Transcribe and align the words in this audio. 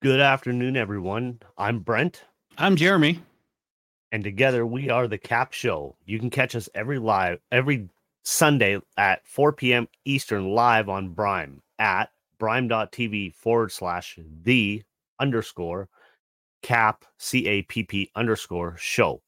Good 0.00 0.20
afternoon, 0.20 0.76
everyone. 0.76 1.40
I'm 1.56 1.80
Brent, 1.80 2.24
I'm 2.56 2.76
Jeremy. 2.76 3.20
and 4.12 4.22
together 4.22 4.64
we 4.64 4.90
are 4.90 5.08
the 5.08 5.18
CAPP 5.18 5.52
Show. 5.52 5.96
You 6.04 6.18
can 6.18 6.30
catch 6.30 6.54
us 6.54 6.68
every 6.74 6.98
live 6.98 7.40
every 7.50 7.88
Sunday 8.24 8.78
at 8.96 9.26
4 9.26 9.52
p.m. 9.52 9.88
Eastern 10.04 10.50
live 10.50 10.88
on 10.88 11.08
Brime 11.10 11.62
at 11.78 12.10
brime.tv 12.38 13.34
forward 13.34 13.72
slash 13.72 14.18
the 14.44 14.82
underscore 15.18 15.88
cap 16.62 17.04
c 17.18 17.46
a 17.48 17.62
p 17.62 17.82
p 17.82 18.10
underscore 18.14 18.76
show. 18.78 19.20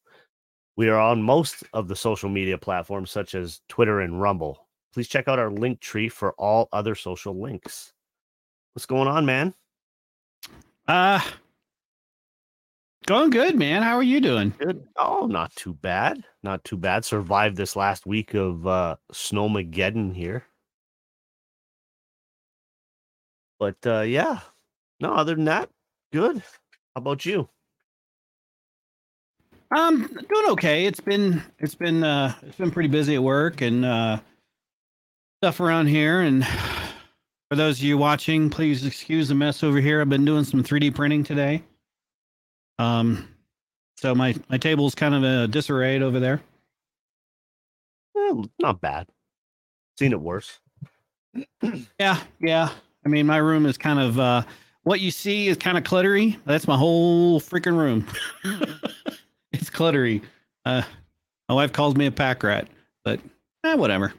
We 0.76 0.88
are 0.88 1.00
on 1.00 1.22
most 1.22 1.64
of 1.72 1.88
the 1.88 1.96
social 1.96 2.28
media 2.28 2.56
platforms 2.58 3.10
such 3.10 3.34
as 3.34 3.60
Twitter 3.68 4.00
and 4.00 4.20
Rumble. 4.20 4.66
Please 4.94 5.08
check 5.08 5.26
out 5.28 5.38
our 5.38 5.50
Linktree 5.50 6.10
for 6.12 6.32
all 6.32 6.68
other 6.72 6.94
social 6.94 7.40
links. 7.40 7.92
What's 8.72 8.86
going 8.86 9.08
on, 9.08 9.26
man? 9.26 9.52
Uh 10.90 11.20
going 13.06 13.30
good, 13.30 13.56
man. 13.56 13.84
How 13.84 13.94
are 13.94 14.02
you 14.02 14.20
doing? 14.20 14.52
Good. 14.58 14.88
Oh, 14.96 15.26
not 15.26 15.54
too 15.54 15.72
bad. 15.72 16.24
Not 16.42 16.64
too 16.64 16.76
bad. 16.76 17.04
Survived 17.04 17.56
this 17.56 17.76
last 17.76 18.06
week 18.06 18.34
of 18.34 18.66
uh 18.66 18.96
Snowmageddon 19.12 20.12
here. 20.12 20.44
But 23.60 23.76
uh 23.86 24.00
yeah. 24.00 24.40
No, 24.98 25.14
other 25.14 25.36
than 25.36 25.44
that, 25.44 25.70
good. 26.12 26.38
How 26.38 26.96
about 26.96 27.24
you? 27.24 27.48
Um 29.70 30.08
doing 30.08 30.50
okay. 30.50 30.86
It's 30.86 30.98
been 30.98 31.40
it's 31.60 31.76
been 31.76 32.02
uh 32.02 32.34
it's 32.42 32.56
been 32.56 32.72
pretty 32.72 32.88
busy 32.88 33.14
at 33.14 33.22
work 33.22 33.60
and 33.60 33.84
uh 33.84 34.18
stuff 35.40 35.60
around 35.60 35.86
here 35.86 36.20
and 36.20 36.44
for 37.50 37.56
those 37.56 37.78
of 37.78 37.84
you 37.84 37.98
watching, 37.98 38.48
please 38.48 38.86
excuse 38.86 39.28
the 39.28 39.34
mess 39.34 39.64
over 39.64 39.80
here. 39.80 40.00
I've 40.00 40.08
been 40.08 40.24
doing 40.24 40.44
some 40.44 40.62
3D 40.62 40.94
printing 40.94 41.24
today. 41.24 41.64
Um 42.78 43.28
so 43.96 44.14
my 44.14 44.34
my 44.48 44.56
table's 44.56 44.94
kind 44.94 45.14
of 45.14 45.24
a 45.24 45.48
disarrayed 45.48 46.00
over 46.00 46.20
there. 46.20 46.40
Not 48.60 48.80
bad. 48.80 49.08
Seen 49.98 50.12
it 50.12 50.20
worse. 50.20 50.58
Yeah, 51.98 52.18
yeah. 52.40 52.70
I 53.04 53.08
mean, 53.08 53.26
my 53.26 53.36
room 53.36 53.66
is 53.66 53.76
kind 53.76 53.98
of 53.98 54.18
uh 54.18 54.42
what 54.84 55.00
you 55.00 55.10
see 55.10 55.48
is 55.48 55.56
kind 55.56 55.76
of 55.76 55.84
cluttery. 55.84 56.38
That's 56.46 56.66
my 56.68 56.76
whole 56.76 57.40
freaking 57.40 57.76
room. 57.76 58.06
it's 59.52 59.68
cluttery. 59.70 60.22
Uh 60.64 60.82
my 61.48 61.54
wife 61.56 61.72
calls 61.72 61.96
me 61.96 62.06
a 62.06 62.12
pack 62.12 62.42
rat, 62.44 62.68
but 63.04 63.20
eh, 63.64 63.74
whatever. 63.74 64.14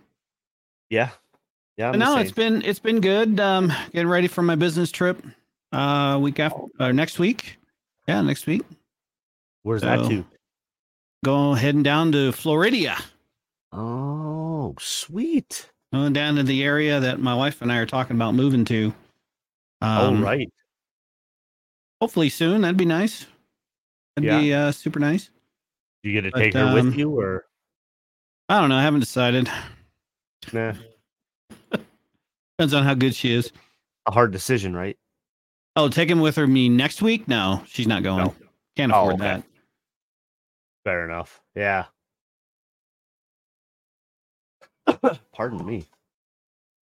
Yeah. 0.89 1.09
Yeah. 1.81 1.89
But 1.91 1.97
no, 1.97 2.17
it's 2.19 2.31
been 2.31 2.61
it's 2.61 2.77
been 2.77 3.01
good. 3.01 3.39
Um 3.39 3.73
getting 3.91 4.07
ready 4.07 4.27
for 4.27 4.43
my 4.43 4.53
business 4.53 4.91
trip 4.91 5.25
uh 5.71 6.19
week 6.21 6.39
after 6.39 6.61
uh, 6.79 6.91
next 6.91 7.17
week. 7.17 7.57
Yeah, 8.07 8.21
next 8.21 8.45
week. 8.45 8.61
Where's 9.63 9.81
that 9.81 10.07
to? 10.07 10.23
Go 11.25 11.55
heading 11.55 11.81
down 11.81 12.11
to 12.11 12.31
Floridia. 12.33 13.01
Oh, 13.71 14.75
sweet. 14.79 15.71
Going 15.91 16.13
down 16.13 16.35
to 16.35 16.43
the 16.43 16.63
area 16.63 16.99
that 16.99 17.19
my 17.19 17.33
wife 17.33 17.63
and 17.63 17.71
I 17.71 17.77
are 17.77 17.87
talking 17.87 18.15
about 18.15 18.35
moving 18.35 18.63
to. 18.65 18.93
oh, 19.81 20.07
Um, 20.09 20.23
right. 20.23 20.51
Hopefully 21.99 22.29
soon. 22.29 22.61
That'd 22.61 22.77
be 22.77 22.85
nice. 22.85 23.25
That'd 24.15 24.27
Yeah. 24.27 24.39
be 24.39 24.53
uh, 24.53 24.71
super 24.71 24.99
nice. 24.99 25.31
You 26.03 26.13
get 26.13 26.21
to 26.21 26.31
but, 26.31 26.39
take 26.39 26.53
her 26.53 26.63
um, 26.63 26.73
with 26.73 26.95
you 26.95 27.09
or 27.09 27.45
I 28.49 28.59
don't 28.59 28.69
know. 28.69 28.77
I 28.77 28.83
haven't 28.83 28.99
decided. 28.99 29.49
nah? 30.53 30.73
Depends 32.61 32.75
on 32.75 32.83
how 32.83 32.93
good 32.93 33.15
she 33.15 33.33
is. 33.33 33.51
A 34.05 34.11
hard 34.11 34.31
decision, 34.31 34.75
right? 34.75 34.95
Oh, 35.75 35.89
taking 35.89 36.21
with 36.21 36.35
her 36.35 36.45
me 36.45 36.69
next 36.69 37.01
week? 37.01 37.27
No, 37.27 37.63
she's 37.65 37.87
not 37.87 38.03
going. 38.03 38.25
No. 38.25 38.35
Can't 38.77 38.91
Oh, 38.91 38.99
afford 38.99 39.15
okay. 39.15 39.23
that. 39.23 39.43
Fair 40.83 41.05
enough. 41.09 41.41
Yeah. 41.55 41.85
Pardon 45.33 45.65
me. 45.65 45.87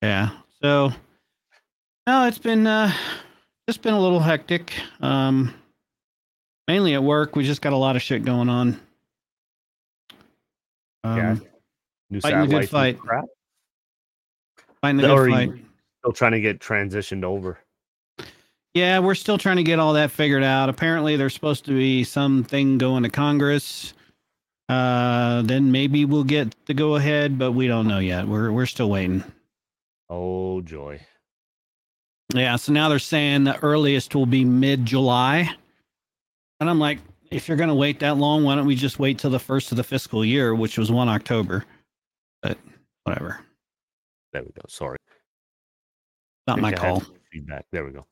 Yeah. 0.01 0.31
So 0.63 0.91
no, 2.07 2.25
it's 2.25 2.39
been 2.39 2.65
uh 2.65 2.91
just 3.69 3.83
been 3.83 3.93
a 3.93 4.01
little 4.01 4.19
hectic. 4.19 4.73
Um 4.99 5.53
mainly 6.67 6.95
at 6.95 7.03
work. 7.03 7.35
We 7.35 7.43
just 7.45 7.61
got 7.61 7.73
a 7.73 7.77
lot 7.77 7.95
of 7.95 8.01
shit 8.01 8.25
going 8.25 8.49
on. 8.49 8.79
Um 11.03 11.17
Yeah. 11.17 11.35
New 12.09 12.21
fighting 12.21 12.39
the 12.39 12.47
good 12.47 12.67
fight. 12.67 12.97
crap. 12.97 13.25
fighting 14.81 14.97
the 14.97 15.03
good 15.07 15.31
fight. 15.31 15.63
Still 15.99 16.13
trying 16.13 16.33
to 16.33 16.41
get 16.41 16.59
transitioned 16.59 17.23
over. 17.23 17.59
Yeah, 18.73 18.99
we're 18.99 19.15
still 19.15 19.37
trying 19.37 19.57
to 19.57 19.63
get 19.63 19.79
all 19.79 19.93
that 19.93 20.11
figured 20.11 20.43
out. 20.43 20.69
Apparently, 20.69 21.15
there's 21.15 21.33
supposed 21.33 21.65
to 21.65 21.71
be 21.71 22.03
something 22.03 22.77
going 22.77 23.03
to 23.03 23.09
Congress. 23.09 23.93
Uh, 24.69 25.41
then 25.43 25.71
maybe 25.71 26.05
we'll 26.05 26.23
get 26.23 26.53
the 26.65 26.73
go 26.73 26.95
ahead, 26.95 27.39
but 27.39 27.53
we 27.53 27.67
don't 27.67 27.87
know 27.87 27.99
yet. 27.99 28.27
We're 28.27 28.51
we're 28.51 28.65
still 28.65 28.89
waiting. 28.89 29.23
Oh 30.09 30.61
joy. 30.61 30.99
Yeah, 32.35 32.57
so 32.57 32.73
now 32.73 32.89
they're 32.89 32.99
saying 32.99 33.45
the 33.45 33.57
earliest 33.63 34.13
will 34.13 34.25
be 34.25 34.43
mid 34.43 34.85
July, 34.85 35.49
and 36.59 36.69
I'm 36.69 36.79
like, 36.79 36.99
if 37.31 37.47
you're 37.47 37.57
gonna 37.57 37.73
wait 37.73 38.01
that 38.01 38.17
long, 38.17 38.43
why 38.43 38.55
don't 38.55 38.67
we 38.67 38.75
just 38.75 38.99
wait 38.99 39.17
till 39.19 39.31
the 39.31 39.39
first 39.39 39.71
of 39.71 39.77
the 39.77 39.83
fiscal 39.83 40.23
year, 40.25 40.53
which 40.53 40.77
was 40.77 40.91
one 40.91 41.07
October? 41.07 41.63
But 42.43 42.57
whatever, 43.05 43.39
There 44.33 44.43
we 44.43 44.49
go. 44.49 44.61
Sorry. 44.67 44.96
Not 46.47 46.59
my 46.59 46.71
call. 46.71 47.03
Feedback. 47.31 47.65
There 47.71 47.85
we 47.85 47.91
go. 47.91 48.05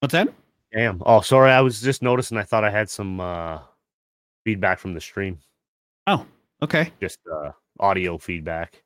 What's 0.00 0.12
that? 0.12 0.28
Damn. 0.72 1.02
Oh, 1.06 1.20
sorry. 1.20 1.50
I 1.52 1.60
was 1.60 1.80
just 1.80 2.02
noticing. 2.02 2.36
I 2.36 2.42
thought 2.42 2.64
I 2.64 2.70
had 2.70 2.90
some 2.90 3.20
uh 3.20 3.60
feedback 4.44 4.78
from 4.78 4.92
the 4.92 5.00
stream. 5.00 5.38
Oh, 6.06 6.26
okay, 6.62 6.92
Just 7.00 7.20
uh 7.32 7.52
audio 7.80 8.18
feedback. 8.18 8.82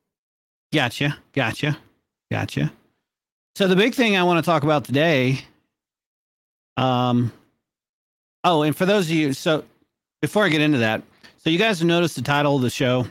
Gotcha. 0.73 1.17
Gotcha. 1.33 1.77
Gotcha. 2.31 2.73
So 3.57 3.67
the 3.67 3.75
big 3.75 3.95
thing 3.95 4.17
I 4.17 4.23
want 4.23 4.45
to 4.45 4.49
talk 4.49 4.63
about 4.63 4.85
today. 4.85 5.41
Um 6.77 7.33
oh, 8.45 8.63
and 8.63 8.77
for 8.77 8.87
those 8.87 9.07
of 9.07 9.11
you, 9.11 9.33
so 9.33 9.65
before 10.21 10.45
I 10.45 10.49
get 10.51 10.61
into 10.61 10.79
that, 10.79 11.03
so 11.39 11.51
you 11.51 11.59
guys 11.59 11.79
have 11.79 11.89
noticed 11.89 12.17
the 12.17 12.23
title 12.23 12.55
of 12.55 12.63
the 12.63 12.71
show 12.71 13.07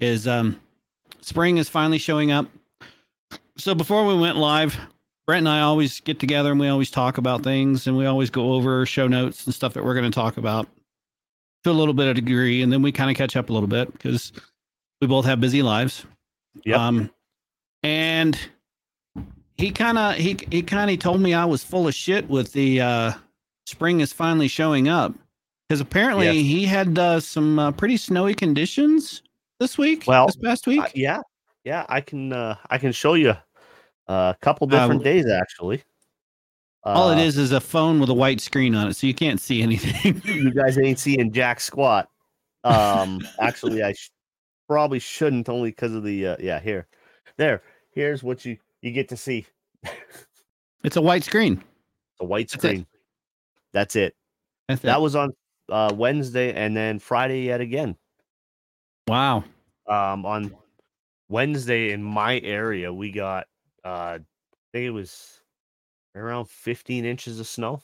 is 0.00 0.26
um 0.26 0.60
spring 1.20 1.58
is 1.58 1.68
finally 1.68 1.98
showing 1.98 2.32
up. 2.32 2.46
So 3.56 3.74
before 3.74 4.06
we 4.06 4.16
went 4.16 4.36
live, 4.38 4.76
Brent 5.26 5.40
and 5.40 5.48
I 5.48 5.60
always 5.60 6.00
get 6.00 6.18
together 6.18 6.50
and 6.50 6.58
we 6.60 6.68
always 6.68 6.90
talk 6.90 7.18
about 7.18 7.42
things 7.42 7.86
and 7.86 7.96
we 7.96 8.06
always 8.06 8.30
go 8.30 8.52
over 8.54 8.84
show 8.86 9.06
notes 9.06 9.44
and 9.46 9.54
stuff 9.54 9.74
that 9.74 9.84
we're 9.84 9.94
going 9.94 10.10
to 10.10 10.14
talk 10.14 10.36
about 10.36 10.68
to 11.64 11.70
a 11.70 11.72
little 11.72 11.94
bit 11.94 12.08
of 12.08 12.16
degree 12.16 12.62
and 12.62 12.72
then 12.72 12.82
we 12.82 12.90
kind 12.90 13.10
of 13.10 13.16
catch 13.16 13.36
up 13.36 13.50
a 13.50 13.52
little 13.52 13.68
bit 13.68 13.92
because 13.92 14.32
we 15.00 15.06
both 15.06 15.24
have 15.24 15.40
busy 15.40 15.62
lives. 15.62 16.04
Yep. 16.64 16.78
Um, 16.78 17.10
and 17.82 18.38
he 19.56 19.70
kind 19.70 19.98
of 19.98 20.14
he 20.16 20.36
he 20.50 20.62
kind 20.62 20.90
of 20.90 20.98
told 20.98 21.20
me 21.20 21.34
I 21.34 21.44
was 21.44 21.62
full 21.62 21.86
of 21.86 21.94
shit 21.94 22.28
with 22.28 22.52
the 22.52 22.80
uh, 22.80 23.12
spring 23.66 24.00
is 24.00 24.12
finally 24.12 24.48
showing 24.48 24.88
up 24.88 25.14
because 25.68 25.80
apparently 25.80 26.26
Yes. 26.26 26.34
he 26.34 26.64
had 26.64 26.98
uh, 26.98 27.20
some 27.20 27.58
uh, 27.58 27.70
pretty 27.72 27.96
snowy 27.96 28.34
conditions 28.34 29.22
this 29.60 29.78
week. 29.78 30.04
Well, 30.06 30.26
this 30.26 30.36
past 30.36 30.66
week. 30.66 30.82
Yeah. 30.94 31.20
Yeah, 31.64 31.86
I 31.88 32.00
can 32.00 32.32
uh 32.32 32.56
I 32.68 32.78
can 32.78 32.92
show 32.92 33.14
you 33.14 33.34
a 34.08 34.36
couple 34.40 34.66
Uh, 34.66 34.70
different 34.70 35.04
days 35.04 35.26
actually. 35.26 35.82
All 36.84 37.10
it 37.10 37.16
Uh, 37.18 37.26
is 37.26 37.38
is 37.38 37.52
a 37.52 37.60
phone 37.60 38.00
with 38.00 38.10
a 38.10 38.14
white 38.14 38.40
screen 38.40 38.74
on 38.74 38.88
it, 38.88 38.94
so 38.94 39.06
you 39.06 39.14
can't 39.14 39.40
see 39.40 39.62
anything. 39.62 40.20
you 40.24 40.52
guys 40.52 40.78
ain't 40.78 40.98
seeing 40.98 41.30
jack 41.32 41.60
squat. 41.60 42.08
Um, 42.64 43.20
actually, 43.40 43.82
I 43.82 43.92
sh- 43.92 44.10
probably 44.68 44.98
shouldn't 44.98 45.48
only 45.48 45.70
because 45.70 45.94
of 45.94 46.02
the 46.02 46.26
uh, 46.28 46.36
yeah. 46.40 46.58
Here, 46.58 46.88
there. 47.36 47.62
Here's 47.92 48.22
what 48.24 48.44
you 48.44 48.56
you 48.80 48.90
get 48.90 49.08
to 49.10 49.16
see. 49.16 49.46
it's 50.82 50.96
a 50.96 51.02
white 51.02 51.22
screen. 51.22 51.62
The 52.18 52.26
white 52.26 52.50
That's 52.50 52.64
it. 52.64 52.68
screen. 52.68 52.86
That's 53.72 53.94
it. 53.96 54.16
That's 54.68 54.82
That 54.82 54.98
it. 54.98 55.02
was 55.02 55.14
on 55.14 55.32
uh, 55.68 55.92
Wednesday 55.94 56.52
and 56.52 56.76
then 56.76 56.98
Friday 56.98 57.42
yet 57.44 57.60
again. 57.60 57.96
wow. 59.06 59.44
Um, 59.88 60.24
on 60.26 60.54
Wednesday 61.32 61.92
in 61.92 62.02
my 62.02 62.38
area, 62.40 62.92
we 62.92 63.10
got 63.10 63.46
uh, 63.84 64.18
I 64.18 64.20
think 64.72 64.84
it 64.84 64.90
was 64.90 65.40
around 66.14 66.48
15 66.48 67.06
inches 67.06 67.40
of 67.40 67.46
snow. 67.46 67.82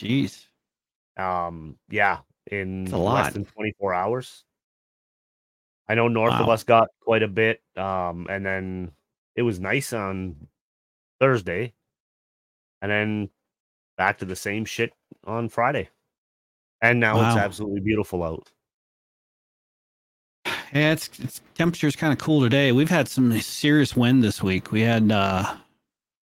Jeez. 0.00 0.44
Um, 1.16 1.76
yeah, 1.88 2.18
in 2.50 2.84
less 2.84 3.32
than 3.32 3.46
24 3.46 3.94
hours. 3.94 4.44
I 5.88 5.94
know 5.94 6.06
north 6.06 6.34
of 6.34 6.48
us 6.48 6.64
got 6.64 6.88
quite 7.00 7.22
a 7.22 7.28
bit. 7.28 7.62
Um, 7.76 8.26
and 8.30 8.44
then 8.44 8.92
it 9.34 9.42
was 9.42 9.58
nice 9.58 9.92
on 9.92 10.36
Thursday, 11.18 11.72
and 12.82 12.92
then 12.92 13.30
back 13.96 14.18
to 14.18 14.26
the 14.26 14.36
same 14.36 14.66
shit 14.66 14.92
on 15.24 15.48
Friday. 15.48 15.88
And 16.82 17.00
now 17.00 17.16
it's 17.26 17.38
absolutely 17.38 17.80
beautiful 17.80 18.22
out. 18.22 18.50
Yeah, 20.72 20.92
it's, 20.92 21.10
it's 21.18 21.40
temperature's 21.54 21.96
kind 21.96 22.12
of 22.12 22.18
cool 22.18 22.40
today. 22.42 22.70
We've 22.72 22.88
had 22.90 23.08
some 23.08 23.38
serious 23.40 23.96
wind 23.96 24.22
this 24.22 24.42
week. 24.42 24.70
We 24.70 24.82
had 24.82 25.10
uh 25.10 25.56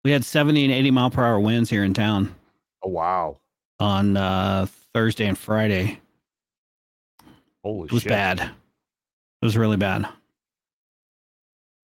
We 0.04 0.10
had 0.12 0.24
70 0.24 0.64
and 0.64 0.72
80 0.74 0.90
mile 0.90 1.10
per 1.10 1.24
hour 1.24 1.40
winds 1.40 1.70
here 1.70 1.84
in 1.84 1.94
town 1.94 2.34
Oh 2.82 2.90
wow. 2.90 3.38
on 3.80 4.16
uh, 4.16 4.66
Thursday 4.94 5.26
and 5.26 5.38
Friday. 5.38 6.00
Holy 7.64 7.86
It 7.86 7.92
was 7.92 8.02
shit. 8.02 8.10
bad. 8.10 8.40
It 8.40 9.44
was 9.44 9.56
really 9.56 9.76
bad. 9.76 10.06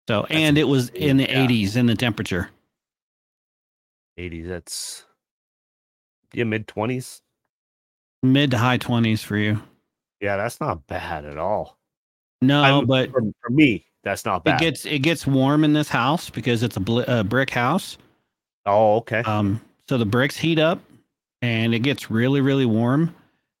So, 0.08 0.24
and 0.24 0.58
it 0.58 0.64
was 0.64 0.88
in 0.90 1.16
the 1.16 1.24
yeah. 1.24 1.46
80s 1.46 1.76
in 1.76 1.86
the 1.86 1.94
temperature. 1.94 2.50
80s. 4.18 4.48
That's 4.48 5.04
yeah, 6.32 6.44
mid 6.44 6.66
20s. 6.66 7.20
Mid 8.22 8.50
to 8.52 8.58
high 8.58 8.78
20s 8.78 9.22
for 9.24 9.36
you. 9.36 9.62
Yeah, 10.20 10.36
that's 10.36 10.60
not 10.60 10.86
bad 10.86 11.24
at 11.24 11.38
all. 11.38 11.78
No, 12.42 12.62
I'm- 12.62 12.86
but 12.86 13.10
for, 13.10 13.22
for 13.42 13.50
me, 13.50 13.84
that's 14.04 14.24
not 14.24 14.44
bad. 14.44 14.60
it 14.60 14.64
gets 14.64 14.84
it 14.84 14.98
gets 15.00 15.26
warm 15.26 15.62
in 15.64 15.72
this 15.72 15.88
house 15.88 16.28
because 16.28 16.62
it's 16.62 16.76
a 16.76 16.80
bl- 16.80 17.02
uh, 17.06 17.22
brick 17.22 17.50
house. 17.50 17.96
oh, 18.66 18.96
okay. 18.96 19.20
Um, 19.20 19.60
so 19.88 19.96
the 19.98 20.04
bricks 20.06 20.36
heat 20.36 20.58
up 20.58 20.80
and 21.40 21.74
it 21.74 21.80
gets 21.80 22.10
really, 22.10 22.40
really 22.40 22.66
warm. 22.66 23.14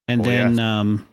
And 0.08 0.20
Oh, 0.20 0.24
then, 0.24 0.50
yes. 0.52 0.60
um, 0.60 1.08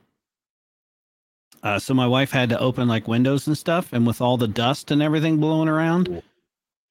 uh, 1.62 1.78
so 1.80 1.94
my 1.94 2.08
wife 2.08 2.32
had 2.32 2.50
to 2.50 2.60
open 2.60 2.88
like 2.88 3.08
windows 3.08 3.48
and 3.48 3.58
stuff. 3.58 3.92
And 3.94 4.06
with 4.08 4.22
all 4.22 4.38
the 4.38 4.48
dust 4.48 4.92
and 4.92 5.02
everything 5.02 5.38
blowing 5.38 5.68
around, 5.70 6.08
Cool. 6.08 6.24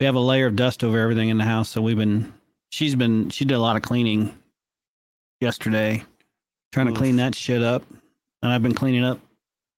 we 0.01 0.07
have 0.07 0.15
a 0.15 0.21
layer 0.21 0.47
of 0.47 0.57
dust 0.57 0.85
over 0.85 0.99
everything 0.99 1.29
in 1.29 1.39
the 1.39 1.45
house. 1.45 1.69
So 1.71 1.81
we've 1.81 1.97
been, 1.97 2.33
she's 2.71 2.95
been, 2.95 3.31
she 3.31 3.45
did 3.45 3.55
a 3.55 3.59
lot 3.61 3.77
of 3.77 3.83
cleaning 3.83 4.37
yesterday, 5.41 6.05
trying 6.73 6.87
to 6.87 6.93
clean 6.93 7.17
that 7.17 7.35
shit 7.35 7.63
up. 7.63 7.83
And 8.43 8.53
I've 8.53 8.63
been 8.63 8.75
cleaning 8.75 9.05
up 9.05 9.19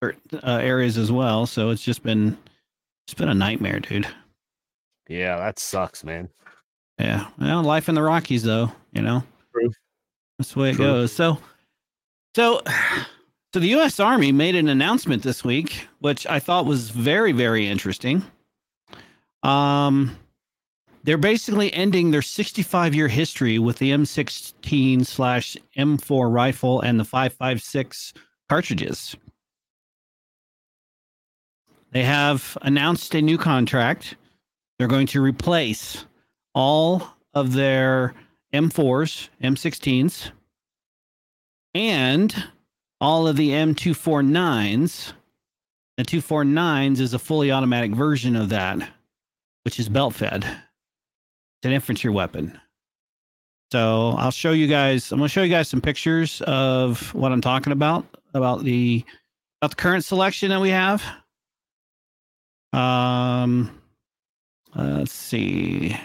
uh, 0.03 0.13
areas 0.43 0.97
as 0.99 1.13
well. 1.13 1.47
So 1.47 1.71
it's 1.71 1.83
just 1.83 2.03
been, 2.03 2.37
it's 3.07 3.15
been 3.15 3.29
a 3.29 3.35
nightmare, 3.35 3.81
dude. 3.81 4.07
yeah, 5.09 5.37
that 5.37 5.59
sucks, 5.59 6.05
man. 6.05 6.29
Yeah. 6.99 7.27
Well, 7.39 7.63
life 7.63 7.89
in 7.89 7.95
the 7.95 8.03
Rockies, 8.03 8.43
though, 8.43 8.71
you 8.93 9.03
know. 9.03 9.23
True. 9.53 9.71
That's 10.39 10.53
the 10.53 10.61
way 10.61 10.71
it 10.71 10.77
True. 10.77 10.85
goes. 10.85 11.13
So, 11.13 11.39
so, 12.35 12.61
so 13.53 13.61
the 13.61 13.69
U.S. 13.69 13.99
Army 14.01 14.33
made 14.33 14.55
an 14.55 14.69
announcement 14.69 15.23
this 15.23 15.43
week, 15.45 15.87
which 16.01 16.27
I 16.27 16.39
thought 16.39 16.67
was 16.67 16.91
very, 16.91 17.33
very 17.33 17.67
interesting. 17.67 18.23
Um, 19.43 20.17
they're 21.05 21.17
basically 21.19 21.73
ending 21.73 22.11
their 22.11 22.23
65 22.23 22.95
year 22.95 23.09
history 23.09 23.59
with 23.59 23.79
the 23.79 23.91
M16 23.93 25.07
slash 25.07 25.57
M4 25.79 26.33
rifle 26.33 26.83
and 26.83 27.01
the 27.01 27.05
556 27.05 28.13
cartridges. 28.51 29.17
They 31.93 32.05
have 32.05 32.57
announced 32.63 33.15
a 33.15 33.23
new 33.23 33.37
contract. 33.39 34.17
They're 34.79 34.89
going 34.89 35.09
to 35.09 35.21
replace 35.21 36.05
all 36.55 37.07
of 37.35 37.53
their 37.53 38.15
M4s, 38.55 39.29
M16s, 39.43 40.31
and 41.75 42.45
all 43.01 43.27
of 43.27 43.37
the 43.37 43.51
M249s. 43.51 45.13
The 45.97 46.05
249s 46.05 47.01
is 47.01 47.15
a 47.15 47.19
fully 47.19 47.51
automatic 47.51 47.93
version 47.93 48.37
of 48.37 48.49
that, 48.51 48.89
which 49.65 49.79
is 49.79 49.89
belt 49.89 50.15
fed. 50.15 50.45
It's 50.45 51.67
an 51.67 51.73
infantry 51.73 52.11
weapon. 52.11 52.59
So 53.73 54.15
I'll 54.19 54.31
show 54.31 54.53
you 54.53 54.67
guys. 54.67 55.13
I'm 55.13 55.19
going 55.19 55.29
to 55.29 55.33
show 55.33 55.43
you 55.43 55.51
guys 55.51 55.69
some 55.69 55.81
pictures 55.81 56.41
of 56.43 57.15
what 57.15 57.33
I'm 57.33 57.41
talking 57.41 57.73
about 57.73 58.07
about 58.35 58.65
the 58.65 59.05
about 59.61 59.71
the 59.71 59.77
current 59.77 60.05
selection 60.05 60.49
that 60.51 60.61
we 60.61 60.71
have. 60.71 61.03
Um, 62.73 63.71
uh, 64.77 64.99
let's 64.99 65.13
see. 65.13 65.97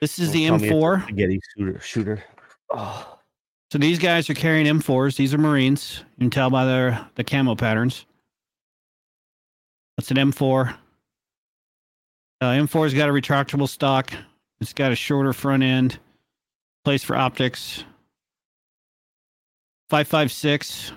This 0.00 0.18
is 0.18 0.28
Don't 0.32 0.34
the 0.34 0.46
tell 0.46 0.58
me 0.58 0.64
it's 0.66 0.72
a 0.72 0.74
M4. 0.76 1.02
spaghetti 1.02 1.40
shooter. 1.56 1.80
Shooter. 1.80 2.24
Oh, 2.70 3.18
So 3.72 3.78
these 3.78 3.98
guys 3.98 4.30
are 4.30 4.34
carrying 4.34 4.66
M4s. 4.66 5.16
These 5.16 5.34
are 5.34 5.38
Marines. 5.38 6.04
You 6.16 6.24
can 6.24 6.30
tell 6.30 6.50
by 6.50 6.64
their 6.64 7.08
the 7.16 7.24
camo 7.24 7.54
patterns. 7.56 8.06
That's 9.96 10.10
an 10.12 10.16
M4. 10.18 10.74
Uh, 12.40 12.44
M4's 12.44 12.94
got 12.94 13.08
a 13.08 13.12
retractable 13.12 13.68
stock. 13.68 14.12
It's 14.60 14.72
got 14.72 14.92
a 14.92 14.96
shorter 14.96 15.32
front 15.32 15.64
end, 15.64 15.98
place 16.84 17.02
for 17.02 17.16
optics. 17.16 17.82
556. 19.90 20.92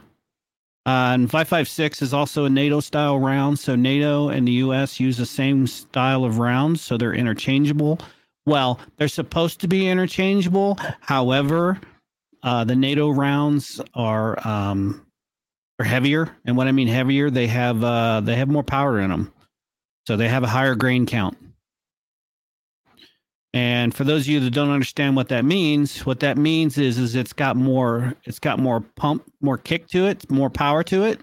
Uh, 0.85 1.13
and 1.13 1.29
556 1.29 2.01
is 2.01 2.13
also 2.13 2.45
a 2.45 2.50
NATO 2.50 2.79
style 2.79 3.19
round. 3.19 3.59
So 3.59 3.75
NATO 3.75 4.29
and 4.29 4.47
the 4.47 4.53
US 4.53 5.00
use 5.00 5.17
the 5.17 5.25
same 5.25 5.67
style 5.67 6.25
of 6.25 6.39
rounds. 6.39 6.81
So 6.81 6.97
they're 6.97 7.13
interchangeable. 7.13 8.00
Well, 8.45 8.79
they're 8.97 9.07
supposed 9.07 9.61
to 9.61 9.67
be 9.67 9.88
interchangeable. 9.88 10.77
However, 11.00 11.79
uh, 12.43 12.63
the 12.63 12.75
NATO 12.75 13.09
rounds 13.09 13.79
are 13.93 14.47
um, 14.47 15.05
are 15.79 15.85
heavier, 15.85 16.35
and 16.45 16.57
what 16.57 16.67
I 16.67 16.71
mean 16.71 16.88
heavier, 16.88 17.29
they 17.29 17.47
have 17.47 17.83
uh, 17.83 18.21
they 18.21 18.35
have 18.35 18.47
more 18.47 18.63
power 18.63 19.00
in 19.00 19.09
them, 19.09 19.31
so 20.07 20.17
they 20.17 20.27
have 20.27 20.43
a 20.43 20.47
higher 20.47 20.75
grain 20.75 21.05
count. 21.05 21.38
And 23.53 23.93
for 23.93 24.05
those 24.05 24.22
of 24.22 24.27
you 24.27 24.39
that 24.39 24.51
don't 24.51 24.70
understand 24.70 25.15
what 25.15 25.27
that 25.27 25.43
means, 25.43 26.05
what 26.05 26.22
that 26.22 26.38
means 26.38 26.77
is 26.77 26.98
is 26.98 27.15
it's 27.15 27.34
got 27.34 27.58
more 27.58 28.15
it's 28.24 28.39
got 28.39 28.60
more 28.60 28.79
pump, 28.79 29.29
more 29.41 29.58
kick 29.58 29.88
to 29.89 30.08
it, 30.08 30.29
more 30.31 30.50
power 30.50 30.84
to 30.84 31.03
it. 31.03 31.20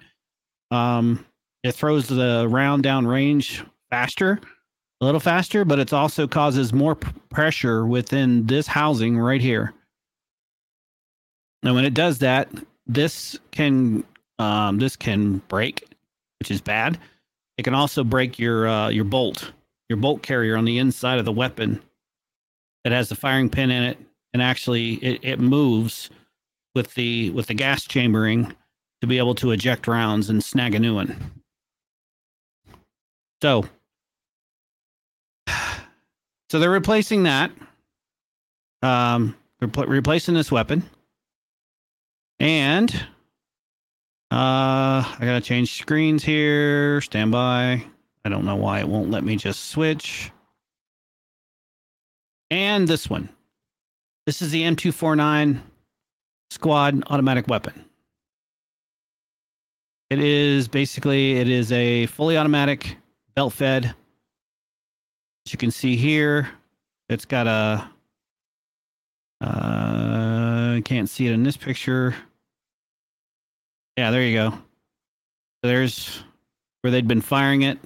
Um, 0.70 1.25
it 1.62 1.73
throws 1.73 2.06
the 2.08 2.47
round 2.49 2.82
down 2.82 3.06
range 3.06 3.64
faster, 3.90 4.40
a 5.00 5.04
little 5.04 5.20
faster, 5.20 5.64
but 5.64 5.78
it 5.78 5.92
also 5.92 6.26
causes 6.26 6.73
more 6.73 6.97
p- 6.97 7.11
pressure 7.30 7.87
within 7.87 8.47
this 8.47 8.66
housing 8.66 9.18
right 9.18 9.40
here. 9.40 9.73
And 11.62 11.75
when 11.75 11.87
it 11.87 11.94
does 11.94 12.18
that, 12.18 12.50
this 12.87 13.38
can 13.52 14.04
um, 14.38 14.78
this 14.78 14.97
can 14.97 15.38
break, 15.49 15.82
which 16.40 16.50
is 16.50 16.61
bad. 16.61 16.99
It 17.56 17.62
can 17.62 17.75
also 17.75 18.04
break 18.04 18.38
your 18.38 18.68
uh, 18.68 18.90
your 18.90 19.04
bolt, 19.04 19.52
your 19.88 19.97
bolt 19.97 20.23
carrier 20.23 20.58
on 20.58 20.66
the 20.66 20.76
inside 20.76 21.18
of 21.18 21.25
the 21.25 21.32
weapon 21.32 21.80
that 22.88 22.95
has 22.95 23.11
the 23.11 23.14
firing 23.14 23.50
pin 23.50 23.71
in 23.71 23.83
it, 23.83 23.99
and 24.33 24.40
actually 24.40 24.95
it, 24.95 25.21
it 25.23 25.38
moves 25.38 26.09
with 26.75 26.95
the 26.95 27.28
with 27.30 27.47
the 27.47 27.54
gas 27.54 27.87
chambering 27.87 28.54
to 29.02 29.07
be 29.07 29.18
able 29.18 29.35
to 29.35 29.50
eject 29.50 29.87
rounds 29.87 30.30
and 30.30 30.42
snag 30.42 30.75
a 30.75 30.78
new 30.78 30.95
one. 30.95 31.42
So, 33.42 33.64
so 36.49 36.59
they're 36.59 36.71
replacing 36.71 37.25
that. 37.25 37.50
Um, 38.80 39.37
repl- 39.62 39.87
replacing 39.87 40.35
this 40.35 40.50
weapon. 40.50 40.88
And 42.40 42.90
uh, 44.30 45.04
I 45.04 45.18
gotta 45.21 45.42
change 45.42 45.76
screens 45.78 46.25
here. 46.25 47.02
Stand 47.02 47.33
by. 47.33 47.85
I 48.25 48.28
don't 48.30 48.47
know 48.47 48.57
why 48.57 48.80
it 48.80 48.88
won't 48.88 49.11
let 49.11 49.25
me 49.25 49.37
just 49.37 49.66
switch. 49.66 50.30
And 52.50 52.88
this 52.88 53.10
one. 53.10 53.28
This 54.26 54.42
is 54.42 54.50
the 54.50 54.62
M249 54.62 55.60
squad 56.50 57.02
automatic 57.08 57.48
weapon. 57.48 57.84
It 60.10 60.20
is 60.20 60.68
basically 60.68 61.36
it 61.36 61.48
is 61.48 61.70
a 61.72 62.06
fully 62.06 62.38
automatic 62.38 62.96
belt 63.34 63.52
fed. 63.52 63.84
As 65.46 65.52
you 65.52 65.58
can 65.58 65.70
see 65.70 65.96
here, 65.96 66.48
it's 67.08 67.26
got 67.26 67.46
a 67.46 67.90
uh, 69.40 70.80
can't 70.82 71.08
see 71.08 71.26
it 71.26 71.32
in 71.32 71.42
this 71.42 71.56
picture. 71.56 72.14
Yeah, 73.96 74.10
there 74.10 74.22
you 74.22 74.34
go. 74.34 74.58
There's 75.62 76.22
where 76.80 76.90
they'd 76.90 77.08
been 77.08 77.20
firing 77.20 77.62
it. 77.62 77.78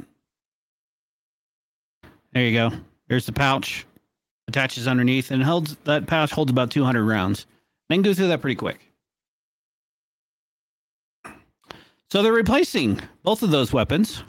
There 2.33 2.45
you 2.45 2.53
go. 2.53 2.71
There's 3.09 3.27
the 3.27 3.33
pouch. 3.33 3.85
Attaches 4.53 4.87
underneath 4.87 5.31
and 5.31 5.43
holds 5.43 5.77
that 5.85 6.07
pouch 6.07 6.31
holds 6.31 6.51
about 6.53 6.71
200 6.71 7.03
rounds. 7.05 7.47
They 7.89 7.95
can 7.95 8.03
go 8.03 8.13
through 8.13 8.29
that 8.29 8.43
pretty 8.43 8.55
quick. 8.57 8.81
So 12.11 12.23
they're 12.23 12.33
replacing 12.35 13.01
both 13.23 13.43
of 13.43 13.51
those 13.51 13.73
weapons 13.73 14.23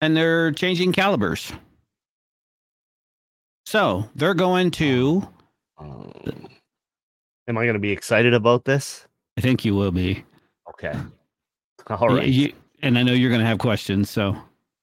and 0.00 0.16
they're 0.16 0.52
changing 0.52 0.92
calibers. 0.92 1.52
So 3.64 4.08
they're 4.14 4.34
going 4.34 4.70
to, 4.72 5.26
Um, 5.78 6.12
am 7.48 7.58
I 7.58 7.64
going 7.64 7.74
to 7.74 7.80
be 7.80 7.90
excited 7.90 8.32
about 8.32 8.64
this? 8.64 9.06
I 9.36 9.40
think 9.40 9.64
you 9.64 9.74
will 9.74 9.90
be. 9.90 10.24
Okay. 10.70 10.94
All 11.90 12.08
right. 12.08 12.28
You- 12.28 12.52
and 12.82 12.96
I 12.96 13.02
know 13.02 13.12
you're 13.12 13.30
going 13.30 13.40
to 13.40 13.46
have 13.46 13.58
questions, 13.58 14.08
so 14.08 14.36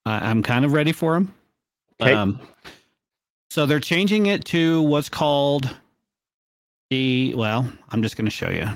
I 0.05 0.29
I'm 0.29 0.43
kind 0.43 0.65
of 0.65 0.73
ready 0.73 0.91
for 0.91 1.13
them. 1.13 1.33
Okay. 2.01 2.11
Um, 2.13 2.41
so 3.53 3.67
they're 3.67 3.79
changing 3.79 4.25
it 4.25 4.43
to 4.45 4.81
what's 4.81 5.09
called 5.09 5.69
the, 6.89 7.35
well, 7.35 7.71
I'm 7.89 8.01
just 8.01 8.17
going 8.17 8.25
to 8.25 8.31
show 8.31 8.49
you 8.49 8.67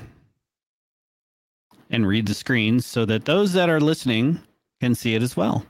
and 1.90 2.06
read 2.06 2.26
the 2.26 2.34
screens 2.34 2.86
so 2.86 3.04
that 3.04 3.24
those 3.24 3.54
that 3.54 3.68
are 3.68 3.80
listening 3.80 4.38
can 4.80 4.94
see 4.94 5.16
it 5.16 5.22
as 5.24 5.36
well. 5.36 5.66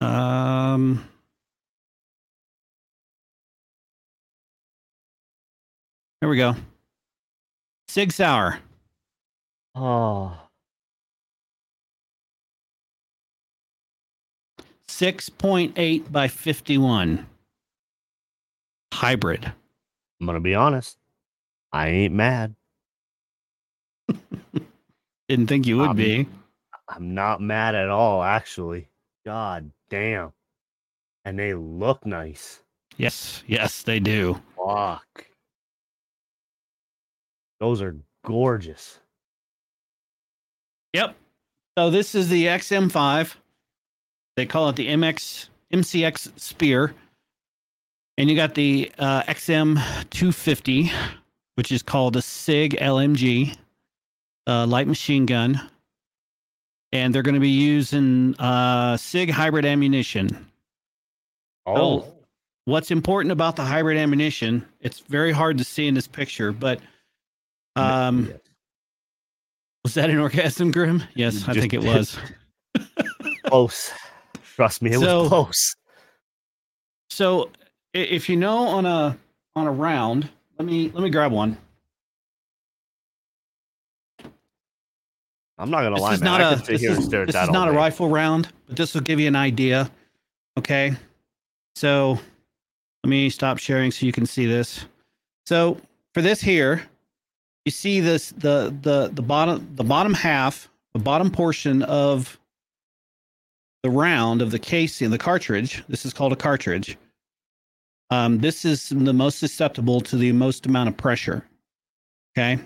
Um, 0.00 1.04
there 6.20 6.30
we 6.30 6.36
go. 6.36 6.54
Sig 7.88 8.12
Sauer. 8.12 8.60
Oh. 9.74 10.38
Ah. 10.38 10.51
6.8 14.92 16.12
by 16.12 16.28
51. 16.28 17.26
Hybrid. 18.92 19.50
I'm 20.20 20.26
gonna 20.26 20.38
be 20.38 20.54
honest. 20.54 20.98
I 21.72 21.88
ain't 21.88 22.12
mad. 22.14 22.54
Didn't 25.28 25.46
think 25.46 25.66
you 25.66 25.78
would 25.78 25.90
Um, 25.90 25.96
be. 25.96 26.28
I'm 26.88 27.14
not 27.14 27.40
mad 27.40 27.74
at 27.74 27.88
all, 27.88 28.22
actually. 28.22 28.86
God 29.24 29.70
damn. 29.88 30.34
And 31.24 31.38
they 31.38 31.54
look 31.54 32.04
nice. 32.04 32.60
Yes, 32.98 33.42
yes, 33.46 33.82
they 33.84 33.98
do. 33.98 34.42
Fuck. 34.56 35.26
Those 37.60 37.80
are 37.80 37.96
gorgeous. 38.26 38.98
Yep. 40.92 41.16
So 41.78 41.88
this 41.88 42.14
is 42.14 42.28
the 42.28 42.44
XM5. 42.44 43.36
They 44.36 44.46
call 44.46 44.68
it 44.68 44.76
the 44.76 44.88
MX 44.88 45.48
MCX 45.72 46.38
Spear. 46.38 46.94
And 48.18 48.28
you 48.28 48.36
got 48.36 48.54
the 48.54 48.92
uh, 48.98 49.22
XM250, 49.22 50.92
which 51.54 51.72
is 51.72 51.82
called 51.82 52.14
the 52.14 52.22
SIG 52.22 52.76
LMG, 52.78 53.56
uh, 54.46 54.66
light 54.66 54.86
machine 54.86 55.24
gun. 55.24 55.60
And 56.92 57.14
they're 57.14 57.22
going 57.22 57.34
to 57.34 57.40
be 57.40 57.48
using 57.48 58.34
uh, 58.38 58.98
SIG 58.98 59.30
hybrid 59.30 59.64
ammunition. 59.64 60.46
Oh, 61.64 62.12
What's 62.64 62.92
important 62.92 63.32
about 63.32 63.56
the 63.56 63.64
hybrid 63.64 63.98
ammunition? 63.98 64.64
It's 64.80 65.00
very 65.00 65.32
hard 65.32 65.58
to 65.58 65.64
see 65.64 65.88
in 65.88 65.94
this 65.94 66.06
picture, 66.06 66.52
but 66.52 66.80
um, 67.74 68.28
yes. 68.30 68.38
was 69.82 69.94
that 69.94 70.10
an 70.10 70.18
orgasm, 70.18 70.70
Grim? 70.70 71.02
Yes, 71.16 71.48
I 71.48 71.54
think 71.54 71.74
it 71.74 71.82
was. 71.82 72.16
close. 73.46 73.90
Trust 74.54 74.82
me, 74.82 74.90
it 74.92 75.00
So- 75.00 75.20
was 75.22 75.28
close. 75.28 75.76
So 77.10 77.50
if 77.92 78.28
you 78.28 78.36
know 78.36 78.58
on 78.58 78.86
a 78.86 79.18
on 79.54 79.66
a 79.66 79.72
round, 79.72 80.28
let 80.58 80.66
me 80.66 80.90
let 80.94 81.02
me 81.02 81.10
grab 81.10 81.32
one. 81.32 81.58
I'm 85.58 85.70
not 85.70 85.82
gonna 85.82 85.94
This 85.96 86.02
lie, 86.02 86.10
man. 86.16 86.20
not 86.24 86.40
I 86.40 86.52
a 86.52 86.56
could 86.56 86.66
sit 86.66 86.80
this 86.80 86.90
and 86.90 86.98
is, 86.98 87.04
stare 87.04 87.22
at 87.22 87.26
this 87.28 87.34
that 87.34 87.44
is 87.44 87.50
not 87.50 87.68
a 87.68 87.72
rifle 87.72 88.08
round, 88.08 88.48
but 88.66 88.76
this 88.76 88.94
will 88.94 89.02
give 89.02 89.20
you 89.20 89.28
an 89.28 89.36
idea. 89.36 89.90
Okay. 90.58 90.94
So 91.76 92.18
let 93.04 93.10
me 93.10 93.30
stop 93.30 93.58
sharing 93.58 93.90
so 93.90 94.06
you 94.06 94.12
can 94.12 94.26
see 94.26 94.46
this. 94.46 94.86
So 95.46 95.78
for 96.14 96.22
this 96.22 96.40
here, 96.40 96.82
you 97.64 97.70
see 97.72 98.00
this 98.00 98.30
the 98.30 98.74
the 98.82 99.10
the 99.12 99.22
bottom 99.22 99.68
the 99.76 99.84
bottom 99.84 100.14
half, 100.14 100.68
the 100.94 100.98
bottom 100.98 101.30
portion 101.30 101.82
of 101.82 102.38
the 103.82 103.90
round 103.90 104.42
of 104.42 104.50
the 104.50 104.58
casing, 104.58 105.10
the 105.10 105.18
cartridge. 105.18 105.82
This 105.88 106.06
is 106.06 106.12
called 106.12 106.32
a 106.32 106.36
cartridge. 106.36 106.96
Um, 108.10 108.38
this 108.38 108.64
is 108.64 108.90
the 108.90 109.12
most 109.12 109.38
susceptible 109.38 110.00
to 110.02 110.16
the 110.16 110.32
most 110.32 110.66
amount 110.66 110.88
of 110.88 110.96
pressure. 110.96 111.44
Okay. 112.36 112.58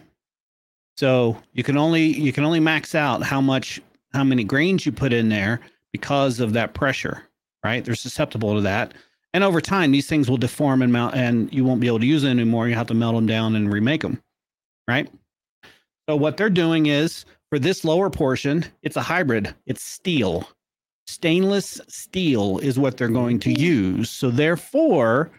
So 0.96 1.37
you 1.52 1.62
can 1.62 1.76
only 1.76 2.04
you 2.04 2.32
can 2.32 2.44
only 2.44 2.61
max 2.61 2.94
out 2.94 3.23
how 3.23 3.40
much 3.40 3.80
how 4.12 4.25
many 4.25 4.44
grains 4.44 4.87
you 4.87 4.92
put 4.92 5.12
in 5.12 5.28
there 5.28 5.61
because 5.92 6.40
of 6.40 6.52
that 6.54 6.75
pressure, 6.75 7.23
right? 7.64 7.85
They're 7.85 7.94
susceptible 7.94 8.54
to 8.54 8.61
that. 8.62 8.94
And 9.35 9.44
over 9.44 9.61
time, 9.61 9.92
these 9.92 10.08
things 10.08 10.30
will 10.30 10.38
deform 10.38 10.80
and 10.80 10.92
melt, 10.92 11.14
and 11.14 11.52
you 11.52 11.64
won't 11.64 11.80
be 11.80 11.86
able 11.86 12.00
to 12.00 12.06
use 12.06 12.25
it 12.25 12.30
anymore. 12.30 12.69
You 12.69 12.75
have 12.75 12.86
to 12.86 12.95
melt 12.95 13.14
them 13.14 13.26
down 13.26 13.54
and 13.54 13.71
remake 13.71 14.00
them, 14.00 14.23
right? 14.88 15.10
So 16.08 16.17
what 16.17 16.38
they're 16.38 16.49
doing 16.49 16.86
is 16.86 17.26
for 17.50 17.58
this 17.58 17.84
lower 17.84 18.08
portion, 18.08 18.64
it's 18.82 18.97
a 18.97 19.02
hybrid. 19.02 19.54
It's 19.67 19.82
steel, 19.82 20.49
stainless 21.06 21.80
steel 21.88 22.58
is 22.58 22.78
what 22.78 22.97
they're 22.97 23.08
going 23.08 23.38
to 23.40 23.52
use. 23.52 24.10
So 24.10 24.30
therefore, 24.30 25.30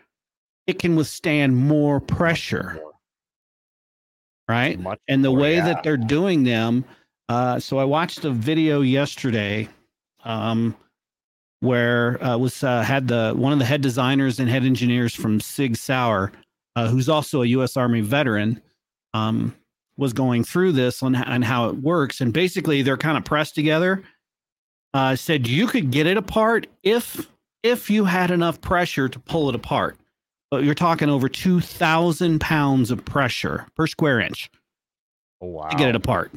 it 0.65 0.79
can 0.79 0.95
withstand 0.95 1.55
more 1.55 1.99
pressure, 1.99 2.79
right? 4.47 4.79
Much 4.79 4.99
and 5.07 5.23
the 5.23 5.29
more, 5.29 5.39
way 5.39 5.55
yeah. 5.55 5.65
that 5.65 5.83
they're 5.83 5.97
doing 5.97 6.43
them 6.43 6.85
uh, 7.29 7.59
so 7.59 7.77
i 7.77 7.83
watched 7.83 8.23
a 8.25 8.31
video 8.31 8.81
yesterday 8.81 9.67
um, 10.23 10.75
where 11.59 12.23
uh, 12.23 12.37
was 12.37 12.63
uh, 12.63 12.81
had 12.81 13.07
the 13.07 13.33
one 13.35 13.53
of 13.53 13.59
the 13.59 13.65
head 13.65 13.81
designers 13.81 14.39
and 14.39 14.49
head 14.49 14.63
engineers 14.63 15.13
from 15.13 15.39
sig 15.39 15.75
sauer 15.75 16.31
uh, 16.75 16.87
who's 16.87 17.09
also 17.09 17.41
a 17.41 17.47
u.s 17.47 17.75
army 17.77 18.01
veteran 18.01 18.61
um, 19.13 19.55
was 19.97 20.13
going 20.13 20.43
through 20.43 20.71
this 20.71 21.01
on, 21.01 21.15
on 21.15 21.41
how 21.41 21.67
it 21.67 21.75
works 21.77 22.21
and 22.21 22.33
basically 22.33 22.81
they're 22.81 22.97
kind 22.97 23.17
of 23.17 23.25
pressed 23.25 23.55
together 23.55 24.03
uh, 24.93 25.15
said 25.15 25.47
you 25.47 25.67
could 25.67 25.91
get 25.91 26.07
it 26.07 26.17
apart 26.17 26.67
if 26.83 27.29
if 27.63 27.89
you 27.89 28.05
had 28.05 28.31
enough 28.31 28.61
pressure 28.61 29.09
to 29.09 29.19
pull 29.19 29.49
it 29.49 29.55
apart 29.55 29.97
but 30.49 30.63
you're 30.63 30.73
talking 30.75 31.09
over 31.09 31.27
2000 31.27 32.39
pounds 32.39 32.89
of 32.91 33.03
pressure 33.03 33.67
per 33.75 33.85
square 33.87 34.19
inch 34.19 34.49
Oh, 35.41 35.47
wow. 35.47 35.67
to 35.69 35.75
get 35.77 35.89
it 35.89 35.95
apart. 35.95 36.31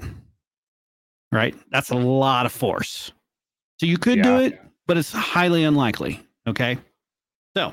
Right? 1.33 1.55
That's 1.71 1.91
a 1.91 1.95
lot 1.95 2.45
of 2.45 2.53
force. 2.53 3.13
So 3.79 3.87
you 3.87 3.97
could 3.97 4.21
do 4.21 4.41
it, 4.41 4.61
but 4.87 4.99
it's 4.99 5.11
highly 5.13 5.65
unlikely. 5.65 6.21
Okay. 6.47 6.77
So 7.57 7.73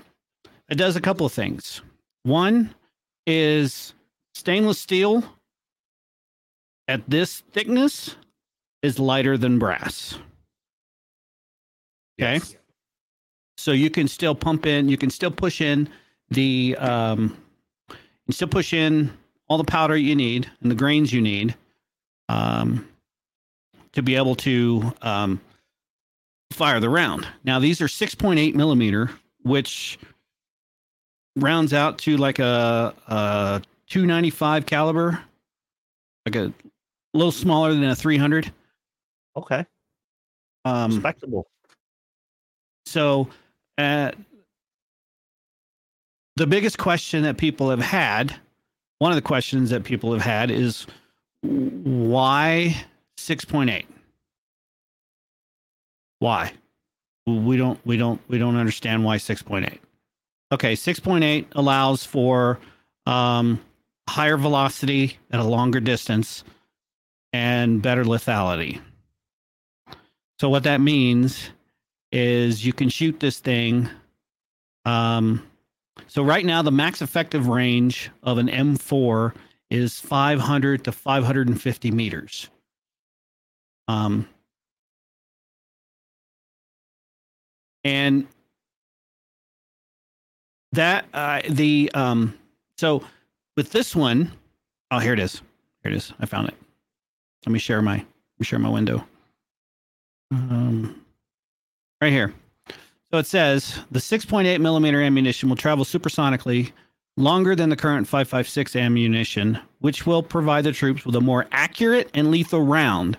it 0.70 0.76
does 0.76 0.96
a 0.96 1.02
couple 1.02 1.26
of 1.26 1.34
things. 1.34 1.82
One 2.24 2.74
is 3.26 3.94
stainless 4.36 4.80
steel 4.80 5.24
at 6.88 7.10
this 7.10 7.42
thickness 7.52 8.16
is 8.84 9.00
lighter 9.00 9.38
than 9.38 9.60
brass. 9.60 10.18
Okay. 12.20 12.34
Yes. 12.36 12.56
So 13.58 13.72
you 13.72 13.90
can 13.90 14.08
still 14.08 14.36
pump 14.36 14.66
in, 14.66 14.88
you 14.90 14.98
can 14.98 15.10
still 15.10 15.32
push 15.32 15.62
in 15.62 15.90
the 16.30 16.76
um 16.80 17.38
you 17.90 17.96
can 18.26 18.34
still 18.34 18.48
push 18.48 18.74
in 18.74 19.12
all 19.48 19.58
the 19.58 19.64
powder 19.64 19.96
you 19.96 20.16
need 20.16 20.50
and 20.62 20.70
the 20.70 20.76
grains 20.76 21.14
you 21.14 21.22
need 21.22 21.56
um 22.28 22.88
to 23.94 24.02
be 24.02 24.16
able 24.16 24.36
to 24.36 24.94
um 25.02 25.40
fire 26.52 26.80
the 26.80 26.90
round. 26.90 27.28
Now 27.44 27.60
these 27.60 27.82
are 27.82 27.88
6.8 27.88 28.56
millimeter, 28.56 29.10
which 29.44 29.98
rounds 31.36 31.74
out 31.74 31.98
to 32.00 32.18
like 32.18 32.40
a, 32.40 32.94
a 33.08 33.62
295 33.88 34.66
caliber, 34.66 35.20
like 36.26 36.36
a 36.36 36.54
little 37.14 37.32
smaller 37.32 37.74
than 37.74 37.84
a 37.84 37.96
300. 37.96 38.52
Okay. 39.36 39.66
Um, 40.66 40.92
Respectable. 40.92 41.48
So, 42.88 43.28
uh, 43.78 44.12
the 46.38 46.48
biggest 46.48 46.78
question 46.78 47.24
that 47.24 47.38
people 47.38 47.70
have 47.70 47.82
had, 47.82 48.36
one 49.00 49.12
of 49.12 49.16
the 49.16 49.22
questions 49.22 49.72
that 49.72 49.84
people 49.84 50.14
have 50.14 50.22
had 50.22 50.52
is 50.52 50.88
why 51.42 52.86
6.8? 53.18 53.86
Why? 56.20 56.54
We 57.26 57.58
don't 57.58 57.80
we 57.86 57.98
don't 57.98 58.22
we 58.30 58.38
don't 58.38 58.56
understand 58.56 59.04
why 59.04 59.18
6.8. 59.18 59.80
Okay, 60.54 60.74
6.8 60.74 61.46
allows 61.56 62.06
for 62.06 62.58
um, 63.06 63.60
higher 64.08 64.38
velocity 64.38 65.18
at 65.30 65.42
a 65.42 65.44
longer 65.44 65.82
distance 65.82 66.46
and 67.34 67.82
better 67.82 68.06
lethality. 68.06 68.80
So 70.40 70.50
what 70.50 70.64
that 70.64 70.80
means 70.80 71.50
is 72.12 72.66
you 72.66 72.74
can 72.74 72.90
shoot 72.90 73.20
this 73.20 73.40
thing. 73.40 73.90
Um, 74.86 75.44
so 76.08 76.24
right 76.24 76.46
now 76.46 76.62
the 76.62 76.72
max 76.72 77.02
effective 77.02 77.48
range 77.48 78.10
of 78.24 78.38
an 78.38 78.48
M4 78.48 79.34
is 79.70 80.00
500 80.00 80.84
to 80.86 80.92
550 80.92 81.92
meters. 81.92 82.50
Um, 83.88 84.28
and 87.84 88.28
that 90.74 91.06
uh, 91.14 91.42
the 91.50 91.90
um, 91.94 92.38
so 92.78 93.04
with 93.56 93.72
this 93.72 93.96
one, 93.96 94.32
oh 94.92 95.00
here 95.00 95.14
it 95.14 95.20
is, 95.20 95.42
here 95.84 95.92
it 95.92 95.96
is. 95.96 96.14
I 96.20 96.26
found 96.26 96.50
it. 96.50 96.56
Let 97.46 97.54
me 97.54 97.60
share 97.60 97.82
my 97.82 97.96
let 97.96 98.06
me 98.40 98.46
share 98.46 98.60
my 98.60 98.70
window. 98.70 99.06
Um, 100.32 101.02
right 102.02 102.12
here. 102.12 102.34
So 103.12 103.20
it 103.20 103.26
says 103.26 103.80
the 103.92 104.00
6.8 104.00 104.60
millimeter 104.60 105.02
ammunition 105.02 105.50
will 105.50 105.56
travel 105.56 105.86
supersonically 105.86 106.72
longer 107.16 107.56
than 107.56 107.70
the 107.70 107.76
current 107.76 108.08
556 108.08 108.76
ammunition, 108.76 109.60
which 109.80 110.06
will 110.06 110.22
provide 110.22 110.66
the 110.66 110.72
troops 110.72 111.06
with 111.06 111.16
a 111.16 111.22
more 111.22 111.48
accurate 111.52 112.10
and 112.14 112.30
lethal 112.30 112.62
round, 112.62 113.18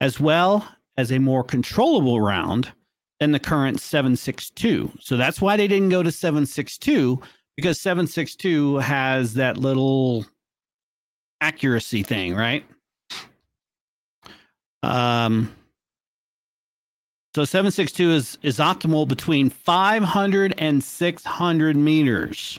as 0.00 0.18
well 0.18 0.66
as 0.96 1.12
a 1.12 1.18
more 1.18 1.44
controllable 1.44 2.20
round 2.20 2.72
than 3.20 3.32
the 3.32 3.38
current 3.38 3.80
762. 3.80 4.92
So 5.00 5.16
that's 5.16 5.40
why 5.40 5.56
they 5.56 5.68
didn't 5.68 5.90
go 5.90 6.02
to 6.02 6.12
762 6.12 7.20
because 7.56 7.80
762 7.80 8.76
has 8.76 9.34
that 9.34 9.56
little 9.56 10.26
accuracy 11.40 12.02
thing, 12.02 12.34
right? 12.34 12.64
Um, 14.82 15.55
so 17.36 17.44
762 17.44 18.12
is 18.12 18.38
is 18.40 18.56
optimal 18.56 19.06
between 19.06 19.50
500 19.50 20.54
and 20.56 20.82
600 20.82 21.76
meters. 21.76 22.58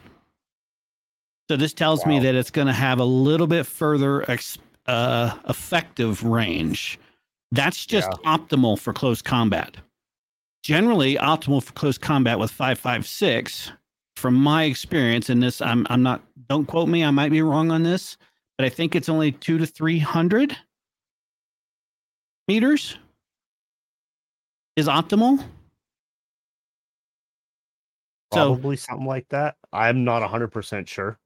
So 1.50 1.58
this 1.58 1.74
tells 1.74 2.06
me 2.06 2.20
that 2.20 2.36
it's 2.36 2.52
going 2.52 2.68
to 2.68 2.74
have 2.74 3.00
a 3.00 3.04
little 3.04 3.48
bit 3.48 3.66
further 3.66 4.30
ex, 4.30 4.60
uh, 4.86 5.36
effective 5.50 6.24
range. 6.24 7.00
That's 7.52 7.88
just 7.88 8.08
optimal 8.24 8.78
for 8.78 8.94
close 8.94 9.20
combat. 9.20 9.78
Generally, 10.62 11.16
optimal 11.16 11.64
for 11.64 11.74
close 11.74 11.98
combat 11.98 12.38
with 12.38 12.52
556. 12.52 13.72
From 14.16 14.36
my 14.36 14.66
experience 14.66 15.32
in 15.32 15.40
this, 15.40 15.60
I'm 15.60 15.88
I'm 15.90 16.04
not. 16.04 16.22
Don't 16.50 16.68
quote 16.68 16.88
me. 16.88 17.04
I 17.04 17.10
might 17.10 17.32
be 17.32 17.42
wrong 17.42 17.72
on 17.72 17.82
this, 17.82 18.16
but 18.60 18.66
I 18.66 18.70
think 18.70 18.96
it's 18.96 19.10
only 19.10 19.32
two 19.32 19.58
to 19.58 19.66
three 19.66 19.98
hundred 19.98 20.56
meters 22.48 22.96
is 24.78 24.88
optimal. 24.88 25.40
So- 28.34 28.54
Probably 28.56 28.78
something 28.78 29.06
like 29.08 29.28
that. 29.30 29.56
I'm 29.74 30.04
not 30.06 30.22
100% 30.22 30.88
sure. 30.88 31.20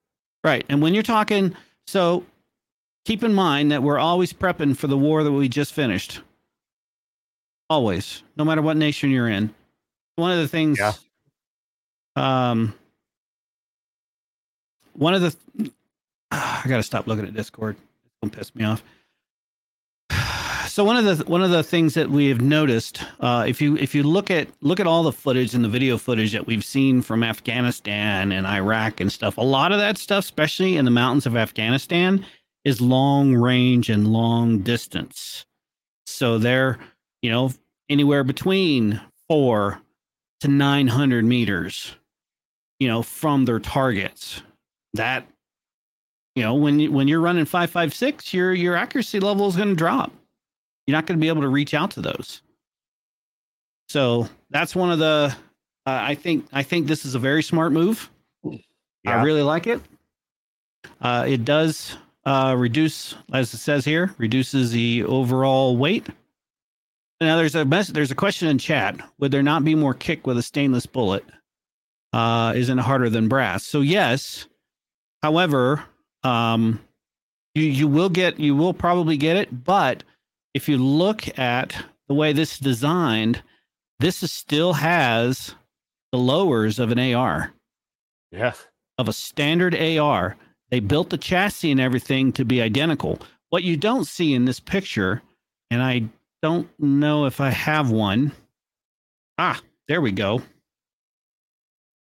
Right. 0.44 0.66
And 0.70 0.82
when 0.82 0.94
you're 0.94 1.04
talking, 1.04 1.56
so 1.88 2.26
keep 3.06 3.24
in 3.24 3.34
mind 3.34 3.72
that 3.72 3.84
we're 3.84 4.00
always 4.00 4.34
prepping 4.34 4.76
for 4.76 4.88
the 4.88 4.98
war 4.98 5.24
that 5.24 5.32
we 5.32 5.48
just 5.50 5.74
finished. 5.74 6.22
Always, 7.70 8.24
no 8.38 8.44
matter 8.44 8.62
what 8.62 8.76
nation 8.78 9.12
you're 9.12 9.30
in. 9.30 9.54
One 10.16 10.32
of 10.32 10.40
the 10.40 10.48
things, 10.48 10.78
Yeah. 10.80 10.94
um, 12.16 12.74
one 14.94 15.14
of 15.14 15.22
the, 15.22 15.36
I 16.32 16.64
got 16.68 16.78
to 16.78 16.84
stop 16.84 17.08
looking 17.08 17.26
at 17.26 17.34
Discord. 17.34 17.78
It's 18.06 18.14
going 18.22 18.30
to 18.32 18.38
piss 18.38 18.54
me 18.56 18.64
off. 18.66 18.84
So 20.72 20.86
one 20.86 20.96
of 20.96 21.18
the 21.18 21.26
one 21.26 21.44
of 21.44 21.52
the 21.52 21.64
things 21.64 21.96
that 21.96 22.10
we 22.10 22.30
have 22.30 22.40
noticed, 22.40 23.04
uh, 23.20 23.44
if 23.46 23.60
you 23.60 23.76
if 23.76 23.94
you 23.94 24.04
look 24.04 24.32
at 24.32 24.48
look 24.62 24.80
at 24.80 24.88
all 24.88 25.04
the 25.04 25.12
footage 25.12 25.54
and 25.54 25.66
the 25.66 25.70
video 25.70 25.98
footage 25.98 26.32
that 26.32 26.48
we've 26.48 26.64
seen 26.64 27.02
from 27.02 27.24
Afghanistan 27.24 28.32
and 28.32 28.48
Iraq 28.48 29.02
and 29.02 29.12
stuff, 29.12 29.38
a 29.38 29.42
lot 29.42 29.74
of 29.74 29.80
that 29.80 29.98
stuff, 29.98 30.24
especially 30.24 30.78
in 30.78 30.86
the 30.86 30.92
mountains 30.92 31.26
of 31.26 31.36
Afghanistan, 31.36 32.26
is 32.64 32.80
long 32.80 33.36
range 33.36 33.90
and 33.90 34.08
long 34.08 34.60
distance. 34.60 35.46
So 36.06 36.38
they're 36.38 36.80
you 37.22 37.30
know 37.30 37.52
anywhere 37.90 38.24
between 38.24 39.02
four 39.28 39.82
to 40.40 40.48
nine 40.48 40.88
hundred 40.88 41.26
meters, 41.26 41.98
you 42.80 42.88
know, 42.88 43.04
from 43.04 43.44
their 43.44 43.60
targets. 43.60 44.42
That 44.94 45.28
you 46.38 46.44
know 46.44 46.54
when 46.54 46.94
when 46.94 47.10
you're 47.10 47.20
running 47.20 47.44
five 47.44 47.72
five 47.72 47.94
six, 47.94 48.34
your 48.34 48.54
your 48.54 48.78
accuracy 48.78 49.20
level 49.20 49.50
is 49.50 49.58
going 49.58 49.68
to 49.68 49.76
drop 49.76 50.14
you're 50.86 50.98
not 50.98 51.06
going 51.06 51.20
to 51.20 51.22
be 51.22 51.28
able 51.28 51.42
to 51.42 51.50
reach 51.50 51.74
out 51.74 51.92
to 51.92 52.02
those. 52.02 52.42
So 53.90 54.28
that's 54.50 54.76
one 54.76 54.92
of 54.92 55.00
the. 55.00 55.36
Uh, 55.86 56.00
I 56.02 56.16
think 56.16 56.48
I 56.54 56.64
think 56.64 56.88
this 56.88 57.06
is 57.06 57.16
a 57.16 57.20
very 57.20 57.44
smart 57.44 57.72
move. 57.72 58.10
I 59.06 59.24
really 59.24 59.42
like 59.42 59.68
it. 59.68 59.82
Uh, 61.02 61.26
it 61.28 61.44
does 61.44 61.98
uh, 62.26 62.56
reduce, 62.58 63.16
as 63.34 63.54
it 63.54 63.58
says 63.58 63.84
here, 63.84 64.14
reduces 64.18 64.72
the 64.72 65.04
overall 65.04 65.76
weight. 65.76 66.08
Now 67.20 67.36
there's 67.36 67.56
a 67.56 67.66
mess, 67.66 67.88
there's 67.88 68.12
a 68.12 68.16
question 68.16 68.48
in 68.48 68.58
chat: 68.58 69.00
Would 69.20 69.32
there 69.32 69.44
not 69.44 69.64
be 69.64 69.76
more 69.76 69.94
kick 69.94 70.26
with 70.26 70.38
a 70.38 70.44
stainless 70.44 70.86
bullet? 70.86 71.26
Uh, 72.14 72.54
isn't 72.56 72.80
it 72.80 72.82
harder 72.82 73.10
than 73.10 73.28
brass? 73.28 73.66
So 73.66 73.82
yes. 73.82 74.48
However, 75.22 75.84
um, 76.24 76.80
you 77.56 77.64
you 77.64 77.88
will 77.88 78.10
get 78.10 78.40
you 78.40 78.56
will 78.56 78.74
probably 78.74 79.18
get 79.18 79.38
it, 79.38 79.64
but 79.64 80.04
if 80.54 80.68
you 80.70 80.78
look 80.78 81.38
at 81.40 81.76
the 82.08 82.14
way 82.14 82.34
this 82.34 82.54
is 82.54 82.60
designed, 82.60 83.42
this 84.00 84.24
is 84.24 84.32
still 84.32 84.74
has 84.74 85.56
the 86.12 86.18
lowers 86.18 86.80
of 86.80 86.92
an 86.92 87.00
AR, 87.00 87.54
Yeah. 88.32 88.54
of 88.98 89.08
a 89.08 89.14
standard 89.14 89.76
AR. 89.76 90.36
They 90.70 90.80
built 90.80 91.10
the 91.10 91.18
chassis 91.18 91.72
and 91.72 91.80
everything 91.80 92.32
to 92.34 92.46
be 92.46 92.62
identical. 92.62 93.20
What 93.50 93.64
you 93.64 93.78
don't 93.78 94.06
see 94.06 94.34
in 94.34 94.46
this 94.46 94.60
picture, 94.60 95.22
and 95.70 95.82
I 95.82 96.06
don't 96.42 96.70
know 96.80 97.26
if 97.26 97.40
I 97.42 97.50
have 97.50 97.92
one. 97.92 98.32
Ah, 99.38 99.62
there 99.88 100.02
we 100.02 100.12
go. 100.12 100.42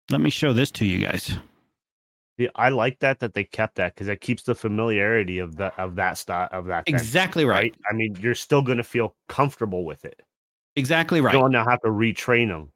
Let 0.09 0.21
me 0.21 0.29
show 0.29 0.53
this 0.53 0.71
to 0.71 0.85
you 0.85 0.99
guys. 0.99 1.31
Yeah, 2.37 2.49
I 2.55 2.69
like 2.69 2.99
that 2.99 3.19
that 3.19 3.33
they 3.33 3.43
kept 3.43 3.75
that 3.75 3.95
because 3.95 4.07
it 4.07 4.21
keeps 4.21 4.43
the 4.43 4.53
familiarity 4.53 5.39
of 5.39 5.55
the 5.55 5.73
of 5.81 5.95
that 5.95 6.19
style 6.19 6.47
of 6.51 6.65
that 6.65 6.85
thing, 6.85 6.93
Exactly 6.93 7.45
right. 7.45 7.73
right. 7.73 7.75
I 7.89 7.93
mean, 7.93 8.15
you're 8.21 8.35
still 8.35 8.61
going 8.61 8.77
to 8.77 8.83
feel 8.83 9.15
comfortable 9.27 9.85
with 9.85 10.05
it. 10.05 10.21
Exactly 10.75 11.19
right. 11.19 11.33
You 11.33 11.39
don't 11.39 11.51
now 11.51 11.65
have 11.67 11.81
to 11.81 11.87
retrain 11.87 12.49
them. 12.49 12.71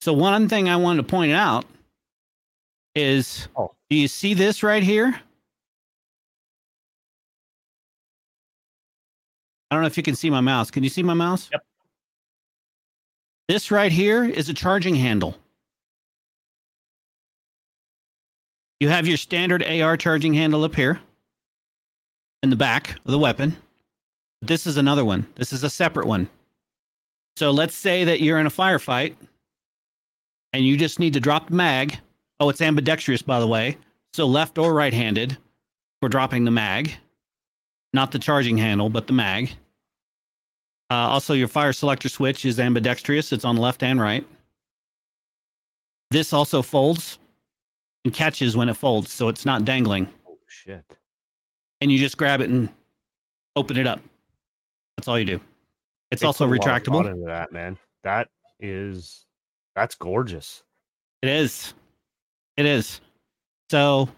So 0.00 0.12
one 0.12 0.48
thing 0.48 0.68
I 0.68 0.74
wanted 0.76 1.02
to 1.02 1.08
point 1.08 1.32
out 1.32 1.64
is 2.96 3.46
Oh. 3.56 3.70
do 3.88 3.96
you 3.96 4.08
see 4.08 4.34
this 4.34 4.64
right 4.64 4.82
here? 4.82 5.20
I 9.70 9.76
don't 9.76 9.82
know 9.82 9.86
if 9.86 9.96
you 9.96 10.02
can 10.02 10.16
see 10.16 10.30
my 10.30 10.40
mouse. 10.40 10.72
Can 10.72 10.82
you 10.82 10.90
see 10.90 11.04
my 11.04 11.14
mouse? 11.14 11.48
Yep. 11.52 11.62
This 13.46 13.70
right 13.70 13.92
here 13.92 14.24
is 14.24 14.48
a 14.48 14.54
charging 14.54 14.96
handle. 14.96 15.36
You 18.80 18.88
have 18.88 19.06
your 19.06 19.18
standard 19.18 19.62
AR 19.62 19.98
charging 19.98 20.32
handle 20.32 20.64
up 20.64 20.74
here 20.74 20.98
in 22.42 22.48
the 22.48 22.56
back 22.56 22.96
of 23.04 23.12
the 23.12 23.18
weapon. 23.18 23.56
This 24.40 24.66
is 24.66 24.78
another 24.78 25.04
one. 25.04 25.26
This 25.36 25.52
is 25.52 25.62
a 25.62 25.70
separate 25.70 26.06
one. 26.06 26.30
So 27.36 27.50
let's 27.50 27.74
say 27.74 28.04
that 28.04 28.22
you're 28.22 28.38
in 28.38 28.46
a 28.46 28.50
firefight 28.50 29.14
and 30.54 30.64
you 30.64 30.78
just 30.78 30.98
need 30.98 31.12
to 31.12 31.20
drop 31.20 31.48
the 31.48 31.54
mag. 31.54 31.98
Oh, 32.40 32.48
it's 32.48 32.62
ambidextrous, 32.62 33.20
by 33.20 33.38
the 33.38 33.46
way. 33.46 33.76
So 34.14 34.26
left 34.26 34.56
or 34.56 34.72
right 34.72 34.94
handed 34.94 35.36
for 36.00 36.08
dropping 36.08 36.44
the 36.44 36.50
mag, 36.50 36.94
not 37.92 38.12
the 38.12 38.18
charging 38.18 38.56
handle, 38.56 38.88
but 38.88 39.06
the 39.06 39.12
mag. 39.12 39.50
Uh, 40.90 40.94
also, 40.94 41.34
your 41.34 41.48
fire 41.48 41.72
selector 41.72 42.08
switch 42.08 42.44
is 42.44 42.58
ambidextrous, 42.58 43.30
it's 43.32 43.44
on 43.44 43.56
left 43.56 43.82
and 43.82 44.00
right. 44.00 44.26
This 46.10 46.32
also 46.32 46.62
folds 46.62 47.18
and 48.04 48.14
catches 48.14 48.56
when 48.56 48.68
it 48.68 48.74
folds, 48.74 49.12
so 49.12 49.28
it's 49.28 49.44
not 49.44 49.64
dangling. 49.64 50.08
Oh 50.28 50.38
shit! 50.46 50.84
And 51.80 51.90
you 51.90 51.98
just 51.98 52.16
grab 52.16 52.40
it 52.40 52.50
and 52.50 52.68
open 53.56 53.76
it 53.76 53.86
up. 53.86 54.00
That's 54.96 55.08
all 55.08 55.18
you 55.18 55.24
do. 55.24 55.40
It's 56.10 56.22
They 56.22 56.26
also 56.26 56.46
put 56.46 56.58
a 56.58 56.60
lot 56.60 56.76
of 56.76 56.82
retractable. 56.82 57.10
Into 57.10 57.26
that 57.26 57.52
man, 57.52 57.78
that 58.04 58.28
is 58.58 59.26
that's 59.74 59.94
gorgeous. 59.94 60.62
It 61.22 61.28
is. 61.28 61.74
It 62.56 62.66
is. 62.66 63.00
So 63.70 64.08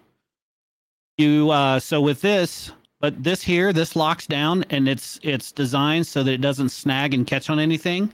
you 1.18 1.50
uh 1.50 1.78
so 1.78 2.00
with 2.00 2.20
this, 2.20 2.72
but 3.00 3.22
this 3.22 3.42
here, 3.42 3.72
this 3.72 3.94
locks 3.96 4.26
down 4.26 4.64
and 4.70 4.88
it's 4.88 5.20
it's 5.22 5.52
designed 5.52 6.06
so 6.06 6.22
that 6.22 6.32
it 6.32 6.40
doesn't 6.40 6.70
snag 6.70 7.14
and 7.14 7.26
catch 7.26 7.50
on 7.50 7.58
anything. 7.58 8.12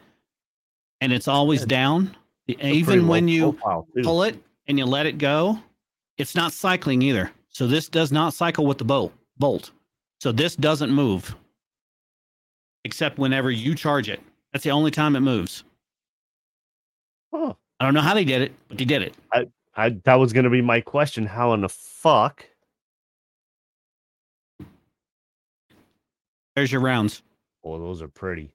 And 1.00 1.12
it's 1.12 1.28
always 1.28 1.64
down. 1.64 2.16
It's 2.48 2.60
Even 2.62 3.06
when 3.06 3.28
you 3.28 3.56
pull 4.02 4.24
it 4.24 4.42
and 4.68 4.78
you 4.78 4.84
let 4.84 5.06
it 5.06 5.18
go, 5.18 5.58
it's 6.18 6.34
not 6.34 6.52
cycling 6.52 7.02
either. 7.02 7.32
So 7.48 7.66
this 7.66 7.88
does 7.88 8.12
not 8.12 8.34
cycle 8.34 8.66
with 8.66 8.78
the 8.78 8.84
bolt 8.84 9.12
bolt. 9.38 9.70
So 10.20 10.32
this 10.32 10.56
doesn't 10.56 10.90
move. 10.90 11.34
Except 12.84 13.18
whenever 13.18 13.50
you 13.50 13.74
charge 13.74 14.08
it. 14.08 14.20
That's 14.52 14.64
the 14.64 14.70
only 14.70 14.90
time 14.90 15.16
it 15.16 15.20
moves. 15.20 15.64
Huh. 17.32 17.54
I 17.80 17.84
don't 17.84 17.94
know 17.94 18.00
how 18.00 18.14
they 18.14 18.24
did 18.24 18.42
it, 18.42 18.52
but 18.68 18.78
they 18.78 18.84
did 18.84 19.02
it. 19.02 19.14
I, 19.76 19.90
that 20.04 20.14
was 20.14 20.32
going 20.32 20.44
to 20.44 20.50
be 20.50 20.62
my 20.62 20.80
question. 20.80 21.24
How 21.24 21.52
in 21.52 21.60
the 21.60 21.68
fuck? 21.68 22.44
There's 26.56 26.72
your 26.72 26.80
rounds. 26.80 27.22
Oh, 27.62 27.78
those 27.78 28.02
are 28.02 28.08
pretty. 28.08 28.50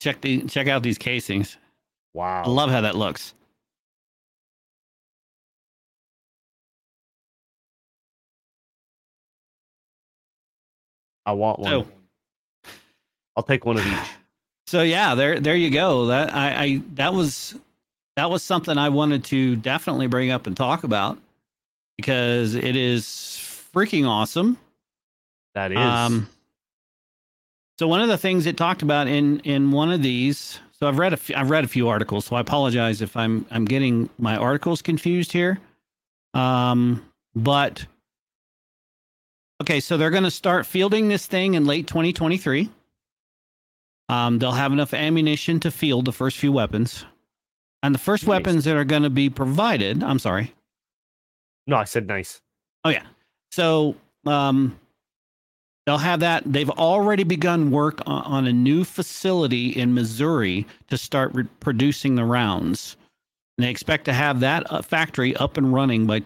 Check 0.00 0.20
the 0.20 0.42
check 0.44 0.66
out 0.66 0.82
these 0.82 0.98
casings. 0.98 1.58
Wow. 2.12 2.42
I 2.44 2.48
love 2.48 2.70
how 2.70 2.80
that 2.80 2.96
looks. 2.96 3.34
I 11.26 11.32
want 11.32 11.58
one. 11.58 11.70
So 11.70 11.86
I'll 13.36 13.42
take 13.42 13.64
one 13.64 13.78
of 13.78 13.86
each. 13.86 14.08
so 14.66 14.82
yeah, 14.82 15.14
there 15.14 15.40
there 15.40 15.56
you 15.56 15.70
go. 15.70 16.06
That 16.06 16.34
I, 16.34 16.64
I 16.64 16.82
that 16.94 17.14
was 17.14 17.54
that 18.16 18.30
was 18.30 18.42
something 18.42 18.76
I 18.76 18.88
wanted 18.90 19.24
to 19.24 19.56
definitely 19.56 20.06
bring 20.06 20.30
up 20.30 20.46
and 20.46 20.56
talk 20.56 20.84
about 20.84 21.18
because 21.96 22.54
it 22.54 22.76
is 22.76 23.04
freaking 23.74 24.06
awesome. 24.06 24.58
That 25.54 25.72
is. 25.72 25.78
Um, 25.78 26.28
so 27.78 27.88
one 27.88 28.00
of 28.00 28.08
the 28.08 28.18
things 28.18 28.46
it 28.46 28.56
talked 28.56 28.82
about 28.82 29.06
in 29.08 29.40
in 29.40 29.70
one 29.72 29.90
of 29.90 30.02
these, 30.02 30.58
So 30.78 30.88
I've 30.88 30.98
read 30.98 31.12
a 31.12 31.16
few, 31.16 31.34
I've 31.34 31.50
read 31.50 31.64
a 31.64 31.68
few 31.68 31.88
articles. 31.88 32.26
So 32.26 32.36
I 32.36 32.40
apologize 32.40 33.00
if 33.02 33.16
I'm 33.16 33.46
I'm 33.50 33.64
getting 33.64 34.10
my 34.18 34.36
articles 34.36 34.82
confused 34.82 35.32
here. 35.32 35.58
Um, 36.34 37.04
but 37.34 37.86
okay, 39.62 39.78
so 39.80 39.96
they're 39.96 40.10
going 40.10 40.24
to 40.24 40.30
start 40.30 40.66
fielding 40.66 41.08
this 41.08 41.26
thing 41.26 41.54
in 41.54 41.64
late 41.64 41.86
2023. 41.86 42.68
Um, 44.08 44.38
they'll 44.38 44.50
have 44.52 44.72
enough 44.72 44.92
ammunition 44.92 45.60
to 45.60 45.70
field 45.70 46.04
the 46.04 46.12
first 46.12 46.36
few 46.36 46.52
weapons, 46.52 47.04
and 47.82 47.94
the 47.94 47.98
first 47.98 48.24
Nice. 48.24 48.28
weapons 48.28 48.64
that 48.64 48.76
are 48.76 48.84
going 48.84 49.04
to 49.04 49.10
be 49.10 49.30
provided. 49.30 50.02
I'm 50.02 50.18
sorry. 50.18 50.52
No, 51.66 51.76
I 51.76 51.84
said 51.84 52.08
nice. 52.08 52.40
Oh 52.84 52.90
yeah. 52.90 53.04
So 53.52 53.94
um, 54.26 54.78
they'll 55.86 55.98
have 55.98 56.20
that. 56.20 56.42
They've 56.44 56.68
already 56.70 57.22
begun 57.22 57.70
work 57.70 58.00
on, 58.04 58.22
on 58.24 58.46
a 58.46 58.52
new 58.52 58.82
facility 58.82 59.68
in 59.68 59.94
Missouri 59.94 60.66
to 60.90 60.98
start 60.98 61.32
re- 61.34 61.44
producing 61.60 62.16
the 62.16 62.24
rounds. 62.24 62.96
And 63.56 63.64
they 63.64 63.70
expect 63.70 64.06
to 64.06 64.12
have 64.12 64.40
that 64.40 64.70
uh, 64.72 64.82
factory 64.82 65.36
up 65.36 65.56
and 65.56 65.72
running 65.72 66.04
by 66.06 66.18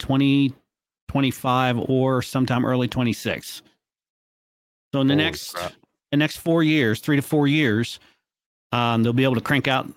2025 1.16 1.88
or 1.88 2.20
sometime 2.22 2.64
early 2.66 2.88
26. 2.88 3.62
So 4.92 5.00
in 5.00 5.06
the 5.06 5.14
Holy 5.14 5.24
next 5.24 5.54
crap. 5.54 5.72
the 6.10 6.16
next 6.16 6.36
four 6.36 6.62
years, 6.62 7.00
three 7.00 7.16
to 7.16 7.22
four 7.22 7.48
years, 7.48 7.98
um, 8.72 9.02
they'll 9.02 9.12
be 9.12 9.24
able 9.24 9.34
to 9.34 9.40
crank 9.40 9.66
out 9.66 9.88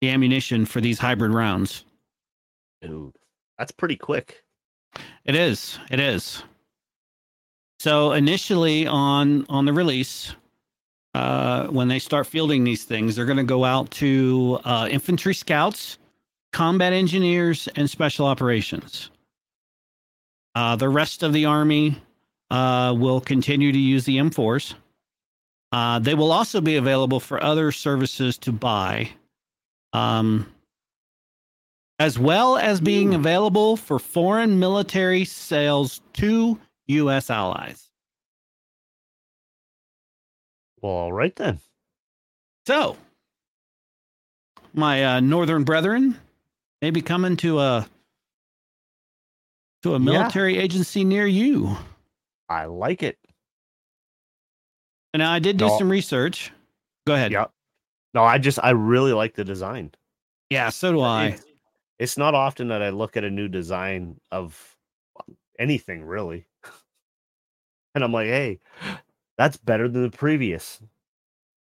the 0.00 0.10
ammunition 0.10 0.66
for 0.66 0.80
these 0.80 0.98
hybrid 0.98 1.32
rounds. 1.32 1.84
Dude, 2.82 3.14
that's 3.58 3.72
pretty 3.72 3.96
quick. 3.96 4.42
It 5.24 5.34
is. 5.34 5.78
It 5.90 6.00
is. 6.00 6.42
So 7.80 8.12
initially 8.12 8.86
on 8.86 9.46
on 9.48 9.64
the 9.64 9.72
release, 9.72 10.34
uh, 11.14 11.66
when 11.68 11.88
they 11.88 11.98
start 11.98 12.26
fielding 12.26 12.64
these 12.64 12.84
things, 12.84 13.16
they're 13.16 13.24
going 13.26 13.38
to 13.38 13.44
go 13.44 13.64
out 13.64 13.90
to 13.92 14.60
uh, 14.64 14.88
infantry 14.90 15.34
scouts, 15.34 15.98
combat 16.52 16.92
engineers, 16.92 17.68
and 17.76 17.88
special 17.88 18.26
operations. 18.26 19.10
Uh, 20.54 20.76
the 20.76 20.88
rest 20.88 21.22
of 21.22 21.32
the 21.32 21.46
army 21.46 21.96
uh, 22.50 22.94
will 22.96 23.20
continue 23.20 23.72
to 23.72 23.78
use 23.78 24.04
the 24.04 24.18
M4s. 24.18 24.74
Uh, 25.72 25.98
they 25.98 26.14
will 26.14 26.32
also 26.32 26.60
be 26.60 26.76
available 26.76 27.20
for 27.20 27.42
other 27.42 27.72
services 27.72 28.36
to 28.38 28.52
buy. 28.52 29.08
Um, 29.94 30.46
as 31.98 32.18
well 32.18 32.56
as 32.56 32.80
being 32.80 33.14
available 33.14 33.76
for 33.76 33.98
foreign 33.98 34.58
military 34.58 35.24
sales 35.24 36.00
to 36.14 36.58
U.S. 36.88 37.30
allies. 37.30 37.88
Well, 40.80 40.92
all 40.92 41.12
right 41.12 41.34
then. 41.36 41.60
So, 42.66 42.96
my 44.74 45.04
uh, 45.04 45.20
northern 45.20 45.62
brethren 45.64 46.18
may 46.80 46.90
be 46.90 47.02
coming 47.02 47.36
to 47.38 47.60
a 47.60 47.86
to 49.82 49.90
a 49.90 49.92
Yeah. 49.94 50.04
military 50.04 50.58
agency 50.58 51.04
near 51.04 51.26
you. 51.26 51.76
I 52.48 52.66
like 52.66 53.02
it. 53.02 53.18
And 55.14 55.20
now 55.20 55.32
I 55.32 55.38
did 55.38 55.56
do 55.56 55.66
No. 55.66 55.78
some 55.78 55.90
research. 55.90 56.50
Go 57.06 57.14
ahead. 57.14 57.32
Yeah. 57.32 57.46
No, 58.14 58.24
I 58.24 58.38
just 58.38 58.58
I 58.62 58.70
really 58.70 59.12
like 59.12 59.34
the 59.34 59.44
design. 59.44 59.90
Yeah, 60.50 60.68
so 60.70 60.92
do 60.92 61.00
I. 61.00 61.26
It's, 61.28 61.44
it's 61.98 62.18
not 62.18 62.34
often 62.34 62.68
that 62.68 62.82
I 62.82 62.90
look 62.90 63.16
at 63.16 63.24
a 63.24 63.30
new 63.30 63.48
design 63.48 64.20
of 64.30 64.76
anything 65.58 66.04
really. 66.04 66.46
And 67.94 68.02
I'm 68.02 68.10
like, 68.10 68.28
hey, 68.28 68.58
that's 69.36 69.58
better 69.58 69.86
than 69.86 70.02
the 70.02 70.10
previous. 70.16 70.80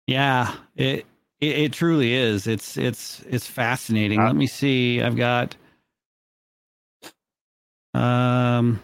Yeah, 0.07 0.55
it, 0.77 1.05
it 1.41 1.57
it 1.59 1.73
truly 1.73 2.13
is. 2.13 2.47
It's 2.47 2.77
it's 2.77 3.21
it's 3.27 3.45
fascinating. 3.47 4.17
Uh, 4.21 4.27
Let 4.27 4.37
me 4.37 4.47
see. 4.47 5.01
I've 5.01 5.17
got 5.17 5.57
um 7.93 8.81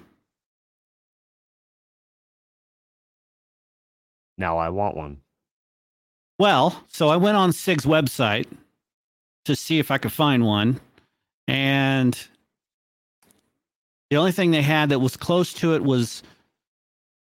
Now 4.38 4.58
I 4.58 4.70
want 4.70 4.96
one. 4.96 5.18
Well, 6.40 6.84
so 6.88 7.10
I 7.10 7.18
went 7.18 7.36
on 7.38 7.52
SIG's 7.52 7.86
website 7.86 8.46
to 9.46 9.56
see 9.56 9.80
if 9.80 9.90
I 9.90 9.98
could 9.98 10.12
find 10.12 10.46
one. 10.46 10.80
And 11.48 12.16
the 14.10 14.18
only 14.18 14.32
thing 14.32 14.52
they 14.52 14.62
had 14.62 14.90
that 14.90 15.00
was 15.00 15.18
close 15.18 15.52
to 15.54 15.74
it 15.74 15.84
was 15.84 16.22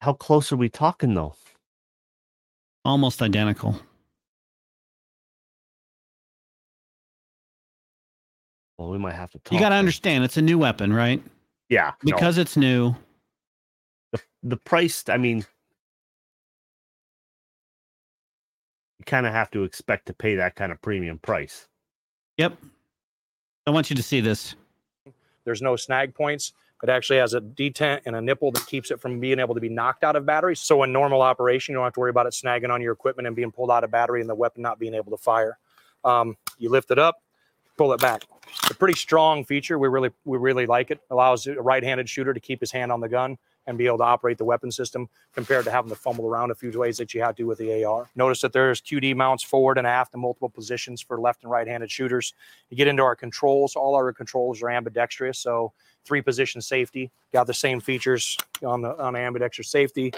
How 0.01 0.13
close 0.13 0.51
are 0.51 0.57
we 0.57 0.69
talking 0.69 1.13
though? 1.13 1.35
Almost 2.85 3.21
identical. 3.21 3.79
Well, 8.77 8.89
we 8.89 8.97
might 8.97 9.15
have 9.15 9.31
to 9.31 9.39
talk. 9.39 9.53
You 9.53 9.59
got 9.59 9.69
to 9.69 9.75
understand, 9.75 10.23
it's 10.23 10.37
a 10.37 10.41
new 10.41 10.57
weapon, 10.57 10.93
right? 10.93 11.21
Yeah. 11.69 11.93
no. 12.03 12.15
Because 12.15 12.37
it's 12.37 12.55
new. 12.55 12.95
the, 14.11 14.21
the 14.43 14.57
price, 14.57 15.03
I 15.09 15.17
mean, 15.17 15.37
you 18.99 19.05
kind 19.05 19.25
of 19.25 19.33
have 19.33 19.49
to 19.51 19.63
expect 19.63 20.05
to 20.07 20.13
pay 20.13 20.35
that 20.35 20.55
kind 20.55 20.71
of 20.71 20.81
premium 20.81 21.17
price. 21.19 21.67
Yep. 22.37 22.57
I 23.65 23.71
want 23.71 23.89
you 23.89 23.95
to 23.95 24.03
see 24.03 24.21
this. 24.21 24.55
There's 25.43 25.61
no 25.61 25.75
snag 25.75 26.13
points. 26.13 26.53
It 26.83 26.89
actually 26.89 27.17
has 27.17 27.33
a 27.33 27.41
detent 27.41 28.01
and 28.05 28.15
a 28.15 28.21
nipple 28.21 28.51
that 28.51 28.67
keeps 28.67 28.91
it 28.91 29.01
from 29.01 29.19
being 29.19 29.39
able 29.39 29.55
to 29.55 29.61
be 29.61 29.69
knocked 29.69 30.03
out 30.03 30.15
of 30.15 30.27
battery. 30.27 30.55
So 30.55 30.83
in 30.83 30.93
normal 30.93 31.23
operation, 31.23 31.73
you 31.73 31.77
don't 31.77 31.85
have 31.85 31.93
to 31.93 31.99
worry 31.99 32.11
about 32.11 32.27
it 32.27 32.33
snagging 32.33 32.69
on 32.69 32.81
your 32.81 32.93
equipment 32.93 33.25
and 33.25 33.35
being 33.35 33.51
pulled 33.51 33.71
out 33.71 33.83
of 33.83 33.89
battery 33.89 34.21
and 34.21 34.29
the 34.29 34.35
weapon 34.35 34.61
not 34.61 34.77
being 34.77 34.93
able 34.93 35.09
to 35.09 35.17
fire. 35.17 35.57
Um, 36.03 36.37
you 36.59 36.69
lift 36.69 36.91
it 36.91 36.99
up, 36.99 37.23
pull 37.77 37.93
it 37.93 37.99
back. 37.99 38.23
A 38.69 38.73
pretty 38.73 38.95
strong 38.95 39.43
feature. 39.45 39.77
We 39.77 39.87
really 39.87 40.11
we 40.25 40.37
really 40.37 40.65
like 40.65 40.91
it. 40.91 40.99
Allows 41.09 41.47
a 41.47 41.61
right-handed 41.61 42.09
shooter 42.09 42.33
to 42.33 42.39
keep 42.39 42.59
his 42.59 42.71
hand 42.71 42.91
on 42.91 42.99
the 42.99 43.09
gun 43.09 43.37
and 43.67 43.77
be 43.77 43.85
able 43.85 43.97
to 43.97 44.03
operate 44.03 44.37
the 44.37 44.45
weapon 44.45 44.71
system 44.71 45.09
compared 45.33 45.65
to 45.65 45.71
having 45.71 45.89
to 45.89 45.95
fumble 45.95 46.25
around 46.25 46.51
a 46.51 46.55
few 46.55 46.71
ways 46.71 46.97
that 46.97 47.13
you 47.13 47.21
have 47.21 47.35
to 47.35 47.43
with 47.43 47.57
the 47.57 47.83
AR. 47.83 48.09
Notice 48.15 48.41
that 48.41 48.53
there's 48.53 48.81
QD 48.81 49.15
mounts 49.15 49.43
forward 49.43 49.77
and 49.77 49.85
aft 49.85 50.13
in 50.13 50.21
multiple 50.21 50.49
positions 50.49 51.01
for 51.01 51.19
left 51.19 51.43
and 51.43 51.51
right-handed 51.51 51.91
shooters. 51.91 52.33
You 52.69 52.77
get 52.77 52.87
into 52.87 53.03
our 53.03 53.15
controls. 53.15 53.75
All 53.75 53.95
our 53.95 54.11
controls 54.13 54.63
are 54.63 54.69
ambidextrous, 54.69 55.37
so 55.37 55.73
three 56.05 56.21
position 56.21 56.61
safety. 56.61 57.11
Got 57.33 57.47
the 57.47 57.53
same 57.53 57.81
features 57.81 58.37
on 58.65 58.81
the 58.81 58.97
on 58.97 59.15
ambidextrous 59.15 59.69
safety. 59.69 60.13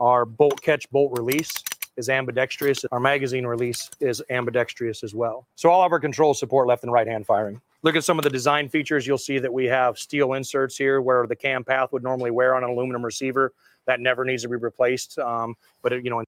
Our 0.00 0.24
bolt 0.24 0.60
catch, 0.62 0.90
bolt 0.90 1.16
release 1.16 1.52
is 1.96 2.08
ambidextrous. 2.08 2.84
Our 2.90 3.00
magazine 3.00 3.46
release 3.46 3.90
is 4.00 4.22
ambidextrous 4.30 5.04
as 5.04 5.14
well. 5.14 5.46
So 5.54 5.70
all 5.70 5.84
of 5.84 5.92
our 5.92 6.00
controls 6.00 6.38
support 6.38 6.66
left 6.66 6.82
and 6.82 6.92
right 6.92 7.06
hand 7.06 7.26
firing. 7.26 7.60
Look 7.84 7.94
at 7.96 8.02
some 8.02 8.18
of 8.18 8.24
the 8.24 8.30
design 8.30 8.68
features. 8.68 9.06
You'll 9.06 9.18
see 9.18 9.38
that 9.38 9.52
we 9.52 9.66
have 9.66 9.98
steel 9.98 10.32
inserts 10.32 10.76
here 10.76 11.00
where 11.02 11.26
the 11.26 11.36
cam 11.36 11.62
path 11.62 11.92
would 11.92 12.02
normally 12.02 12.30
wear 12.30 12.54
on 12.54 12.64
an 12.64 12.70
aluminum 12.70 13.04
receiver. 13.04 13.52
That 13.86 14.00
never 14.00 14.24
needs 14.24 14.42
to 14.42 14.48
be 14.48 14.56
replaced. 14.56 15.18
Um, 15.18 15.54
but 15.82 15.92
it, 15.92 16.02
you 16.02 16.10
know, 16.10 16.24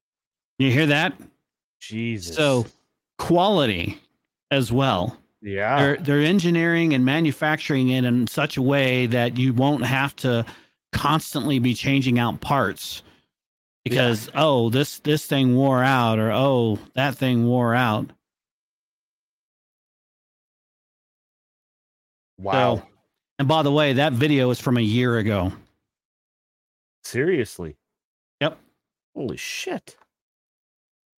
You 0.59 0.71
hear 0.71 0.85
that? 0.85 1.13
Jesus. 1.79 2.35
So, 2.35 2.67
quality 3.17 3.99
as 4.51 4.71
well. 4.71 5.17
yeah. 5.41 5.77
they're 5.79 5.97
they're 5.97 6.21
engineering 6.21 6.93
and 6.93 7.03
manufacturing 7.03 7.89
it 7.89 8.05
in 8.05 8.27
such 8.27 8.57
a 8.57 8.61
way 8.61 9.07
that 9.07 9.37
you 9.37 9.51
won't 9.53 9.83
have 9.83 10.15
to 10.17 10.45
constantly 10.93 11.59
be 11.59 11.73
changing 11.73 12.17
out 12.17 12.39
parts 12.39 13.01
because 13.83 14.29
oh 14.35 14.69
this 14.69 14.99
this 14.99 15.25
thing 15.25 15.55
wore 15.55 15.83
out 15.83 16.17
or 16.17 16.31
oh 16.31 16.79
that 16.95 17.15
thing 17.15 17.45
wore 17.45 17.75
out 17.75 18.09
Wow. 22.39 22.77
So- 22.77 22.83
and 23.39 23.47
by 23.47 23.61
the 23.61 23.71
way 23.71 23.93
that 23.93 24.13
video 24.13 24.49
is 24.49 24.59
from 24.59 24.77
a 24.77 24.81
year 24.81 25.17
ago 25.17 25.51
Seriously. 27.03 27.77
Yep. 28.41 28.57
Holy 29.15 29.37
shit. 29.37 29.95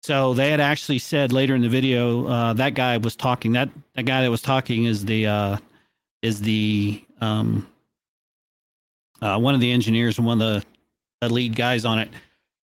so 0.04 0.34
they 0.34 0.52
had 0.52 0.60
actually 0.60 1.00
said 1.00 1.32
later 1.34 1.56
in 1.56 1.62
the 1.62 1.70
video 1.70 2.28
uh, 2.28 2.54
that 2.54 2.74
guy 2.74 2.98
was 2.98 3.16
talking 3.16 3.54
that 3.54 3.70
that 3.96 4.04
guy 4.04 4.22
that 4.22 4.30
was 4.32 4.42
talking 4.42 4.86
is 4.86 5.06
the 5.06 5.28
uh, 5.28 5.58
is 6.22 6.42
the 6.42 7.04
um, 7.22 7.68
uh, 9.22 9.38
one 9.40 9.56
of 9.56 9.62
the 9.62 9.72
engineers 9.72 10.18
and 10.18 10.28
one 10.28 10.42
of 10.42 10.62
the, 10.62 10.66
the 11.28 11.34
lead 11.34 11.56
guys 11.56 11.86
on 11.86 12.00
it 12.00 12.10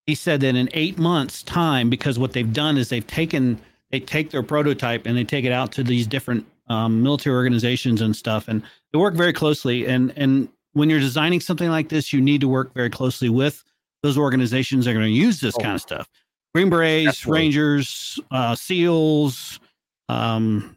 he 0.07 0.15
said 0.15 0.41
that 0.41 0.55
in 0.55 0.69
eight 0.73 0.99
months 0.99 1.43
time 1.43 1.91
because 1.91 2.19
what 2.19 2.33
they've 2.33 2.53
done 2.53 2.79
is 2.79 2.89
they've 2.89 3.07
taken 3.07 3.61
they 3.91 4.01
take 4.01 4.31
their 4.31 4.43
prototype 4.43 5.05
and 5.07 5.17
they 5.17 5.25
take 5.25 5.45
it 5.45 5.53
out 5.53 5.73
to 5.73 5.83
these 5.83 6.07
different 6.07 6.47
um, 6.69 7.03
military 7.03 7.35
organizations 7.37 8.01
and 8.01 8.15
stuff 8.17 8.49
and 8.49 8.63
they 8.93 8.99
work 8.99 9.15
very 9.15 9.33
closely 9.33 9.87
and 9.87 10.13
and 10.17 10.49
when 10.73 10.91
you're 10.91 11.01
designing 11.01 11.41
something 11.41 11.71
like 11.71 11.89
this 11.89 12.13
you 12.13 12.21
need 12.21 12.41
to 12.41 12.49
work 12.49 12.75
very 12.75 12.91
closely 12.91 13.29
with 13.29 13.63
those 14.03 14.19
organizations 14.19 14.85
that 14.85 14.91
are 14.93 14.95
going 14.95 15.07
to 15.07 15.11
use 15.13 15.41
this 15.41 15.55
Oh. 15.59 15.63
kind 15.63 15.75
of 15.75 15.81
stuff 15.81 16.09
green 16.55 16.69
berets 16.71 17.05
Definitely. 17.21 17.41
rangers 17.41 18.19
uh, 18.31 18.55
seals 18.55 19.61
um, 20.09 20.77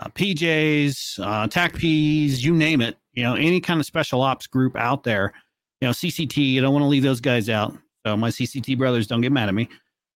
uh, 0.00 0.08
pjs 0.08 1.18
uh, 1.20 1.46
TACPs 1.48 2.42
you 2.42 2.54
name 2.54 2.80
it 2.80 2.96
you 3.12 3.22
know 3.22 3.34
any 3.34 3.60
kind 3.60 3.80
of 3.80 3.86
special 3.86 4.22
ops 4.22 4.46
group 4.46 4.76
out 4.76 5.04
there 5.04 5.32
you 5.80 5.88
know 5.88 5.92
cct 5.92 6.36
you 6.36 6.60
don't 6.60 6.72
want 6.72 6.82
to 6.82 6.88
leave 6.88 7.02
those 7.02 7.20
guys 7.20 7.48
out 7.48 7.76
So 8.06 8.16
my 8.16 8.28
CCT 8.30 8.76
brothers 8.78 9.06
don't 9.06 9.20
get 9.22 9.32
mad 9.32 9.48
at 9.48 9.54
me. 9.54 9.68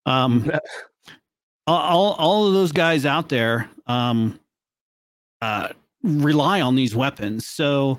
Um, 0.06 0.50
all 1.66 2.14
all 2.14 2.46
of 2.46 2.52
those 2.54 2.72
guys 2.72 3.04
out 3.06 3.28
there 3.28 3.68
um, 3.86 4.38
uh, 5.40 5.68
rely 6.02 6.60
on 6.60 6.74
these 6.74 6.94
weapons. 6.94 7.46
So 7.46 7.98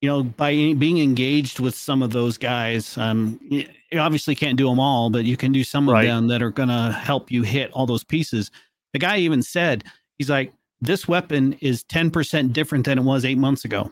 you 0.00 0.08
know, 0.08 0.22
by 0.22 0.52
being 0.74 0.98
engaged 0.98 1.58
with 1.58 1.74
some 1.74 2.02
of 2.02 2.12
those 2.12 2.36
guys, 2.36 2.96
um, 2.98 3.40
you 3.42 3.66
obviously 3.98 4.34
can't 4.34 4.58
do 4.58 4.68
them 4.68 4.78
all, 4.78 5.10
but 5.10 5.24
you 5.24 5.36
can 5.36 5.52
do 5.52 5.64
some 5.64 5.88
right. 5.88 6.02
of 6.02 6.06
them 6.06 6.28
that 6.28 6.42
are 6.42 6.50
going 6.50 6.68
to 6.68 6.92
help 6.92 7.30
you 7.30 7.42
hit 7.42 7.72
all 7.72 7.86
those 7.86 8.04
pieces. 8.04 8.50
The 8.92 8.98
guy 8.98 9.18
even 9.18 9.42
said, 9.42 9.84
he's 10.18 10.28
like, 10.28 10.52
this 10.80 11.08
weapon 11.08 11.54
is 11.54 11.82
10% 11.84 12.52
different 12.52 12.84
than 12.84 12.98
it 12.98 13.02
was 13.02 13.24
eight 13.24 13.38
months 13.38 13.64
ago. 13.64 13.90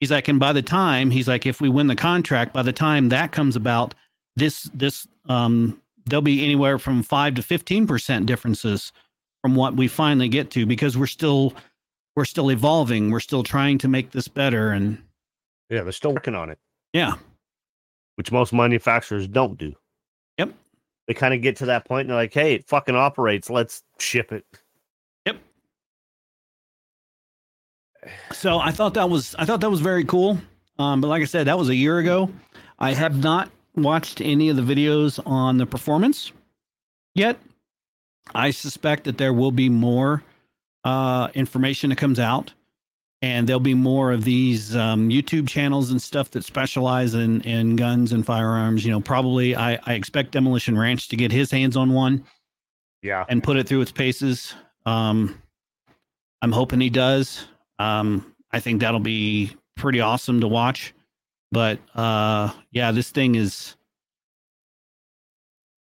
He's 0.00 0.10
like, 0.10 0.28
and 0.28 0.40
by 0.40 0.52
the 0.52 0.62
time 0.62 1.10
he's 1.10 1.28
like, 1.28 1.46
if 1.46 1.60
we 1.60 1.68
win 1.68 1.86
the 1.86 1.96
contract, 1.96 2.52
by 2.52 2.62
the 2.62 2.72
time 2.72 3.08
that 3.10 3.32
comes 3.32 3.54
about, 3.54 3.94
this, 4.34 4.64
this, 4.74 5.06
um, 5.28 5.80
there'll 6.04 6.20
be 6.20 6.44
anywhere 6.44 6.78
from 6.78 7.02
five 7.02 7.36
to 7.36 7.42
15% 7.42 8.26
differences 8.26 8.92
from 9.46 9.54
what 9.54 9.76
we 9.76 9.86
finally 9.86 10.28
get 10.28 10.50
to 10.50 10.66
because 10.66 10.98
we're 10.98 11.06
still, 11.06 11.54
we're 12.16 12.24
still 12.24 12.50
evolving. 12.50 13.12
We're 13.12 13.20
still 13.20 13.44
trying 13.44 13.78
to 13.78 13.86
make 13.86 14.10
this 14.10 14.26
better. 14.26 14.72
And 14.72 15.00
yeah, 15.70 15.84
they're 15.84 15.92
still 15.92 16.12
working 16.12 16.34
on 16.34 16.50
it. 16.50 16.58
Yeah. 16.92 17.12
Which 18.16 18.32
most 18.32 18.52
manufacturers 18.52 19.28
don't 19.28 19.56
do. 19.56 19.72
Yep. 20.38 20.52
They 21.06 21.14
kind 21.14 21.32
of 21.32 21.42
get 21.42 21.54
to 21.58 21.66
that 21.66 21.84
point 21.84 22.00
and 22.00 22.10
they're 22.10 22.16
like, 22.16 22.34
hey, 22.34 22.54
it 22.54 22.66
fucking 22.66 22.96
operates. 22.96 23.48
Let's 23.48 23.84
ship 24.00 24.32
it. 24.32 24.44
Yep. 25.26 25.36
So 28.32 28.58
I 28.58 28.72
thought 28.72 28.94
that 28.94 29.08
was 29.08 29.36
I 29.38 29.44
thought 29.44 29.60
that 29.60 29.70
was 29.70 29.80
very 29.80 30.04
cool. 30.04 30.40
Um, 30.80 31.00
but 31.00 31.06
like 31.06 31.22
I 31.22 31.26
said, 31.26 31.46
that 31.46 31.56
was 31.56 31.68
a 31.68 31.76
year 31.76 32.00
ago. 32.00 32.28
I 32.80 32.94
have 32.94 33.22
not 33.22 33.48
watched 33.76 34.20
any 34.20 34.48
of 34.48 34.56
the 34.56 34.62
videos 34.62 35.24
on 35.24 35.58
the 35.58 35.66
performance 35.66 36.32
yet. 37.14 37.38
I 38.34 38.50
suspect 38.50 39.04
that 39.04 39.18
there 39.18 39.32
will 39.32 39.52
be 39.52 39.68
more 39.68 40.22
uh, 40.84 41.28
information 41.34 41.90
that 41.90 41.96
comes 41.96 42.18
out, 42.18 42.52
and 43.22 43.48
there'll 43.48 43.60
be 43.60 43.74
more 43.74 44.12
of 44.12 44.24
these 44.24 44.76
um, 44.76 45.08
YouTube 45.08 45.48
channels 45.48 45.90
and 45.90 46.00
stuff 46.00 46.30
that 46.32 46.44
specialize 46.44 47.14
in 47.14 47.40
in 47.42 47.76
guns 47.76 48.12
and 48.12 48.24
firearms. 48.24 48.84
You 48.84 48.92
know, 48.92 49.00
probably 49.00 49.56
I, 49.56 49.78
I 49.84 49.94
expect 49.94 50.32
Demolition 50.32 50.78
Ranch 50.78 51.08
to 51.08 51.16
get 51.16 51.32
his 51.32 51.50
hands 51.50 51.76
on 51.76 51.92
one, 51.92 52.24
yeah, 53.02 53.24
and 53.28 53.42
put 53.42 53.56
it 53.56 53.68
through 53.68 53.80
its 53.80 53.92
paces. 53.92 54.54
Um, 54.84 55.40
I'm 56.42 56.52
hoping 56.52 56.80
he 56.80 56.90
does. 56.90 57.46
Um, 57.78 58.34
I 58.52 58.60
think 58.60 58.80
that'll 58.80 59.00
be 59.00 59.56
pretty 59.76 60.00
awesome 60.00 60.40
to 60.40 60.48
watch. 60.48 60.94
But 61.52 61.78
uh, 61.94 62.52
yeah, 62.70 62.92
this 62.92 63.10
thing 63.10 63.34
is. 63.34 63.76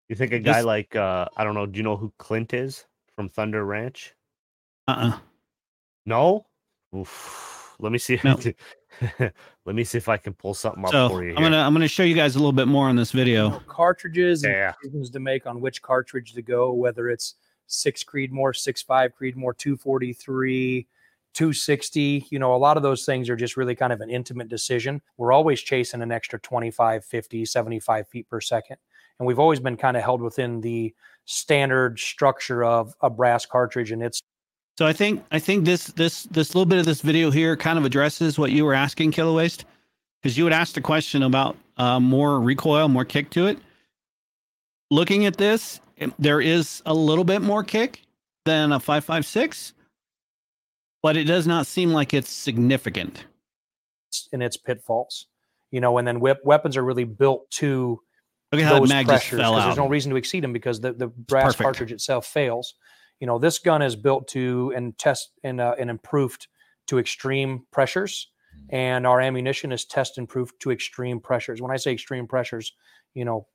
You 0.08 0.16
think 0.16 0.32
a 0.32 0.38
guy 0.38 0.58
this... 0.58 0.64
like 0.64 0.96
uh, 0.96 1.26
I 1.36 1.44
don't 1.44 1.54
know? 1.54 1.66
Do 1.66 1.76
you 1.76 1.82
know 1.82 1.96
who 1.96 2.12
Clint 2.18 2.54
is 2.54 2.84
from 3.14 3.28
Thunder 3.28 3.64
Ranch? 3.64 4.14
Uh-uh. 4.86 5.18
No. 6.06 6.46
Oof. 6.96 7.76
Let 7.78 7.92
me 7.92 7.98
see. 7.98 8.18
No. 8.24 8.38
Let 9.64 9.74
me 9.74 9.84
see 9.84 9.98
if 9.98 10.08
I 10.08 10.16
can 10.16 10.32
pull 10.32 10.54
something 10.54 10.84
up 10.84 10.90
so 10.90 11.08
for 11.10 11.22
you. 11.22 11.30
Here. 11.30 11.36
I'm 11.36 11.42
gonna 11.42 11.58
I'm 11.58 11.72
gonna 11.72 11.86
show 11.86 12.02
you 12.02 12.14
guys 12.14 12.34
a 12.34 12.38
little 12.38 12.52
bit 12.52 12.66
more 12.66 12.88
on 12.88 12.96
this 12.96 13.12
video. 13.12 13.60
Cartridges 13.68 14.42
yeah. 14.42 14.68
and 14.68 14.74
decisions 14.82 15.10
to 15.10 15.20
make 15.20 15.46
on 15.46 15.60
which 15.60 15.82
cartridge 15.82 16.32
to 16.32 16.42
go, 16.42 16.72
whether 16.72 17.08
it's 17.08 17.34
six 17.66 18.02
Creedmoor, 18.02 18.56
six 18.56 18.82
five 18.82 19.12
Creedmoor, 19.14 19.56
243, 19.56 20.86
260. 21.34 22.26
You 22.30 22.38
know, 22.38 22.54
a 22.54 22.56
lot 22.56 22.76
of 22.76 22.82
those 22.82 23.04
things 23.04 23.28
are 23.28 23.36
just 23.36 23.56
really 23.56 23.76
kind 23.76 23.92
of 23.92 24.00
an 24.00 24.10
intimate 24.10 24.48
decision. 24.48 25.00
We're 25.18 25.32
always 25.32 25.60
chasing 25.60 26.02
an 26.02 26.10
extra 26.10 26.40
25, 26.40 27.04
50, 27.04 27.44
75 27.44 28.08
feet 28.08 28.28
per 28.28 28.40
second. 28.40 28.78
And 29.18 29.26
we've 29.26 29.38
always 29.38 29.60
been 29.60 29.76
kind 29.76 29.96
of 29.96 30.02
held 30.02 30.22
within 30.22 30.60
the 30.60 30.94
standard 31.24 31.98
structure 31.98 32.64
of 32.64 32.94
a 33.00 33.10
brass 33.10 33.44
cartridge 33.44 33.90
and 33.90 34.02
its 34.02 34.22
so 34.78 34.86
I 34.86 34.92
think 34.92 35.24
I 35.32 35.40
think 35.40 35.64
this 35.64 35.88
this 35.88 36.22
this 36.22 36.54
little 36.54 36.64
bit 36.64 36.78
of 36.78 36.84
this 36.84 37.00
video 37.00 37.32
here 37.32 37.56
kind 37.56 37.80
of 37.80 37.84
addresses 37.84 38.38
what 38.38 38.52
you 38.52 38.64
were 38.64 38.74
asking, 38.74 39.10
Killer 39.10 39.32
Waste, 39.32 39.64
because 40.22 40.38
you 40.38 40.44
had 40.44 40.52
asked 40.52 40.76
a 40.76 40.80
question 40.80 41.24
about 41.24 41.56
uh, 41.78 41.98
more 41.98 42.40
recoil, 42.40 42.86
more 42.86 43.04
kick 43.04 43.28
to 43.30 43.48
it. 43.48 43.58
Looking 44.92 45.26
at 45.26 45.36
this, 45.36 45.80
there 46.20 46.40
is 46.40 46.80
a 46.86 46.94
little 46.94 47.24
bit 47.24 47.42
more 47.42 47.64
kick 47.64 48.02
than 48.44 48.70
a 48.70 48.78
five 48.78 49.04
five 49.04 49.26
six, 49.26 49.74
but 51.02 51.16
it 51.16 51.24
does 51.24 51.48
not 51.48 51.66
seem 51.66 51.90
like 51.90 52.14
it's 52.14 52.30
significant. 52.30 53.24
In 54.32 54.40
its 54.40 54.56
pitfalls, 54.56 55.26
you 55.72 55.80
know, 55.80 55.98
and 55.98 56.06
then 56.06 56.20
whip, 56.20 56.38
weapons 56.44 56.76
are 56.76 56.84
really 56.84 57.02
built 57.02 57.50
to 57.50 58.00
Look 58.52 58.62
at 58.62 58.70
those 58.70 58.90
pressures 58.90 59.38
because 59.38 59.64
there's 59.64 59.76
no 59.76 59.88
reason 59.88 60.10
to 60.10 60.16
exceed 60.16 60.42
them 60.42 60.52
because 60.52 60.80
the, 60.80 60.92
the 60.92 61.08
brass 61.08 61.54
cartridge 61.54 61.92
itself 61.92 62.26
fails 62.26 62.74
you 63.20 63.26
know 63.26 63.38
this 63.38 63.58
gun 63.58 63.82
is 63.82 63.96
built 63.96 64.28
to 64.28 64.72
and 64.76 64.96
test 64.98 65.30
and, 65.44 65.60
uh, 65.60 65.74
and 65.78 65.90
improved 65.90 66.48
to 66.86 66.98
extreme 66.98 67.66
pressures 67.70 68.28
and 68.70 69.06
our 69.06 69.20
ammunition 69.20 69.72
is 69.72 69.84
test 69.84 70.18
and 70.18 70.28
proof 70.28 70.56
to 70.58 70.70
extreme 70.70 71.20
pressures 71.20 71.60
when 71.60 71.70
i 71.70 71.76
say 71.76 71.92
extreme 71.92 72.26
pressures 72.26 72.74
you 73.14 73.24
know 73.24 73.46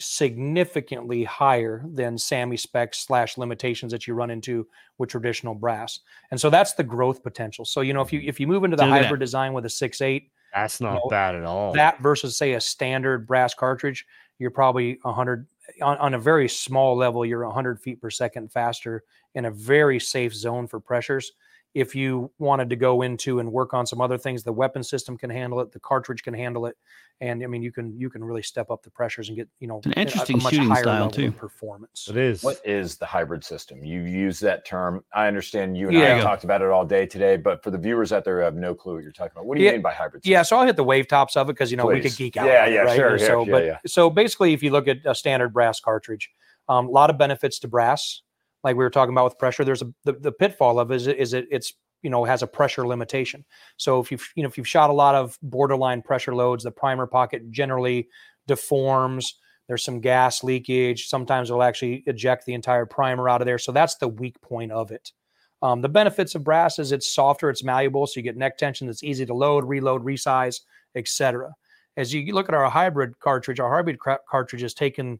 significantly 0.00 1.24
higher 1.24 1.84
than 1.92 2.14
SAAMI 2.14 2.56
specs 2.56 3.00
slash 3.00 3.36
limitations 3.36 3.90
that 3.90 4.06
you 4.06 4.14
run 4.14 4.30
into 4.30 4.64
with 4.96 5.10
traditional 5.10 5.56
brass. 5.56 5.98
And 6.30 6.40
so 6.40 6.50
that's 6.50 6.74
the 6.74 6.84
growth 6.84 7.20
potential. 7.24 7.64
So, 7.64 7.80
you 7.80 7.92
know, 7.92 8.00
if 8.00 8.12
you 8.12 8.20
if 8.24 8.38
you 8.38 8.46
move 8.46 8.62
into 8.62 8.76
the 8.76 8.84
Do 8.84 8.90
hybrid 8.90 9.14
that. 9.14 9.24
design 9.24 9.54
with 9.54 9.66
a 9.66 9.68
six 9.68 10.00
eight, 10.00 10.30
that's 10.54 10.80
not 10.80 10.94
you 10.94 11.00
know, 11.00 11.08
bad 11.10 11.34
at 11.34 11.42
all. 11.42 11.72
That 11.72 12.00
versus 12.00 12.36
say 12.36 12.52
a 12.52 12.60
standard 12.60 13.26
brass 13.26 13.54
cartridge, 13.54 14.06
you're 14.38 14.50
probably 14.50 14.98
100 15.02 15.46
on, 15.82 15.98
on 15.98 16.14
a 16.14 16.18
very 16.18 16.48
small 16.48 16.96
level, 16.96 17.24
you're 17.24 17.44
100 17.44 17.80
feet 17.80 18.00
per 18.00 18.10
second 18.10 18.50
faster 18.52 19.02
in 19.34 19.44
a 19.46 19.50
very 19.50 20.00
safe 20.00 20.34
zone 20.34 20.66
for 20.66 20.80
pressures. 20.80 21.32
If 21.74 21.94
you 21.94 22.30
wanted 22.38 22.70
to 22.70 22.76
go 22.76 23.02
into 23.02 23.40
and 23.40 23.52
work 23.52 23.74
on 23.74 23.86
some 23.86 24.00
other 24.00 24.18
things, 24.18 24.42
the 24.42 24.52
weapon 24.52 24.82
system 24.82 25.18
can 25.18 25.30
handle 25.30 25.60
it, 25.60 25.70
the 25.70 25.80
cartridge 25.80 26.22
can 26.22 26.34
handle 26.34 26.66
it, 26.66 26.76
and 27.20 27.42
I 27.42 27.46
mean 27.46 27.62
you 27.62 27.72
can 27.72 27.98
you 27.98 28.10
can 28.10 28.22
really 28.22 28.42
step 28.42 28.70
up 28.70 28.82
the 28.82 28.90
pressures 28.90 29.28
and 29.28 29.36
get 29.36 29.48
you 29.58 29.66
know 29.66 29.80
an 29.84 29.92
interesting 29.94 30.36
a, 30.36 30.46
a 30.46 30.50
shooting 30.50 30.74
style 30.74 31.10
too. 31.10 31.32
Performance. 31.32 32.08
It 32.08 32.16
is. 32.16 32.42
What 32.42 32.60
is 32.64 32.96
the 32.96 33.06
hybrid 33.06 33.44
system? 33.44 33.84
You 33.84 34.02
use 34.02 34.38
that 34.40 34.64
term. 34.64 35.04
I 35.12 35.26
understand 35.26 35.76
you 35.76 35.88
and 35.88 35.96
yeah. 35.96 36.04
I 36.04 36.08
have 36.08 36.22
talked 36.22 36.44
about 36.44 36.62
it 36.62 36.68
all 36.68 36.84
day 36.84 37.06
today, 37.06 37.36
but 37.36 37.62
for 37.62 37.70
the 37.70 37.78
viewers 37.78 38.12
out 38.12 38.24
there 38.24 38.38
who 38.38 38.44
have 38.44 38.54
no 38.54 38.74
clue 38.74 38.94
what 38.94 39.02
you're 39.02 39.12
talking 39.12 39.32
about, 39.34 39.46
what 39.46 39.56
do 39.56 39.62
you 39.62 39.68
yeah. 39.68 39.74
mean 39.74 39.82
by 39.82 39.92
hybrid? 39.92 40.22
System? 40.22 40.32
Yeah, 40.32 40.42
so 40.42 40.56
I'll 40.58 40.66
hit 40.66 40.76
the 40.76 40.84
wave 40.84 41.08
tops 41.08 41.36
of 41.36 41.48
it 41.48 41.54
because 41.54 41.70
you 41.70 41.76
know 41.76 41.86
Please. 41.86 42.04
we 42.04 42.10
could 42.10 42.16
geek 42.16 42.36
out. 42.36 42.46
Yeah, 42.46 42.66
yeah, 42.66 42.80
right? 42.80 42.96
sure. 42.96 43.18
So, 43.18 43.44
yeah, 43.44 43.50
but 43.50 43.64
yeah. 43.64 43.78
so 43.86 44.10
basically, 44.10 44.52
if 44.52 44.62
you 44.62 44.70
look 44.70 44.88
at 44.88 44.98
a 45.04 45.14
standard 45.14 45.52
brass 45.52 45.80
cartridge, 45.80 46.30
um, 46.68 46.86
a 46.86 46.90
lot 46.90 47.10
of 47.10 47.18
benefits 47.18 47.58
to 47.60 47.68
brass, 47.68 48.22
like 48.62 48.76
we 48.76 48.84
were 48.84 48.90
talking 48.90 49.12
about 49.12 49.24
with 49.24 49.38
pressure. 49.38 49.64
There's 49.64 49.82
a 49.82 49.92
the, 50.04 50.12
the 50.12 50.32
pitfall 50.32 50.78
of 50.78 50.90
it 50.90 50.96
is, 50.96 51.06
is 51.08 51.32
it 51.34 51.46
it's 51.50 51.72
you 52.02 52.10
know 52.10 52.24
has 52.24 52.42
a 52.42 52.46
pressure 52.46 52.86
limitation. 52.86 53.44
So 53.76 54.00
if 54.00 54.10
you've 54.10 54.28
you 54.34 54.42
know 54.42 54.48
if 54.48 54.56
you've 54.56 54.68
shot 54.68 54.90
a 54.90 54.92
lot 54.92 55.14
of 55.14 55.38
borderline 55.42 56.02
pressure 56.02 56.34
loads, 56.34 56.64
the 56.64 56.70
primer 56.70 57.06
pocket 57.06 57.50
generally 57.50 58.08
deforms. 58.46 59.34
There's 59.68 59.84
some 59.84 60.00
gas 60.00 60.42
leakage. 60.42 61.08
Sometimes 61.08 61.50
it'll 61.50 61.62
actually 61.62 62.02
eject 62.06 62.46
the 62.46 62.54
entire 62.54 62.86
primer 62.86 63.28
out 63.28 63.42
of 63.42 63.46
there. 63.46 63.58
So 63.58 63.70
that's 63.70 63.96
the 63.96 64.08
weak 64.08 64.40
point 64.40 64.72
of 64.72 64.90
it. 64.90 65.12
Um, 65.60 65.82
the 65.82 65.88
benefits 65.88 66.34
of 66.34 66.44
brass 66.44 66.78
is 66.78 66.92
it's 66.92 67.12
softer, 67.12 67.50
it's 67.50 67.64
malleable, 67.64 68.06
so 68.06 68.14
you 68.16 68.22
get 68.22 68.36
neck 68.36 68.58
tension. 68.58 68.88
It's 68.88 69.02
easy 69.02 69.26
to 69.26 69.34
load, 69.34 69.64
reload, 69.64 70.04
resize, 70.04 70.60
etc. 70.94 71.52
As 71.96 72.14
you 72.14 72.32
look 72.32 72.48
at 72.48 72.54
our 72.54 72.70
hybrid 72.70 73.18
cartridge, 73.18 73.58
our 73.58 73.74
hybrid 73.74 73.98
cartridge 73.98 74.62
is 74.62 74.72
taken, 74.72 75.18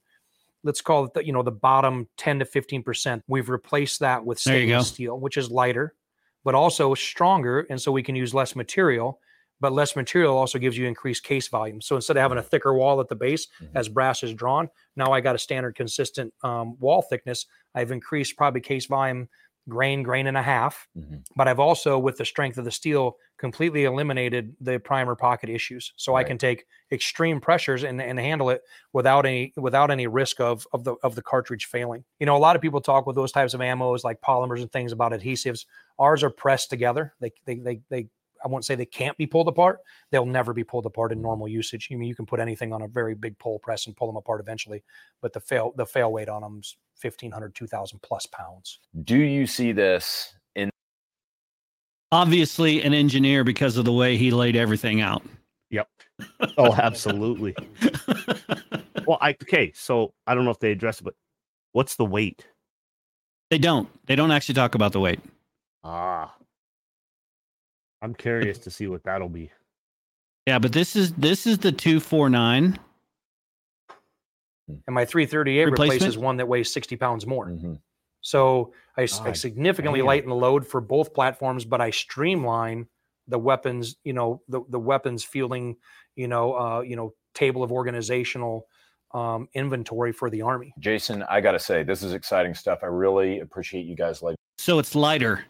let's 0.62 0.80
call 0.80 1.06
it 1.06 1.14
the, 1.14 1.26
you 1.26 1.32
know 1.32 1.42
the 1.42 1.50
bottom 1.50 2.08
10 2.18 2.38
to 2.38 2.44
15 2.44 2.82
percent. 2.84 3.24
We've 3.26 3.48
replaced 3.48 3.98
that 4.00 4.24
with 4.24 4.38
stainless 4.38 4.88
steel, 4.88 5.18
which 5.18 5.36
is 5.36 5.50
lighter, 5.50 5.94
but 6.48 6.54
also 6.54 6.94
stronger. 6.94 7.66
And 7.68 7.78
so 7.78 7.92
we 7.92 8.02
can 8.02 8.16
use 8.16 8.32
less 8.32 8.56
material, 8.56 9.20
but 9.60 9.70
less 9.70 9.94
material 9.94 10.34
also 10.34 10.58
gives 10.58 10.78
you 10.78 10.86
increased 10.86 11.22
case 11.22 11.46
volume. 11.46 11.82
So 11.82 11.94
instead 11.94 12.16
of 12.16 12.22
having 12.22 12.38
a 12.38 12.42
thicker 12.42 12.72
wall 12.72 13.02
at 13.02 13.08
the 13.10 13.16
base 13.16 13.48
mm-hmm. 13.62 13.76
as 13.76 13.90
brass 13.90 14.22
is 14.22 14.32
drawn, 14.32 14.70
now 14.96 15.12
I 15.12 15.20
got 15.20 15.34
a 15.34 15.38
standard 15.38 15.74
consistent 15.74 16.32
um, 16.42 16.78
wall 16.80 17.02
thickness. 17.02 17.44
I've 17.74 17.90
increased 17.90 18.38
probably 18.38 18.62
case 18.62 18.86
volume 18.86 19.28
grain, 19.68 20.02
grain 20.02 20.26
and 20.26 20.36
a 20.36 20.42
half. 20.42 20.88
Mm-hmm. 20.96 21.16
But 21.36 21.46
I've 21.48 21.60
also, 21.60 21.98
with 21.98 22.16
the 22.16 22.24
strength 22.24 22.58
of 22.58 22.64
the 22.64 22.70
steel, 22.70 23.16
completely 23.38 23.84
eliminated 23.84 24.56
the 24.60 24.80
primer 24.80 25.14
pocket 25.14 25.50
issues. 25.50 25.92
So 25.96 26.14
right. 26.14 26.24
I 26.24 26.28
can 26.28 26.38
take 26.38 26.64
extreme 26.90 27.40
pressures 27.40 27.84
and, 27.84 28.00
and 28.00 28.18
handle 28.18 28.50
it 28.50 28.62
without 28.92 29.26
any 29.26 29.52
without 29.56 29.90
any 29.90 30.06
risk 30.06 30.40
of 30.40 30.66
of 30.72 30.84
the 30.84 30.94
of 31.02 31.14
the 31.14 31.22
cartridge 31.22 31.66
failing. 31.66 32.04
You 32.18 32.26
know, 32.26 32.36
a 32.36 32.38
lot 32.38 32.56
of 32.56 32.62
people 32.62 32.80
talk 32.80 33.06
with 33.06 33.16
those 33.16 33.32
types 33.32 33.54
of 33.54 33.60
ammos 33.60 34.02
like 34.02 34.20
polymers 34.20 34.60
and 34.60 34.72
things 34.72 34.92
about 34.92 35.12
adhesives. 35.12 35.66
Ours 35.98 36.22
are 36.22 36.30
pressed 36.30 36.70
together. 36.70 37.14
They 37.20 37.32
they 37.44 37.56
they 37.56 37.80
they 37.88 38.08
I 38.44 38.48
won't 38.48 38.64
say 38.64 38.74
they 38.74 38.86
can't 38.86 39.16
be 39.16 39.26
pulled 39.26 39.48
apart. 39.48 39.80
They'll 40.10 40.26
never 40.26 40.52
be 40.52 40.64
pulled 40.64 40.86
apart 40.86 41.12
in 41.12 41.20
normal 41.20 41.48
usage. 41.48 41.88
I 41.90 41.96
mean, 41.96 42.08
you 42.08 42.14
can 42.14 42.26
put 42.26 42.40
anything 42.40 42.72
on 42.72 42.82
a 42.82 42.88
very 42.88 43.14
big 43.14 43.38
pull 43.38 43.58
press 43.58 43.86
and 43.86 43.96
pull 43.96 44.06
them 44.06 44.16
apart 44.16 44.40
eventually, 44.40 44.82
but 45.20 45.32
the 45.32 45.40
fail 45.40 45.72
the 45.76 45.86
fail 45.86 46.12
weight 46.12 46.28
on 46.28 46.42
them's 46.42 46.76
1500 47.00 47.54
2000 47.54 48.00
plus 48.02 48.26
pounds. 48.26 48.80
Do 49.04 49.16
you 49.16 49.46
see 49.46 49.72
this 49.72 50.34
in 50.54 50.70
obviously 52.12 52.82
an 52.82 52.94
engineer 52.94 53.44
because 53.44 53.76
of 53.76 53.84
the 53.84 53.92
way 53.92 54.16
he 54.16 54.30
laid 54.30 54.56
everything 54.56 55.00
out. 55.00 55.22
Yep. 55.70 55.88
Oh, 56.56 56.74
absolutely. 56.74 57.54
well, 59.06 59.18
I 59.20 59.30
okay. 59.30 59.70
So 59.76 60.12
I 60.26 60.34
don't 60.34 60.44
know 60.44 60.50
if 60.50 60.58
they 60.58 60.72
address 60.72 60.98
it, 61.00 61.04
but 61.04 61.14
what's 61.70 61.94
the 61.94 62.04
weight? 62.04 62.44
They 63.50 63.58
don't. 63.58 63.88
They 64.06 64.16
don't 64.16 64.32
actually 64.32 64.56
talk 64.56 64.74
about 64.74 64.90
the 64.90 64.98
weight. 64.98 65.20
Ah, 65.84 66.34
I'm 68.02 68.14
curious 68.14 68.58
to 68.58 68.70
see 68.70 68.86
what 68.86 69.02
that'll 69.04 69.28
be. 69.28 69.50
Yeah, 70.46 70.58
but 70.58 70.72
this 70.72 70.96
is 70.96 71.12
this 71.12 71.46
is 71.46 71.58
the 71.58 71.72
two 71.72 72.00
four 72.00 72.28
nine. 72.28 72.78
And 74.86 74.94
my 74.94 75.04
338 75.04 75.64
Replacement? 75.64 75.92
replaces 75.94 76.18
one 76.18 76.36
that 76.36 76.46
weighs 76.46 76.70
60 76.72 76.96
pounds 76.96 77.26
more. 77.26 77.46
Mhm. 77.46 77.80
So 78.20 78.74
I, 78.98 79.06
God 79.06 79.36
significantly 79.36 80.00
damn. 80.00 80.06
lighten 80.06 80.28
the 80.28 80.34
load 80.34 80.66
for 80.66 80.82
both 80.82 81.14
platforms, 81.14 81.64
but 81.64 81.80
I 81.80 81.90
streamline 81.90 82.86
the 83.28 83.38
weapons, 83.38 83.96
you 84.04 84.12
know, 84.12 84.42
the, 84.48 84.60
the 84.68 84.78
weapons 84.78 85.24
fielding, 85.24 85.76
you 86.16 86.28
know, 86.28 86.54
uh, 86.54 86.80
you 86.80 86.96
know, 86.96 87.14
table 87.34 87.62
of 87.62 87.72
organizational 87.72 88.66
um, 89.14 89.48
inventory 89.54 90.12
for 90.12 90.28
the 90.28 90.42
army. 90.42 90.74
Jason, 90.78 91.22
I 91.30 91.40
got 91.40 91.52
to 91.52 91.58
say, 91.58 91.82
this 91.82 92.02
is 92.02 92.12
exciting 92.12 92.54
stuff. 92.54 92.80
I 92.82 92.86
really 92.86 93.40
appreciate 93.40 93.86
you 93.86 93.96
guys 93.96 94.20
like. 94.22 94.36
So 94.58 94.78
it's 94.78 94.94
lighter. 94.94 95.44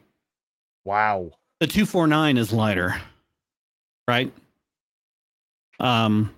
Wow. 0.89 1.33
The 1.61 1.67
two 1.67 1.85
four 1.85 2.07
nine 2.07 2.39
is 2.39 2.51
lighter, 2.51 2.99
right? 4.09 4.33
Um, 5.79 6.35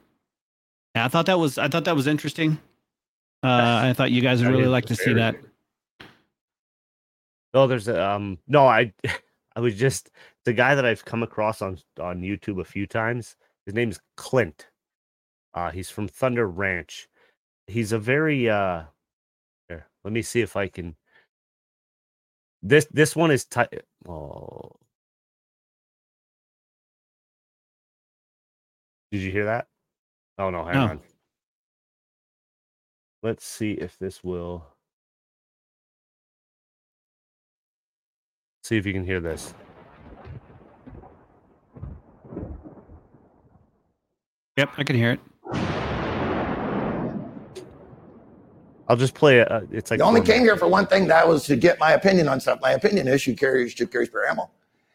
yeah, 0.96 1.04
I 1.04 1.08
thought 1.08 1.26
that 1.26 1.38
was 1.38 1.56
I 1.56 1.68
thought 1.68 1.84
that 1.84 1.94
was 1.94 2.08
interesting. 2.08 2.58
Uh, 3.44 3.80
I 3.84 3.92
thought 3.92 4.10
you 4.10 4.20
guys 4.20 4.42
would 4.42 4.50
really 4.50 4.66
like 4.66 4.86
to 4.86 4.96
see 4.96 5.12
that. 5.12 5.36
No, 7.54 7.68
there's 7.68 7.86
a 7.86 8.04
um 8.04 8.38
no, 8.48 8.66
I 8.66 8.92
I 9.54 9.60
was 9.60 9.76
just 9.76 10.10
the 10.44 10.52
guy 10.52 10.74
that 10.74 10.84
I've 10.84 11.04
come 11.04 11.22
across 11.22 11.62
on 11.62 11.78
on 12.00 12.20
YouTube 12.20 12.60
a 12.60 12.64
few 12.64 12.88
times. 12.88 13.36
His 13.66 13.74
name's 13.76 14.00
Clint. 14.16 14.66
Uh 15.54 15.70
he's 15.70 15.90
from 15.90 16.08
Thunder 16.08 16.48
Ranch. 16.48 17.08
He's 17.68 17.92
a 17.92 18.00
very 18.00 18.50
uh 18.50 18.82
here, 19.68 19.86
let 20.02 20.12
me 20.12 20.22
see 20.22 20.40
if 20.40 20.56
I 20.56 20.66
can 20.66 20.96
this 22.62 22.86
this 22.92 23.14
one 23.16 23.30
is 23.30 23.44
tight. 23.44 23.82
oh 24.08 24.72
Did 29.12 29.22
you 29.22 29.32
hear 29.32 29.46
that? 29.46 29.66
Oh 30.38 30.50
no, 30.50 30.64
hang 30.64 30.74
No. 30.74 30.80
on. 30.86 31.00
Let's 33.22 33.44
see 33.44 33.72
if 33.72 33.98
this 33.98 34.22
will 34.24 34.64
see 38.62 38.76
if 38.76 38.86
you 38.86 38.92
can 38.92 39.04
hear 39.04 39.20
this. 39.20 39.52
Yep, 44.56 44.70
I 44.78 44.84
can 44.84 44.96
hear 44.96 45.12
it. 45.12 45.20
I'll 48.90 48.96
just 48.96 49.14
play 49.14 49.38
it. 49.38 49.48
Uh, 49.48 49.60
it's 49.70 49.88
like 49.92 49.98
You 49.98 50.04
only 50.04 50.20
came 50.20 50.40
here 50.42 50.56
for 50.56 50.66
one 50.66 50.84
thing. 50.84 51.06
That 51.06 51.28
was 51.28 51.44
to 51.44 51.54
get 51.54 51.78
my 51.78 51.92
opinion 51.92 52.26
on 52.26 52.40
stuff. 52.40 52.58
My 52.60 52.72
opinion 52.72 53.06
is 53.06 53.22
shoot 53.22 53.38
carry, 53.38 53.68
shoot 53.68 53.88
carry 53.92 54.06
spare 54.06 54.26
ammo. 54.26 54.50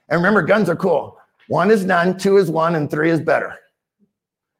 And 0.09 0.17
remember, 0.17 0.41
guns 0.41 0.67
are 0.67 0.75
cool. 0.75 1.17
One 1.47 1.71
is 1.71 1.85
none, 1.85 2.17
two 2.17 2.35
is 2.35 2.51
one, 2.51 2.75
and 2.75 2.91
three 2.91 3.09
is 3.09 3.21
better. 3.21 3.57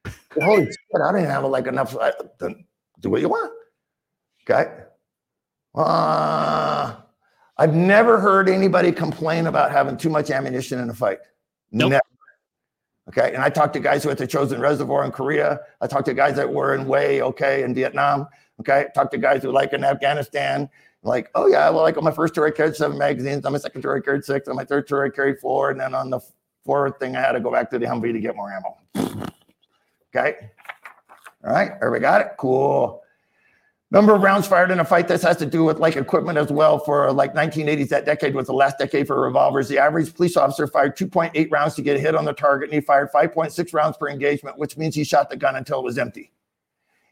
Holy 0.42 0.66
shit! 0.68 0.76
I 0.96 1.00
don't 1.12 1.18
even 1.20 1.30
have 1.30 1.44
like 1.44 1.68
enough. 1.68 1.98
uh, 1.98 2.14
Then 2.40 2.64
do 3.02 3.10
what 3.10 3.20
you 3.20 3.28
want. 3.28 3.52
Okay. 4.50 4.72
Uh, 5.76 6.96
I've 7.58 7.74
never 7.74 8.18
heard 8.22 8.48
anybody 8.48 8.94
complain 8.94 9.48
about 9.48 9.70
having 9.72 9.98
too 9.98 10.10
much 10.10 10.30
ammunition 10.32 10.80
in 10.80 10.90
a 10.90 10.94
fight. 10.94 11.20
Nope. 11.74 11.92
Never. 11.92 12.02
Okay. 13.10 13.34
And 13.34 13.44
I 13.44 13.50
talked 13.50 13.74
to 13.74 13.82
guys 13.82 14.04
who 14.04 14.08
were 14.10 14.14
at 14.14 14.18
the 14.18 14.28
Chosin 14.28 14.60
Reservoir 14.60 15.04
in 15.04 15.12
Korea. 15.12 15.60
I 15.82 15.88
talked 15.88 16.06
to 16.06 16.14
guys 16.14 16.38
that 16.38 16.50
were 16.50 16.74
in 16.74 16.86
Way, 16.88 17.22
okay, 17.22 17.64
in 17.64 17.74
Vietnam. 17.76 18.28
Okay. 18.60 18.88
talk 18.96 19.12
to 19.12 19.18
guys 19.18 19.44
who 19.44 19.52
like 19.52 19.74
in 19.74 19.84
Afghanistan. 19.84 20.70
Like, 21.04 21.30
oh 21.36 21.48
yeah, 21.48 21.70
well, 21.70 21.84
like 21.84 21.98
on 21.98 22.04
my 22.04 22.12
first 22.12 22.34
tour 22.34 22.48
I 22.48 22.52
carried 22.52 22.76
seven 22.76 22.98
magazines. 22.98 23.46
On 23.46 23.52
my 23.52 23.60
second 23.60 23.82
tour 23.82 23.96
I 23.96 24.02
carried 24.02 24.24
six. 24.24 24.48
On 24.48 24.56
my 24.56 24.66
third 24.66 24.88
tour 24.88 25.06
I 25.06 25.10
carried 25.10 25.40
four. 25.40 25.72
And 25.72 25.80
then 25.80 25.94
on 25.94 26.10
the 26.10 26.20
fourth 26.66 27.00
thing 27.00 27.16
I 27.16 27.22
had 27.22 27.34
to 27.34 27.40
go 27.40 27.52
back 27.52 27.70
to 27.72 27.80
the 27.80 27.86
Humvee 27.86 28.14
to 28.14 28.20
get 28.20 28.36
more 28.36 28.52
ammo. 28.52 28.78
okay. 30.16 30.50
All 31.44 31.52
right. 31.52 31.72
Everybody 31.82 32.02
got 32.02 32.22
it? 32.22 32.28
Cool. 32.38 33.04
Number 33.92 34.16
of 34.16 34.24
rounds 34.24 34.48
fired 34.48 34.72
in 34.72 34.80
a 34.80 34.86
fight. 34.86 35.08
This 35.08 35.22
has 35.22 35.38
to 35.38 35.46
do 35.46 35.64
with 35.64 35.78
like 35.80 35.96
equipment 35.96 36.38
as 36.38 36.52
well. 36.52 36.80
For 36.80 37.12
like 37.14 37.36
1980s, 37.36 37.90
that 37.90 38.04
decade 38.04 38.34
was 38.34 38.48
the 38.48 38.54
last 38.54 38.80
decade 38.80 39.06
for 39.06 39.22
revolvers. 39.22 39.70
The 39.70 39.78
average 39.78 40.14
police 40.16 40.36
officer 40.36 40.66
fired 40.68 40.98
2.8 40.98 41.52
rounds 41.52 41.76
to 41.76 41.82
get 41.82 41.96
a 41.96 42.00
hit 42.00 42.16
on 42.16 42.26
the 42.26 42.34
target, 42.34 42.70
and 42.70 42.74
he 42.74 42.82
fired 42.82 43.12
5.6 43.12 43.74
rounds 43.74 43.96
per 43.96 44.10
engagement, 44.10 44.58
which 44.58 44.76
means 44.76 44.96
he 44.96 45.04
shot 45.04 45.30
the 45.30 45.38
gun 45.38 45.56
until 45.56 45.80
it 45.80 45.84
was 45.84 45.98
empty. 46.00 46.32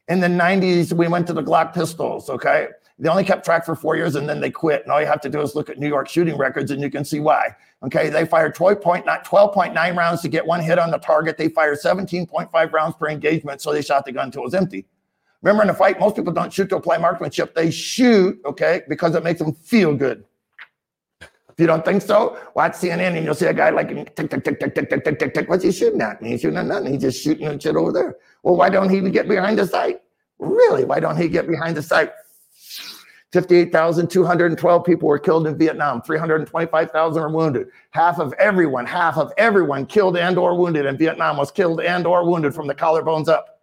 In 0.07 0.19
the 0.19 0.27
90s, 0.27 0.93
we 0.93 1.07
went 1.07 1.27
to 1.27 1.33
the 1.33 1.43
Glock 1.43 1.73
pistols. 1.73 2.29
Okay. 2.29 2.67
They 2.99 3.09
only 3.09 3.23
kept 3.23 3.43
track 3.43 3.65
for 3.65 3.75
four 3.75 3.95
years 3.95 4.15
and 4.15 4.29
then 4.29 4.39
they 4.39 4.51
quit. 4.51 4.83
And 4.83 4.91
all 4.91 5.01
you 5.01 5.07
have 5.07 5.21
to 5.21 5.29
do 5.29 5.41
is 5.41 5.55
look 5.55 5.69
at 5.69 5.79
New 5.79 5.87
York 5.87 6.07
shooting 6.07 6.37
records 6.37 6.71
and 6.71 6.81
you 6.81 6.89
can 6.89 7.03
see 7.03 7.19
why. 7.19 7.55
Okay. 7.83 8.09
They 8.09 8.25
fired 8.25 8.55
12.9, 8.55 9.03
12.9 9.05 9.97
rounds 9.97 10.21
to 10.21 10.27
get 10.27 10.45
one 10.45 10.61
hit 10.61 10.77
on 10.77 10.91
the 10.91 10.99
target. 10.99 11.37
They 11.37 11.49
fired 11.49 11.79
17.5 11.79 12.71
rounds 12.71 12.95
per 12.95 13.09
engagement. 13.09 13.61
So 13.61 13.71
they 13.71 13.81
shot 13.81 14.05
the 14.05 14.11
gun 14.11 14.25
until 14.25 14.41
it 14.41 14.45
was 14.45 14.53
empty. 14.53 14.85
Remember 15.41 15.63
in 15.63 15.69
a 15.69 15.73
fight, 15.73 15.99
most 15.99 16.15
people 16.15 16.31
don't 16.31 16.51
shoot 16.53 16.69
to 16.69 16.77
apply 16.77 16.97
marksmanship. 16.97 17.53
They 17.53 17.69
shoot, 17.69 18.39
okay, 18.45 18.81
because 18.87 19.13
it 19.13 19.25
makes 19.25 19.39
them 19.39 19.53
feel 19.53 19.93
good. 19.93 20.23
If 21.53 21.59
you 21.59 21.67
don't 21.67 21.85
think 21.85 22.01
so, 22.01 22.37
watch 22.55 22.73
CNN 22.73 23.15
and 23.15 23.23
you'll 23.23 23.35
see 23.35 23.45
a 23.45 23.53
guy 23.53 23.69
like 23.69 23.89
tick, 24.15 24.15
tick, 24.15 24.43
tick, 24.43 24.59
tick, 24.59 24.75
tick, 24.75 24.89
tick, 24.89 25.03
tick, 25.03 25.19
tick, 25.19 25.33
tick. 25.35 25.49
What's 25.49 25.63
he 25.63 25.71
shooting 25.71 26.01
at? 26.01 26.19
And 26.19 26.29
he's 26.29 26.41
shooting 26.41 26.57
at 26.57 26.65
nothing. 26.65 26.93
He's 26.93 27.01
just 27.01 27.23
shooting 27.23 27.45
at 27.45 27.61
shit 27.61 27.75
over 27.75 27.91
there. 27.91 28.17
Well, 28.41 28.55
why 28.55 28.69
don't 28.69 28.89
he 28.89 29.07
get 29.11 29.27
behind 29.27 29.59
the 29.59 29.67
sight? 29.67 30.01
Really? 30.39 30.83
Why 30.83 30.99
don't 30.99 31.15
he 31.15 31.29
get 31.29 31.47
behind 31.47 31.77
the 31.77 31.83
sight? 31.83 32.11
58,212 33.33 34.83
people 34.83 35.07
were 35.07 35.17
killed 35.17 35.47
in 35.47 35.57
Vietnam. 35.57 36.01
325,000 36.01 37.21
were 37.21 37.29
wounded. 37.29 37.67
Half 37.91 38.19
of 38.19 38.33
everyone, 38.33 38.85
half 38.85 39.17
of 39.17 39.31
everyone 39.37 39.87
killed 39.87 40.17
and 40.17 40.37
or 40.37 40.55
wounded 40.55 40.85
in 40.85 40.97
Vietnam 40.97 41.37
was 41.37 41.51
killed 41.51 41.81
and 41.81 42.05
or 42.05 42.29
wounded 42.29 42.53
from 42.53 42.67
the 42.67 42.75
collarbones 42.75 43.27
up. 43.27 43.61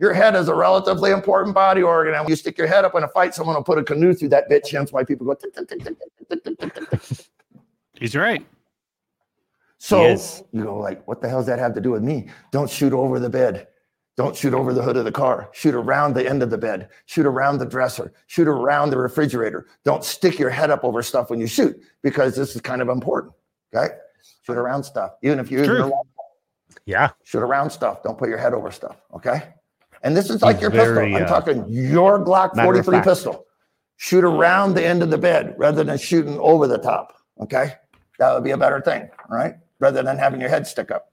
Your 0.00 0.12
head 0.12 0.34
is 0.34 0.48
a 0.48 0.54
relatively 0.54 1.12
important 1.12 1.54
body 1.54 1.82
organ. 1.82 2.14
And 2.14 2.24
when 2.24 2.30
you 2.30 2.36
stick 2.36 2.58
your 2.58 2.66
head 2.66 2.84
up 2.84 2.96
in 2.96 3.04
a 3.04 3.08
fight, 3.08 3.32
someone 3.32 3.54
will 3.54 3.62
put 3.62 3.78
a 3.78 3.84
canoe 3.84 4.12
through 4.12 4.30
that 4.30 4.50
bitch. 4.50 4.72
Hence 4.72 4.92
why 4.92 5.04
people 5.04 5.24
go 5.24 5.34
tick, 5.34 5.54
tick, 5.54 5.68
tick, 5.68 5.84
tick, 5.84 5.98
tick, 6.28 6.44
tick, 6.44 6.58
tick, 6.58 6.90
tick. 6.90 7.26
He's 8.02 8.16
right. 8.16 8.44
So 9.78 10.02
Yes. 10.02 10.42
you 10.52 10.64
go 10.64 10.76
like, 10.76 11.06
what 11.06 11.20
the 11.20 11.28
hell 11.28 11.38
does 11.38 11.46
that 11.46 11.60
have 11.60 11.72
to 11.74 11.80
do 11.80 11.92
with 11.92 12.02
me? 12.02 12.30
Don't 12.50 12.68
shoot 12.68 12.92
over 12.92 13.20
the 13.20 13.30
bed. 13.30 13.68
Don't 14.16 14.34
shoot 14.36 14.54
over 14.54 14.74
the 14.74 14.82
hood 14.82 14.96
of 14.96 15.04
the 15.04 15.12
car. 15.12 15.48
Shoot 15.52 15.76
around 15.76 16.14
the 16.14 16.28
end 16.28 16.42
of 16.42 16.50
the 16.50 16.58
bed. 16.58 16.88
Shoot 17.06 17.26
around 17.26 17.58
the 17.58 17.64
dresser. 17.64 18.12
Shoot 18.26 18.48
around 18.48 18.90
the 18.90 18.98
refrigerator. 18.98 19.68
Don't 19.84 20.02
stick 20.02 20.36
your 20.36 20.50
head 20.50 20.70
up 20.70 20.82
over 20.82 21.00
stuff 21.00 21.30
when 21.30 21.38
you 21.38 21.46
shoot 21.46 21.80
because 22.02 22.34
this 22.34 22.56
is 22.56 22.60
kind 22.60 22.82
of 22.82 22.88
important. 22.88 23.34
Okay? 23.72 23.94
Shoot 24.44 24.56
around 24.56 24.82
stuff. 24.82 25.12
Even 25.22 25.38
if 25.38 25.48
you're 25.48 25.64
True. 25.64 25.92
Yeah. 26.84 27.10
shoot 27.22 27.40
around 27.40 27.70
stuff. 27.70 28.02
Don't 28.02 28.18
put 28.18 28.28
your 28.28 28.38
head 28.38 28.52
over 28.52 28.72
stuff. 28.72 28.96
Okay? 29.14 29.54
And 30.02 30.16
this 30.16 30.28
is 30.28 30.42
like 30.42 30.56
He's 30.56 30.62
your 30.62 30.70
very, 30.72 31.12
pistol. 31.12 31.16
I'm 31.16 31.22
uh, 31.24 31.26
talking 31.28 31.64
your 31.68 32.18
Glock 32.24 32.56
43 32.56 33.00
pistol. 33.02 33.46
Shoot 33.96 34.24
around 34.24 34.74
the 34.74 34.84
end 34.84 35.04
of 35.04 35.10
the 35.10 35.18
bed 35.18 35.54
rather 35.56 35.84
than 35.84 35.96
shooting 35.98 36.36
over 36.40 36.66
the 36.66 36.78
top. 36.78 37.14
Okay? 37.40 37.74
That 38.18 38.34
would 38.34 38.44
be 38.44 38.50
a 38.50 38.56
better 38.56 38.80
thing. 38.80 39.08
right? 39.28 39.54
Rather 39.80 40.02
than 40.02 40.18
having 40.18 40.40
your 40.40 40.50
head 40.50 40.66
stick 40.66 40.90
up 40.90 41.12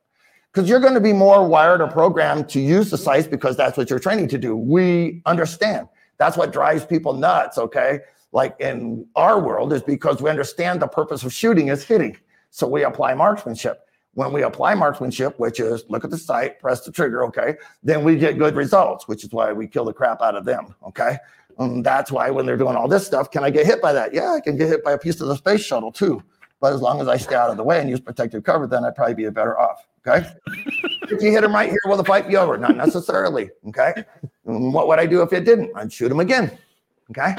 because 0.51 0.67
you're 0.67 0.79
going 0.79 0.93
to 0.93 0.99
be 0.99 1.13
more 1.13 1.47
wired 1.47 1.81
or 1.81 1.87
programmed 1.87 2.49
to 2.49 2.59
use 2.59 2.89
the 2.89 2.97
sights 2.97 3.27
because 3.27 3.55
that's 3.55 3.77
what 3.77 3.89
you're 3.89 3.99
training 3.99 4.27
to 4.29 4.37
do. 4.37 4.55
We 4.55 5.21
understand. 5.25 5.87
That's 6.17 6.37
what 6.37 6.51
drives 6.51 6.85
people 6.85 7.13
nuts, 7.13 7.57
okay? 7.57 7.99
Like 8.31 8.55
in 8.59 9.05
our 9.15 9.39
world, 9.39 9.73
is 9.73 9.83
because 9.83 10.21
we 10.21 10.29
understand 10.29 10.81
the 10.81 10.87
purpose 10.87 11.23
of 11.23 11.33
shooting 11.33 11.69
is 11.69 11.83
hitting. 11.83 12.17
So 12.49 12.67
we 12.67 12.83
apply 12.83 13.13
marksmanship. 13.13 13.85
When 14.15 14.33
we 14.33 14.41
apply 14.41 14.73
marksmanship, 14.73 15.39
which 15.39 15.59
is 15.59 15.83
look 15.87 16.03
at 16.03 16.09
the 16.09 16.17
sight, 16.17 16.59
press 16.59 16.81
the 16.81 16.91
trigger, 16.91 17.23
okay, 17.25 17.55
then 17.83 18.03
we 18.03 18.17
get 18.17 18.37
good 18.37 18.55
results, 18.55 19.07
which 19.07 19.23
is 19.23 19.31
why 19.31 19.53
we 19.53 19.67
kill 19.67 19.85
the 19.85 19.93
crap 19.93 20.21
out 20.21 20.35
of 20.35 20.45
them, 20.45 20.75
okay? 20.85 21.17
And 21.59 21.85
that's 21.85 22.11
why 22.11 22.29
when 22.31 22.45
they're 22.45 22.57
doing 22.57 22.75
all 22.75 22.87
this 22.87 23.05
stuff, 23.05 23.29
can 23.29 23.43
I 23.43 23.49
get 23.49 23.65
hit 23.65 23.81
by 23.81 23.93
that? 23.93 24.13
Yeah, 24.13 24.31
I 24.33 24.39
can 24.39 24.57
get 24.57 24.67
hit 24.67 24.83
by 24.83 24.93
a 24.93 24.97
piece 24.97 25.21
of 25.21 25.27
the 25.27 25.35
space 25.35 25.61
shuttle 25.61 25.91
too. 25.91 26.23
But 26.61 26.73
as 26.73 26.81
long 26.81 26.99
as 26.99 27.07
I 27.07 27.17
stay 27.17 27.35
out 27.35 27.49
of 27.49 27.57
the 27.57 27.63
way 27.63 27.79
and 27.79 27.89
use 27.89 27.99
protective 27.99 28.43
cover, 28.43 28.67
then 28.67 28.83
I'd 28.83 28.95
probably 28.95 29.15
be 29.15 29.25
a 29.25 29.31
better 29.31 29.57
off. 29.57 29.87
Okay. 30.05 30.29
if 31.03 31.21
you 31.21 31.31
hit 31.31 31.43
him 31.43 31.53
right 31.53 31.69
here, 31.69 31.79
will 31.85 31.97
the 31.97 32.03
fight 32.03 32.27
be 32.27 32.35
over? 32.35 32.57
Not 32.57 32.75
necessarily. 32.75 33.49
Okay. 33.67 33.93
And 34.45 34.73
what 34.73 34.87
would 34.87 34.99
I 34.99 35.05
do 35.05 35.21
if 35.21 35.31
it 35.33 35.45
didn't? 35.45 35.71
I'd 35.75 35.91
shoot 35.91 36.11
him 36.11 36.19
again. 36.19 36.57
Okay. 37.11 37.35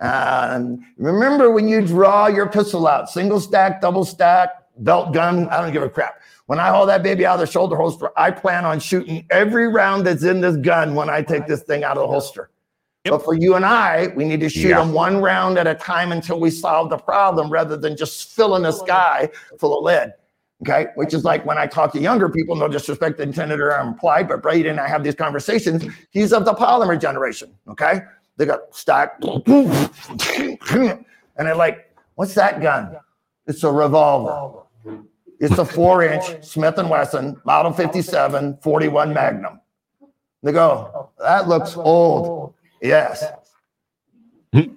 Um, 0.00 0.86
remember 0.96 1.50
when 1.50 1.68
you 1.68 1.86
draw 1.86 2.26
your 2.26 2.48
pistol 2.48 2.86
out, 2.86 3.10
single 3.10 3.40
stack, 3.40 3.80
double 3.80 4.04
stack, 4.04 4.50
belt 4.78 5.12
gun, 5.12 5.48
I 5.48 5.60
don't 5.60 5.72
give 5.72 5.82
a 5.82 5.90
crap. 5.90 6.20
When 6.46 6.58
I 6.58 6.68
haul 6.68 6.86
that 6.86 7.02
baby 7.02 7.24
out 7.24 7.34
of 7.34 7.40
the 7.40 7.46
shoulder 7.46 7.76
holster, 7.76 8.10
I 8.16 8.30
plan 8.30 8.64
on 8.64 8.80
shooting 8.80 9.26
every 9.30 9.68
round 9.68 10.06
that's 10.06 10.24
in 10.24 10.40
this 10.40 10.56
gun 10.56 10.94
when 10.94 11.08
I 11.08 11.22
take 11.22 11.46
this 11.46 11.62
thing 11.62 11.84
out 11.84 11.96
of 11.96 12.02
the 12.02 12.08
holster. 12.08 12.50
Yep. 13.04 13.12
But 13.12 13.24
for 13.24 13.34
you 13.34 13.54
and 13.54 13.64
I, 13.64 14.08
we 14.14 14.24
need 14.24 14.40
to 14.40 14.48
shoot 14.50 14.68
Yeah. 14.68 14.78
them 14.80 14.92
one 14.92 15.22
round 15.22 15.56
at 15.58 15.66
a 15.66 15.74
time 15.74 16.12
until 16.12 16.38
we 16.38 16.50
solve 16.50 16.90
the 16.90 16.98
problem 16.98 17.48
rather 17.48 17.76
than 17.76 17.96
just 17.96 18.32
filling 18.34 18.62
the 18.64 18.72
sky 18.72 19.30
full 19.58 19.78
of 19.78 19.84
lead. 19.84 20.14
Okay, 20.62 20.88
which 20.96 21.14
is 21.14 21.24
like 21.24 21.46
when 21.46 21.56
I 21.56 21.66
talk 21.66 21.90
to 21.94 21.98
younger 21.98 22.28
people, 22.28 22.54
no 22.54 22.68
disrespect 22.68 23.18
intended 23.18 23.60
or 23.60 23.70
implied, 23.78 24.22
um, 24.24 24.28
but 24.28 24.42
Brady 24.42 24.68
and 24.68 24.78
I 24.78 24.86
have 24.88 25.02
these 25.02 25.14
conversations. 25.14 25.86
He's 26.10 26.34
of 26.34 26.44
the 26.44 26.52
polymer 26.52 27.00
generation. 27.00 27.54
Okay, 27.66 28.02
they 28.36 28.44
got 28.44 28.76
stacked, 28.76 29.24
and 29.24 29.38
they're 31.38 31.54
like, 31.54 31.90
"What's 32.16 32.34
that 32.34 32.60
gun?" 32.60 32.96
It's 33.46 33.64
a 33.64 33.72
revolver. 33.72 34.64
It's 35.38 35.56
a 35.56 35.64
four-inch 35.64 36.44
Smith 36.44 36.76
and 36.76 36.90
Wesson 36.90 37.40
Model 37.46 37.72
57 37.72 38.58
41 38.60 39.14
Magnum. 39.14 39.60
They 40.42 40.52
go, 40.52 41.08
"That 41.18 41.48
looks 41.48 41.74
old." 41.74 42.52
Yes. 42.82 43.24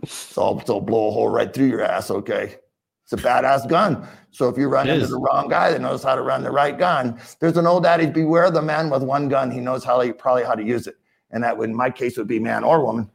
so 0.05 0.59
it'll 0.59 0.81
blow 0.81 1.07
a 1.07 1.11
hole 1.11 1.29
right 1.29 1.53
through 1.53 1.67
your 1.67 1.83
ass. 1.83 2.11
Okay. 2.11 2.57
It's 3.03 3.13
a 3.13 3.17
badass 3.17 3.67
gun. 3.67 4.07
So 4.31 4.47
if 4.47 4.57
you 4.57 4.67
run 4.67 4.87
it 4.87 4.93
into 4.93 5.05
is. 5.05 5.11
the 5.11 5.19
wrong 5.19 5.47
guy 5.49 5.71
that 5.71 5.81
knows 5.81 6.03
how 6.03 6.15
to 6.15 6.21
run 6.21 6.43
the 6.43 6.51
right 6.51 6.77
gun, 6.77 7.19
there's 7.39 7.57
an 7.57 7.67
old 7.67 7.85
adage: 7.85 8.13
beware 8.13 8.49
the 8.49 8.61
man 8.61 8.89
with 8.89 9.03
one 9.03 9.27
gun. 9.29 9.51
He 9.51 9.59
knows 9.59 9.83
how 9.83 10.01
to, 10.01 10.13
probably 10.13 10.43
how 10.43 10.55
to 10.55 10.63
use 10.63 10.87
it. 10.87 10.95
And 11.31 11.43
that 11.43 11.57
would, 11.57 11.69
in 11.69 11.75
my 11.75 11.89
case, 11.89 12.17
would 12.17 12.27
be 12.27 12.39
man 12.39 12.63
or 12.63 12.85
woman. 12.85 13.09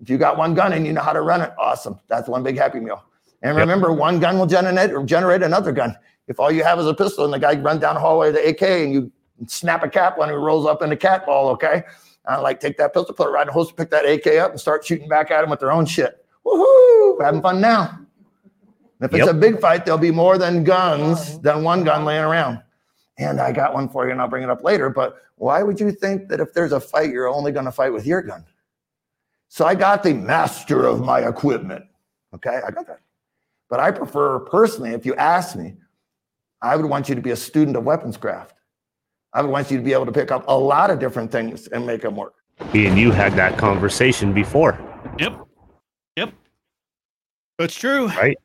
If 0.00 0.10
you 0.10 0.18
got 0.18 0.36
one 0.36 0.54
gun 0.54 0.72
and 0.72 0.86
you 0.86 0.92
know 0.92 1.00
how 1.00 1.12
to 1.12 1.20
run 1.20 1.40
it, 1.40 1.52
awesome. 1.58 1.98
That's 2.08 2.28
one 2.28 2.42
big 2.42 2.56
happy 2.56 2.80
meal. 2.80 3.02
And 3.42 3.56
remember, 3.56 3.90
yep. 3.90 3.98
one 3.98 4.20
gun 4.20 4.38
will 4.38 4.46
generate 4.46 4.92
or 4.92 5.04
generate 5.04 5.42
another 5.42 5.72
gun. 5.72 5.96
If 6.28 6.40
all 6.40 6.50
you 6.50 6.64
have 6.64 6.78
is 6.78 6.86
a 6.86 6.94
pistol 6.94 7.24
and 7.24 7.32
the 7.32 7.38
guy 7.38 7.54
runs 7.56 7.80
down 7.80 7.94
the 7.94 8.00
hallway 8.00 8.32
with 8.32 8.36
the 8.36 8.48
AK 8.48 8.62
and 8.62 8.92
you 8.92 9.12
snap 9.46 9.82
a 9.82 9.88
cap 9.88 10.18
when 10.18 10.28
he 10.28 10.34
rolls 10.34 10.66
up 10.66 10.82
in 10.82 10.90
a 10.92 10.96
cat 10.96 11.26
ball, 11.26 11.48
okay? 11.50 11.82
I 12.26 12.38
like 12.38 12.60
take 12.60 12.76
that 12.78 12.92
pistol, 12.92 13.14
put 13.14 13.28
it 13.28 13.30
right 13.30 13.42
in 13.42 13.46
the 13.48 13.52
holster, 13.52 13.74
pick 13.74 13.90
that 13.90 14.04
AK 14.04 14.26
up, 14.38 14.50
and 14.50 14.60
start 14.60 14.84
shooting 14.84 15.08
back 15.08 15.30
at 15.30 15.42
them 15.42 15.50
with 15.50 15.60
their 15.60 15.72
own 15.72 15.86
shit. 15.86 16.24
Woohoo! 16.44 17.18
We're 17.18 17.24
having 17.24 17.42
fun 17.42 17.60
now. 17.60 18.00
If 19.00 19.12
it's 19.12 19.26
yep. 19.26 19.34
a 19.34 19.38
big 19.38 19.60
fight, 19.60 19.84
there'll 19.84 19.98
be 19.98 20.10
more 20.10 20.38
than 20.38 20.64
guns 20.64 21.38
than 21.40 21.62
one 21.62 21.84
gun 21.84 22.04
laying 22.04 22.24
around. 22.24 22.62
And 23.18 23.40
I 23.40 23.52
got 23.52 23.74
one 23.74 23.88
for 23.88 24.06
you, 24.06 24.12
and 24.12 24.20
I'll 24.20 24.28
bring 24.28 24.42
it 24.42 24.50
up 24.50 24.64
later. 24.64 24.90
But 24.90 25.16
why 25.36 25.62
would 25.62 25.78
you 25.78 25.92
think 25.92 26.28
that 26.28 26.40
if 26.40 26.52
there's 26.52 26.72
a 26.72 26.80
fight, 26.80 27.10
you're 27.10 27.28
only 27.28 27.52
going 27.52 27.66
to 27.66 27.72
fight 27.72 27.92
with 27.92 28.06
your 28.06 28.22
gun? 28.22 28.44
So 29.48 29.66
I 29.66 29.74
got 29.74 30.02
the 30.02 30.14
master 30.14 30.84
of 30.86 31.00
my 31.02 31.26
equipment. 31.26 31.84
Okay, 32.34 32.60
I 32.66 32.70
got 32.70 32.86
that. 32.86 33.00
But 33.68 33.80
I 33.80 33.90
prefer 33.90 34.40
personally, 34.40 34.90
if 34.90 35.04
you 35.04 35.14
ask 35.16 35.56
me, 35.56 35.74
I 36.62 36.76
would 36.76 36.86
want 36.86 37.08
you 37.08 37.14
to 37.14 37.20
be 37.20 37.30
a 37.30 37.36
student 37.36 37.76
of 37.76 37.84
weapons 37.84 38.16
craft. 38.16 38.55
I 39.36 39.42
would 39.42 39.50
want 39.50 39.70
you 39.70 39.76
to 39.76 39.82
be 39.82 39.92
able 39.92 40.06
to 40.06 40.12
pick 40.12 40.30
up 40.30 40.44
a 40.48 40.58
lot 40.58 40.90
of 40.90 40.98
different 40.98 41.30
things 41.30 41.66
and 41.68 41.86
make 41.86 42.00
them 42.00 42.16
work. 42.16 42.34
And 42.72 42.98
you 42.98 43.10
had 43.10 43.34
that 43.34 43.58
conversation 43.58 44.32
before. 44.32 44.78
Yep. 45.18 45.46
Yep. 46.16 46.32
That's 47.58 47.74
true. 47.74 48.06
Right. 48.08 48.38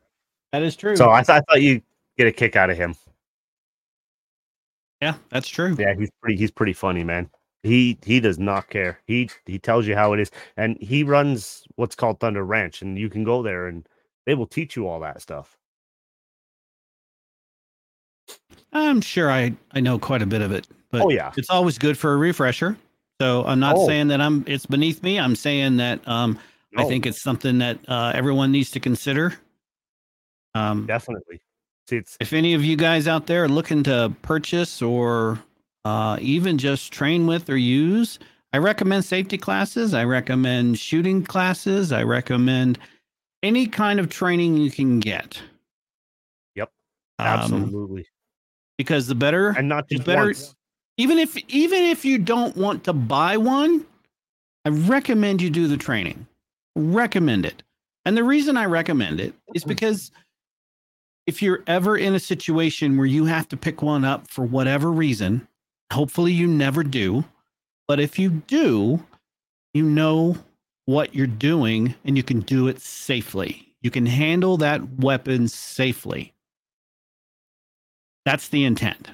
That 0.52 0.62
is 0.62 0.76
true. 0.76 0.96
So 0.96 1.10
I, 1.10 1.22
th- 1.22 1.30
I 1.30 1.40
thought 1.40 1.62
you 1.62 1.80
get 2.18 2.26
a 2.26 2.32
kick 2.32 2.56
out 2.56 2.68
of 2.68 2.76
him. 2.76 2.94
Yeah, 5.00 5.14
that's 5.30 5.48
true. 5.48 5.74
Yeah, 5.78 5.94
he's 5.98 6.10
pretty. 6.20 6.36
He's 6.36 6.50
pretty 6.50 6.74
funny, 6.74 7.02
man. 7.02 7.28
He 7.62 7.98
he 8.04 8.20
does 8.20 8.38
not 8.38 8.68
care. 8.68 9.00
He 9.06 9.30
he 9.46 9.58
tells 9.58 9.86
you 9.86 9.96
how 9.96 10.12
it 10.12 10.20
is, 10.20 10.30
and 10.56 10.76
he 10.80 11.02
runs 11.02 11.64
what's 11.76 11.96
called 11.96 12.20
Thunder 12.20 12.44
Ranch, 12.44 12.82
and 12.82 12.98
you 12.98 13.08
can 13.08 13.24
go 13.24 13.42
there 13.42 13.66
and 13.66 13.88
they 14.26 14.34
will 14.34 14.46
teach 14.46 14.76
you 14.76 14.86
all 14.86 15.00
that 15.00 15.22
stuff. 15.22 15.56
I'm 18.72 19.00
sure 19.00 19.30
I 19.30 19.54
I 19.72 19.80
know 19.80 19.98
quite 19.98 20.22
a 20.22 20.26
bit 20.26 20.42
of 20.42 20.52
it, 20.52 20.68
but 20.92 21.02
oh 21.02 21.10
yeah, 21.10 21.32
it's 21.36 21.50
always 21.50 21.78
good 21.78 21.98
for 21.98 22.12
a 22.12 22.16
refresher. 22.16 22.76
So 23.20 23.44
I'm 23.44 23.58
not 23.58 23.76
oh. 23.76 23.86
saying 23.86 24.08
that 24.08 24.20
I'm 24.20 24.44
it's 24.46 24.66
beneath 24.66 25.02
me. 25.02 25.18
I'm 25.18 25.34
saying 25.34 25.78
that 25.78 26.06
um 26.06 26.38
no. 26.72 26.84
I 26.84 26.88
think 26.88 27.06
it's 27.06 27.20
something 27.20 27.58
that 27.58 27.78
uh, 27.86 28.12
everyone 28.14 28.50
needs 28.50 28.70
to 28.70 28.80
consider. 28.80 29.34
Um, 30.54 30.86
Definitely. 30.86 31.40
It's 31.90 32.16
if 32.20 32.32
any 32.32 32.54
of 32.54 32.64
you 32.64 32.76
guys 32.76 33.06
out 33.06 33.26
there 33.26 33.44
are 33.44 33.48
looking 33.48 33.82
to 33.84 34.14
purchase 34.22 34.80
or 34.80 35.38
uh, 35.84 36.16
even 36.20 36.56
just 36.56 36.92
train 36.92 37.26
with 37.26 37.50
or 37.50 37.56
use, 37.56 38.18
I 38.54 38.58
recommend 38.58 39.04
safety 39.04 39.36
classes. 39.36 39.92
I 39.92 40.04
recommend 40.04 40.78
shooting 40.78 41.24
classes. 41.24 41.92
I 41.92 42.04
recommend 42.04 42.78
any 43.42 43.66
kind 43.66 44.00
of 44.00 44.08
training 44.08 44.56
you 44.56 44.70
can 44.70 45.00
get. 45.00 45.42
Yep. 46.54 46.70
Um, 47.18 47.26
Absolutely. 47.26 48.02
Um, 48.02 48.06
because 48.78 49.06
the 49.06 49.14
better 49.14 49.50
and 49.50 49.68
not 49.68 49.88
just 49.88 50.04
the 50.04 50.12
better 50.12 50.26
once. 50.26 50.54
Even 51.02 51.18
if 51.18 51.36
even 51.48 51.82
if 51.82 52.04
you 52.04 52.16
don't 52.16 52.56
want 52.56 52.84
to 52.84 52.92
buy 52.92 53.36
one, 53.36 53.84
I 54.64 54.68
recommend 54.68 55.42
you 55.42 55.50
do 55.50 55.66
the 55.66 55.76
training. 55.76 56.28
Recommend 56.76 57.44
it. 57.44 57.64
And 58.04 58.16
the 58.16 58.22
reason 58.22 58.56
I 58.56 58.66
recommend 58.66 59.18
it 59.18 59.34
is 59.52 59.62
mm-hmm. 59.62 59.70
because 59.70 60.12
if 61.26 61.42
you're 61.42 61.64
ever 61.66 61.96
in 61.96 62.14
a 62.14 62.20
situation 62.20 62.96
where 62.96 63.06
you 63.06 63.24
have 63.24 63.48
to 63.48 63.56
pick 63.56 63.82
one 63.82 64.04
up 64.04 64.30
for 64.30 64.44
whatever 64.44 64.92
reason, 64.92 65.48
hopefully 65.92 66.32
you 66.32 66.46
never 66.46 66.84
do, 66.84 67.24
but 67.88 67.98
if 67.98 68.16
you 68.16 68.30
do, 68.30 69.02
you 69.74 69.82
know 69.82 70.36
what 70.86 71.16
you're 71.16 71.26
doing 71.26 71.96
and 72.04 72.16
you 72.16 72.22
can 72.22 72.40
do 72.40 72.68
it 72.68 72.80
safely. 72.80 73.74
You 73.82 73.90
can 73.90 74.06
handle 74.06 74.56
that 74.58 75.00
weapon 75.00 75.48
safely. 75.48 76.32
That's 78.24 78.48
the 78.48 78.64
intent. 78.64 79.10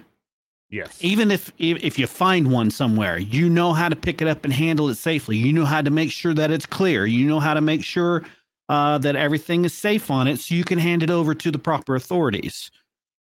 Yes. 0.71 0.99
Even 1.01 1.31
if 1.31 1.51
if 1.59 1.99
you 1.99 2.07
find 2.07 2.53
one 2.53 2.71
somewhere, 2.71 3.19
you 3.19 3.49
know 3.49 3.73
how 3.73 3.89
to 3.89 3.97
pick 3.97 4.21
it 4.21 4.29
up 4.29 4.45
and 4.45 4.53
handle 4.53 4.89
it 4.91 4.97
safely. 4.97 5.37
You 5.37 5.53
know 5.53 5.65
how 5.65 5.81
to 5.81 5.91
make 5.91 6.11
sure 6.11 6.35
that 6.35 6.51
it's 6.51 6.67
clear. 6.67 7.07
You 7.07 7.27
know 7.27 7.41
how 7.41 7.55
to 7.55 7.63
make 7.63 7.83
sure 7.83 8.25
uh, 8.69 8.99
that 8.99 9.17
everything 9.17 9.65
is 9.65 9.73
safe 9.73 10.11
on 10.11 10.29
it, 10.29 10.41
so 10.41 10.55
you 10.55 10.65
can 10.65 10.79
hand 10.79 11.03
it 11.03 11.11
over 11.11 11.35
to 11.35 11.51
the 11.51 11.59
proper 11.59 11.97
authorities. 11.97 12.71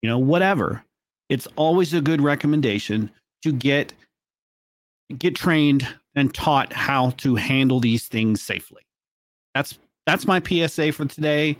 You 0.03 0.11
know, 0.11 0.19
whatever. 0.19 0.85
It's 1.31 1.47
always 1.57 1.95
a 1.95 2.01
good 2.03 2.21
recommendation 2.21 3.11
to 3.43 3.53
get 3.53 3.95
get 5.17 5.35
trained 5.35 5.89
and 6.15 6.35
taught 6.35 6.73
how 6.75 7.11
to 7.11 7.37
handle 7.37 7.81
these 7.81 8.07
things 8.07 8.43
safely. 8.43 8.83
That's 9.55 9.79
that's 10.07 10.27
my 10.27 10.43
PSA 10.43 10.93
for 10.93 11.07
today. 11.07 11.57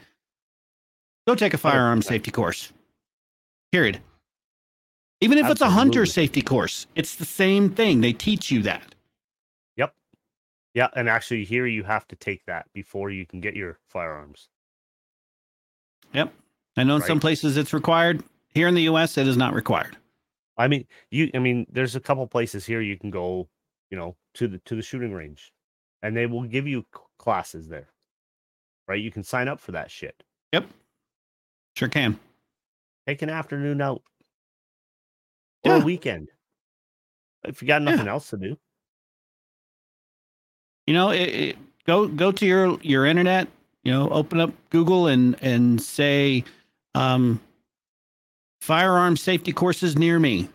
Go 1.27 1.35
take 1.35 1.55
a 1.55 1.59
firearm 1.59 2.03
safety 2.03 2.31
course. 2.31 2.73
Period. 3.73 4.01
Even 5.21 5.39
if 5.39 5.45
Absolutely. 5.45 5.53
it's 5.53 5.61
a 5.61 5.71
hunter 5.71 6.07
safety 6.07 6.43
course, 6.43 6.87
it's 6.95 7.17
the 7.17 7.25
same 7.25 7.71
thing. 7.71 8.01
They 8.01 8.13
teach 8.13 8.51
you 8.51 8.63
that. 8.63 8.95
Yep. 9.77 9.95
Yeah, 10.75 10.89
and 10.97 11.09
actually 11.09 11.45
here 11.45 11.67
you 11.67 11.83
have 11.83 12.09
to 12.09 12.17
take 12.17 12.45
that 12.47 12.67
before 12.73 13.11
you 13.11 13.27
can 13.27 13.41
get 13.41 13.55
your 13.55 13.79
firearms. 13.89 14.49
Yep. 16.15 16.33
I 16.77 16.85
know 16.85 16.97
in 16.97 17.01
right. 17.03 17.09
some 17.09 17.21
places 17.21 17.57
it's 17.57 17.75
required. 17.75 18.23
Here 18.49 18.67
in 18.67 18.75
the 18.75 18.83
US 18.83 19.19
it 19.19 19.29
is 19.29 19.37
not 19.37 19.55
required. 19.55 19.97
I 20.57 20.69
mean, 20.69 20.87
you 21.11 21.31
I 21.35 21.39
mean 21.39 21.67
there's 21.71 21.97
a 21.97 22.01
couple 22.01 22.27
places 22.27 22.65
here 22.65 22.81
you 22.81 22.99
can 22.99 23.11
go, 23.11 23.49
you 23.91 23.99
know, 23.99 24.17
to 24.35 24.49
the 24.49 24.59
to 24.61 24.75
the 24.75 24.83
shooting 24.83 25.13
range 25.13 25.53
and 26.03 26.17
they 26.17 26.27
will 26.27 26.45
give 26.45 26.67
you 26.67 26.87
classes 27.19 27.69
there. 27.69 27.89
Right? 28.89 29.01
You 29.01 29.11
can 29.11 29.23
sign 29.23 29.49
up 29.49 29.61
for 29.61 29.73
that 29.73 29.91
shit. 29.91 30.23
Yep. 30.53 30.67
Sure 31.77 31.89
can. 31.89 32.19
Take 33.07 33.23
an 33.23 33.31
afternoon 33.31 33.81
out 33.81 34.03
or 35.65 35.77
yeah. 35.77 35.83
a 35.83 35.85
weekend 35.85 36.29
if 37.45 37.63
you 37.63 37.69
got 37.69 37.83
nothing 37.83 38.07
yeah. 38.07 38.13
else 38.13 38.31
to 38.31 38.37
do. 38.37 38.57
You 40.87 40.95
know, 40.95 41.11
it, 41.11 41.29
it, 41.29 41.57
go 41.87 42.09
go 42.09 42.33
to 42.33 42.47
your 42.47 42.79
your 42.83 43.07
internet. 43.07 43.49
You 43.85 43.93
know, 43.93 44.11
open 44.11 44.41
up 44.41 44.53
Google 44.71 45.07
and 45.07 45.37
and 45.41 45.81
say, 45.81 46.45
um, 46.95 47.41
firearm 48.61 49.17
safety 49.17 49.53
courses 49.53 49.97
near 49.97 50.19
me. 50.19 50.49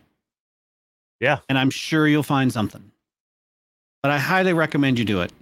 Yeah, 1.20 1.40
and 1.50 1.58
I'm 1.58 1.70
sure 1.70 2.08
you'll 2.08 2.24
find 2.24 2.52
something. 2.52 2.92
But 4.04 4.12
I 4.12 4.20
highly 4.20 4.54
recommend 4.54 5.00
you 5.00 5.06
do 5.06 5.22
it. 5.22 5.32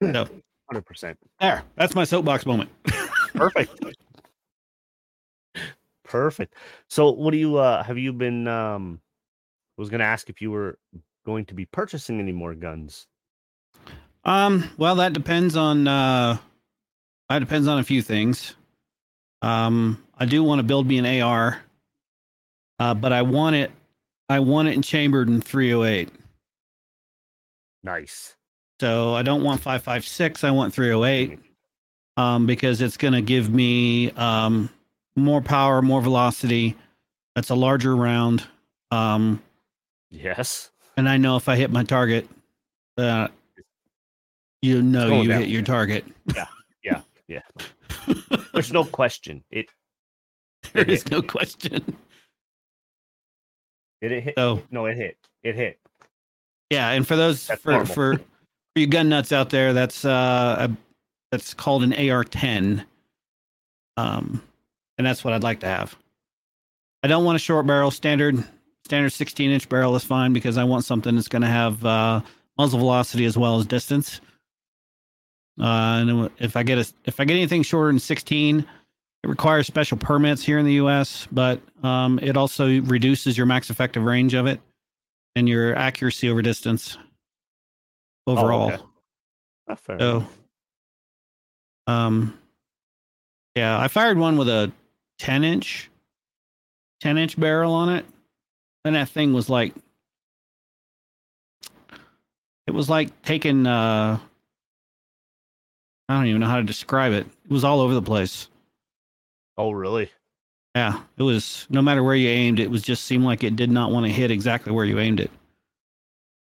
No, 0.00 0.28
hundred 0.68 0.84
percent. 0.84 1.18
There, 1.40 1.62
that's 1.76 1.94
my 1.94 2.04
soapbox 2.04 2.44
moment. 2.44 2.68
Perfect. 3.34 3.80
Perfect. 6.14 6.54
So 6.86 7.10
what 7.10 7.32
do 7.32 7.38
you 7.38 7.56
uh 7.56 7.82
have 7.82 7.98
you 7.98 8.12
been 8.12 8.46
um 8.46 9.00
I 9.76 9.82
was 9.82 9.90
gonna 9.90 10.04
ask 10.04 10.30
if 10.30 10.40
you 10.40 10.52
were 10.52 10.78
going 11.26 11.44
to 11.46 11.54
be 11.54 11.64
purchasing 11.64 12.20
any 12.20 12.30
more 12.30 12.54
guns. 12.54 13.08
Um, 14.22 14.70
well 14.76 14.94
that 14.94 15.12
depends 15.12 15.56
on 15.56 15.88
uh 15.88 16.38
that 17.28 17.40
depends 17.40 17.66
on 17.66 17.80
a 17.80 17.82
few 17.82 18.00
things. 18.00 18.54
Um 19.42 20.04
I 20.16 20.24
do 20.24 20.44
want 20.44 20.60
to 20.60 20.62
build 20.62 20.86
me 20.86 20.98
an 20.98 21.20
AR. 21.20 21.60
Uh, 22.78 22.94
but 22.94 23.12
I 23.12 23.22
want 23.22 23.56
it 23.56 23.72
I 24.28 24.38
want 24.38 24.68
it 24.68 24.74
in 24.74 24.82
chambered 24.82 25.28
in 25.28 25.40
308. 25.40 26.10
Nice. 27.82 28.36
So 28.80 29.14
I 29.14 29.22
don't 29.22 29.42
want 29.42 29.62
556, 29.62 30.44
I 30.44 30.52
want 30.52 30.72
308. 30.72 31.40
Mm-hmm. 31.40 32.22
Um, 32.22 32.46
because 32.46 32.80
it's 32.80 32.96
gonna 32.96 33.20
give 33.20 33.52
me 33.52 34.12
um 34.12 34.70
more 35.16 35.40
power, 35.40 35.82
more 35.82 36.00
velocity. 36.00 36.76
That's 37.34 37.50
a 37.50 37.54
larger 37.54 37.96
round. 37.96 38.46
Um, 38.90 39.42
yes. 40.10 40.70
And 40.96 41.08
I 41.08 41.16
know 41.16 41.36
if 41.36 41.48
I 41.48 41.56
hit 41.56 41.70
my 41.70 41.82
target, 41.82 42.28
uh, 42.96 43.28
you 44.62 44.82
know 44.82 45.22
you 45.22 45.28
down. 45.28 45.40
hit 45.40 45.48
your 45.48 45.62
target. 45.62 46.04
Yeah. 46.34 46.46
Yeah. 46.82 47.00
Yeah. 47.28 47.40
There's 48.52 48.72
no 48.72 48.84
question. 48.84 49.42
It 49.50 49.68
there 50.72 50.88
is 50.88 51.08
no 51.10 51.22
question. 51.22 51.96
Did 54.00 54.12
it 54.12 54.22
hit? 54.22 54.34
So 54.36 54.62
no, 54.70 54.86
it 54.86 54.96
hit. 54.96 55.16
It 55.42 55.54
hit. 55.54 55.78
Yeah, 56.70 56.90
and 56.90 57.06
for 57.06 57.16
those 57.16 57.46
That's 57.46 57.62
for, 57.62 57.70
normal. 57.72 57.86
for 57.86 58.16
for 58.16 58.22
you 58.76 58.86
gun 58.86 59.08
nuts 59.08 59.32
out 59.32 59.50
there, 59.50 59.72
that's 59.72 60.04
uh 60.04 60.68
a, 60.68 60.76
that's 61.30 61.54
called 61.54 61.82
an 61.84 61.92
AR-10. 61.92 62.84
Um, 63.96 64.42
and 64.98 65.06
that's 65.06 65.24
what 65.24 65.32
I'd 65.34 65.42
like 65.42 65.60
to 65.60 65.66
have. 65.66 65.96
I 67.02 67.08
don't 67.08 67.24
want 67.24 67.36
a 67.36 67.40
short 67.40 67.66
barrel. 67.66 67.90
Standard 67.90 68.42
standard 68.84 69.10
16 69.10 69.50
inch 69.50 69.68
barrel 69.68 69.96
is 69.96 70.04
fine 70.04 70.32
because 70.32 70.56
I 70.56 70.64
want 70.64 70.84
something 70.84 71.14
that's 71.14 71.28
going 71.28 71.42
to 71.42 71.48
have 71.48 71.84
uh, 71.84 72.20
muzzle 72.58 72.78
velocity 72.78 73.24
as 73.24 73.36
well 73.36 73.58
as 73.58 73.66
distance. 73.66 74.20
Uh, 75.60 75.64
and 76.00 76.30
if 76.38 76.56
I 76.56 76.62
get 76.62 76.78
a 76.78 76.92
if 77.04 77.20
I 77.20 77.24
get 77.24 77.34
anything 77.34 77.62
shorter 77.62 77.88
than 77.88 78.00
16, 78.00 78.60
it 78.60 79.28
requires 79.28 79.66
special 79.66 79.96
permits 79.96 80.42
here 80.42 80.58
in 80.58 80.66
the 80.66 80.74
U.S. 80.74 81.28
But 81.30 81.60
um, 81.82 82.18
it 82.22 82.36
also 82.36 82.66
reduces 82.82 83.36
your 83.36 83.46
max 83.46 83.70
effective 83.70 84.02
range 84.02 84.34
of 84.34 84.46
it 84.46 84.60
and 85.36 85.48
your 85.48 85.76
accuracy 85.76 86.28
over 86.28 86.42
distance 86.42 86.98
overall. 88.26 88.72
okay. 88.72 88.82
Ah, 89.68 89.74
fair 89.76 89.98
So, 89.98 90.26
um, 91.86 92.38
yeah, 93.54 93.78
I 93.78 93.88
fired 93.88 94.18
one 94.18 94.36
with 94.36 94.48
a 94.48 94.72
10 95.18 95.44
inch, 95.44 95.90
10 97.00 97.18
inch 97.18 97.38
barrel 97.38 97.72
on 97.72 97.88
it. 97.90 98.04
And 98.84 98.94
that 98.94 99.08
thing 99.08 99.32
was 99.32 99.48
like, 99.48 99.74
it 102.66 102.72
was 102.72 102.90
like 102.90 103.22
taking, 103.22 103.66
uh, 103.66 104.18
I 106.08 106.14
don't 106.14 106.26
even 106.26 106.40
know 106.40 106.48
how 106.48 106.58
to 106.58 106.62
describe 106.62 107.12
it. 107.12 107.26
It 107.44 107.50
was 107.50 107.64
all 107.64 107.80
over 107.80 107.94
the 107.94 108.02
place. 108.02 108.48
Oh, 109.56 109.70
really? 109.70 110.10
Yeah, 110.74 111.00
it 111.16 111.22
was 111.22 111.66
no 111.70 111.80
matter 111.80 112.02
where 112.02 112.16
you 112.16 112.28
aimed, 112.28 112.58
it 112.58 112.70
was 112.70 112.82
just 112.82 113.04
seemed 113.04 113.24
like 113.24 113.44
it 113.44 113.54
did 113.54 113.70
not 113.70 113.92
want 113.92 114.06
to 114.06 114.12
hit 114.12 114.30
exactly 114.32 114.72
where 114.72 114.84
you 114.84 114.98
aimed 114.98 115.20
it. 115.20 115.30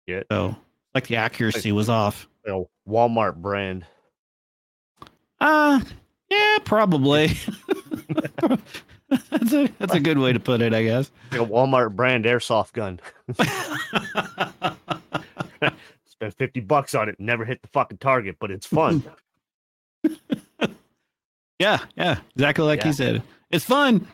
Yeah. 0.07 0.23
So, 0.31 0.57
like 0.95 1.07
the 1.07 1.17
accuracy 1.17 1.73
was 1.73 1.89
off. 1.89 2.29
You 2.45 2.53
know, 2.53 2.71
Walmart 2.87 3.37
brand. 3.37 3.87
Uh 5.41 5.81
probably. 6.65 7.29
that's 9.09 9.53
a 9.53 9.69
that's 9.79 9.95
a 9.95 10.01
good 10.01 10.19
way 10.19 10.33
to 10.33 10.41
put 10.41 10.61
it, 10.63 10.73
I 10.75 10.83
guess. 10.85 11.11
Like 11.33 11.41
a 11.41 11.45
Walmart 11.45 11.95
brand 11.97 12.25
airsoft 12.25 12.73
gun. 12.73 13.01
Spent 16.07 16.35
50 16.37 16.61
bucks 16.61 16.95
on 16.95 17.09
it. 17.09 17.17
Never 17.19 17.45
hit 17.45 17.63
the 17.63 17.69
fucking 17.69 17.99
target, 17.99 18.37
but 18.39 18.51
it's 18.51 18.67
fun. 18.67 19.03
yeah, 21.59 21.79
yeah, 21.97 22.21
exactly 22.35 22.65
like 22.65 22.81
Yeah. 22.81 22.87
he 22.87 22.93
said. 22.93 23.23
It's 23.51 23.65
fun. 23.65 24.07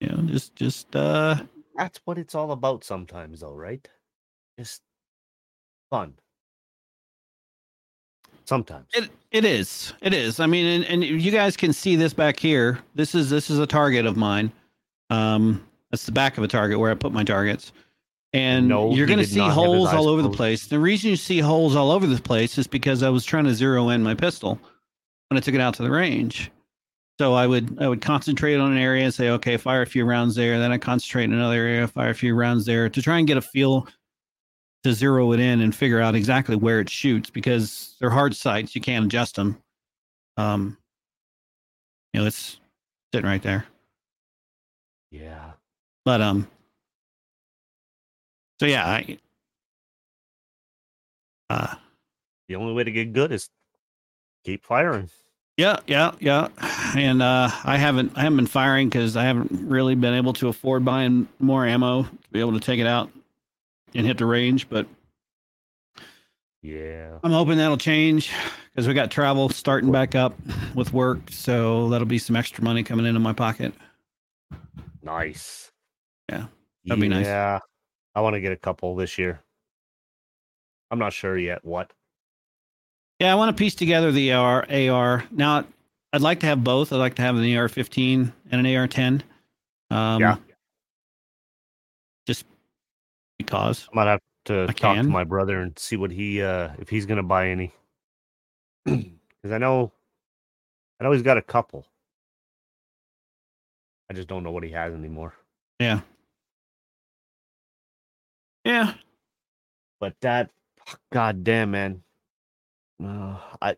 You 0.00 0.08
know, 0.08 0.22
just 0.22 0.54
just 0.56 0.94
uh 0.96 1.36
That's 1.76 2.00
what 2.04 2.18
it's 2.18 2.34
all 2.34 2.52
about 2.52 2.84
sometimes, 2.84 3.40
though, 3.40 3.54
right? 3.54 3.86
Just 4.58 4.82
fun. 5.90 6.14
Sometimes. 8.50 8.88
It 8.94 9.10
it 9.30 9.44
is. 9.44 9.94
It 10.02 10.12
is. 10.12 10.40
I 10.40 10.46
mean, 10.46 10.66
and, 10.66 10.84
and 10.86 11.04
you 11.04 11.30
guys 11.30 11.56
can 11.56 11.72
see 11.72 11.94
this 11.94 12.12
back 12.12 12.36
here. 12.36 12.80
This 12.96 13.14
is 13.14 13.30
this 13.30 13.48
is 13.48 13.60
a 13.60 13.66
target 13.66 14.06
of 14.06 14.16
mine. 14.16 14.50
Um, 15.08 15.64
that's 15.92 16.04
the 16.04 16.10
back 16.10 16.36
of 16.36 16.42
a 16.42 16.48
target 16.48 16.80
where 16.80 16.90
I 16.90 16.94
put 16.94 17.12
my 17.12 17.22
targets. 17.22 17.70
And 18.32 18.66
No, 18.66 18.90
you're 18.90 19.06
going 19.06 19.20
to 19.20 19.24
see 19.24 19.38
not 19.38 19.50
have 19.50 19.54
his 19.54 19.64
holes 19.64 19.88
all 19.90 20.08
over 20.08 20.20
the 20.20 20.30
place. 20.30 20.66
The 20.66 20.80
reason 20.80 21.10
you 21.10 21.16
see 21.16 21.38
holes 21.38 21.76
all 21.76 21.92
over 21.92 22.08
the 22.08 22.20
place 22.20 22.58
is 22.58 22.66
because 22.66 23.04
I 23.04 23.08
was 23.08 23.24
trying 23.24 23.44
to 23.44 23.54
zero 23.54 23.88
in 23.90 24.02
my 24.02 24.14
pistol 24.14 24.58
when 25.28 25.38
I 25.38 25.40
took 25.40 25.54
it 25.54 25.60
out 25.60 25.74
to 25.74 25.84
the 25.84 25.90
range. 25.92 26.50
So 27.20 27.34
I 27.34 27.46
would 27.46 27.80
I 27.80 27.86
would 27.86 28.00
concentrate 28.00 28.56
on 28.56 28.72
an 28.72 28.78
area 28.78 29.04
and 29.04 29.14
say, 29.14 29.28
okay, 29.30 29.58
fire 29.58 29.82
a 29.82 29.86
few 29.86 30.04
rounds 30.04 30.34
there. 30.34 30.58
Then 30.58 30.72
I 30.72 30.78
concentrate 30.78 31.24
in 31.24 31.34
another 31.34 31.54
area, 31.54 31.86
fire 31.86 32.10
a 32.10 32.14
few 32.16 32.34
rounds 32.34 32.66
there 32.66 32.88
to 32.88 33.00
try 33.00 33.18
and 33.18 33.28
get 33.28 33.36
a 33.36 33.42
feel 33.42 33.86
to 34.84 34.92
zero 34.92 35.32
it 35.32 35.40
in 35.40 35.60
and 35.60 35.74
figure 35.74 36.00
out 36.00 36.14
exactly 36.14 36.56
where 36.56 36.80
it 36.80 36.88
shoots 36.90 37.30
because 37.30 37.94
they're 38.00 38.10
hard 38.10 38.34
sights. 38.34 38.74
You 38.74 38.80
can't 38.80 39.04
adjust 39.06 39.36
them. 39.36 39.58
Um, 40.36 40.78
you 42.12 42.20
know, 42.20 42.26
it's 42.26 42.58
sitting 43.12 43.28
right 43.28 43.42
there. 43.42 43.66
Yeah. 45.10 45.52
But 46.04 46.20
um, 46.22 46.48
so 48.58 48.66
yeah, 48.66 48.86
I, 48.86 49.18
uh, 51.50 51.74
The 52.48 52.56
only 52.56 52.72
way 52.74 52.84
to 52.84 52.90
get 52.92 53.12
good 53.12 53.32
is 53.32 53.48
keep 54.44 54.64
firing. 54.64 55.10
yeah, 55.56 55.76
yeah, 55.86 56.12
yeah, 56.20 56.48
and 56.96 57.20
uh, 57.22 57.50
I 57.64 57.76
haven't 57.76 58.12
I 58.16 58.22
haven't 58.22 58.36
been 58.36 58.46
firing 58.46 58.88
because 58.88 59.16
I 59.16 59.24
haven't 59.24 59.68
really 59.68 59.94
been 59.94 60.14
able 60.14 60.32
to 60.34 60.48
afford 60.48 60.84
buying 60.84 61.28
more 61.38 61.66
ammo 61.66 62.04
to 62.04 62.10
be 62.32 62.40
able 62.40 62.52
to 62.54 62.60
take 62.60 62.80
it 62.80 62.86
out 62.86 63.10
and 63.94 64.06
hit 64.06 64.18
the 64.18 64.26
range. 64.26 64.68
But 64.68 64.86
Yeah. 66.62 67.18
I'm 67.22 67.32
hoping 67.32 67.56
that'll 67.58 67.76
change 67.78 68.30
because 68.72 68.86
we 68.86 68.94
got 68.94 69.10
travel 69.10 69.48
starting 69.48 69.90
back 69.90 70.14
up 70.14 70.34
with 70.74 70.92
work, 70.92 71.18
so 71.30 71.88
that'll 71.88 72.06
be 72.06 72.18
some 72.18 72.36
extra 72.36 72.62
money 72.62 72.82
coming 72.82 73.06
into 73.06 73.20
my 73.20 73.32
pocket. 73.32 73.72
Nice. 75.02 75.70
Yeah, 76.28 76.46
that'd 76.84 77.00
be 77.00 77.08
nice. 77.08 77.26
Yeah. 77.26 77.58
I 78.14 78.20
want 78.20 78.34
to 78.34 78.40
get 78.40 78.52
a 78.52 78.56
couple 78.56 78.94
this 78.96 79.18
year. 79.18 79.40
I'm 80.90 80.98
not 80.98 81.12
sure 81.12 81.38
yet 81.38 81.64
what. 81.64 81.92
Yeah, 83.20 83.32
I 83.32 83.36
want 83.36 83.56
to 83.56 83.60
piece 83.60 83.74
together 83.74 84.10
the 84.12 84.32
AR. 84.32 84.66
AR. 84.70 85.24
Now, 85.30 85.64
I'd 86.12 86.20
like 86.22 86.40
to 86.40 86.46
have 86.46 86.64
both. 86.64 86.92
I'd 86.92 86.96
like 86.96 87.14
to 87.16 87.22
have 87.22 87.36
an 87.36 87.42
AR-15 87.56 88.32
and 88.50 88.66
an 88.66 88.76
AR-10. 88.76 89.22
Um, 89.90 90.20
Yeah. 90.20 90.36
Just 92.26 92.44
because. 93.50 93.88
I 93.92 93.96
might 93.96 94.06
have 94.06 94.20
to 94.46 94.66
I 94.68 94.72
talk 94.72 94.96
to 94.96 95.02
my 95.04 95.24
brother 95.24 95.60
and 95.60 95.78
see 95.78 95.96
what 95.96 96.10
he 96.10 96.42
uh 96.42 96.70
if 96.78 96.88
he's 96.88 97.06
gonna 97.06 97.22
buy 97.22 97.48
any. 97.48 97.72
Because 99.42 99.54
I 99.54 99.58
know 99.58 99.90
I 101.00 101.04
know 101.04 101.12
he's 101.12 101.22
got 101.22 101.38
a 101.38 101.42
couple. 101.42 101.86
I 104.10 104.12
just 104.12 104.28
don't 104.28 104.42
know 104.42 104.50
what 104.50 104.64
he 104.64 104.70
has 104.72 104.92
anymore. 104.92 105.32
Yeah. 105.78 106.00
Yeah. 108.66 108.92
But 109.98 110.14
that 110.20 110.50
god 111.10 111.42
damn 111.42 111.70
man. 111.70 112.02
Uh, 113.02 113.38
I 113.62 113.76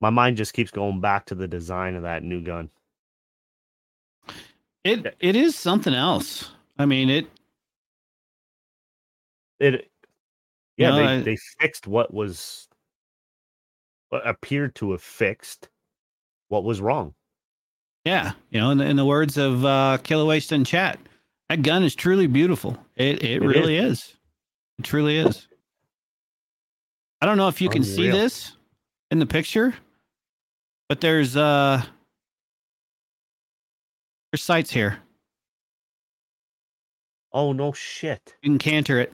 my 0.00 0.10
mind 0.10 0.36
just 0.36 0.52
keeps 0.52 0.70
going 0.70 1.00
back 1.00 1.26
to 1.26 1.34
the 1.34 1.48
design 1.48 1.96
of 1.96 2.02
that 2.02 2.22
new 2.22 2.42
gun. 2.42 2.70
It 4.84 5.16
it 5.18 5.34
is 5.34 5.56
something 5.56 5.94
else. 5.94 6.52
I 6.78 6.86
mean, 6.86 7.10
it. 7.10 7.26
It 9.62 9.90
yeah, 10.76 10.90
No, 10.90 10.96
they, 10.96 11.04
I- 11.04 11.20
they 11.22 11.36
fixed 11.60 11.86
what 11.86 12.12
was 12.12 12.68
what 14.08 14.26
appeared 14.26 14.74
to 14.76 14.90
have 14.92 15.02
fixed 15.02 15.68
what 16.48 16.64
was 16.64 16.80
wrong. 16.80 17.14
Yeah. 18.04 18.32
You 18.50 18.60
know, 18.60 18.70
in 18.70 18.78
the, 18.78 18.84
in 18.84 18.96
the 18.96 19.04
words 19.06 19.38
of 19.38 19.64
uh, 19.64 19.98
Killer 20.02 20.24
Waste 20.24 20.50
in 20.52 20.64
chat, 20.64 20.98
that 21.48 21.62
gun 21.62 21.84
is 21.84 21.94
truly 21.94 22.26
beautiful. 22.26 22.76
It 22.96 23.22
it, 23.22 23.42
It 23.42 23.46
really 23.46 23.76
is. 23.76 24.14
It 24.78 24.84
truly 24.84 25.18
is. 25.18 25.46
I 27.20 27.26
don't 27.26 27.36
know 27.36 27.48
if 27.48 27.60
you 27.60 27.68
can 27.68 27.84
see 27.84 28.10
this 28.10 28.56
in 29.12 29.20
the 29.20 29.26
picture, 29.26 29.72
but 30.88 31.00
there's 31.00 31.36
uh 31.36 31.80
there's 34.32 34.42
sights 34.42 34.72
here. 34.72 34.98
Oh 37.32 37.52
no 37.52 37.72
shit. 37.72 38.34
You 38.42 38.50
can 38.50 38.58
canter 38.58 38.98
it. 38.98 39.12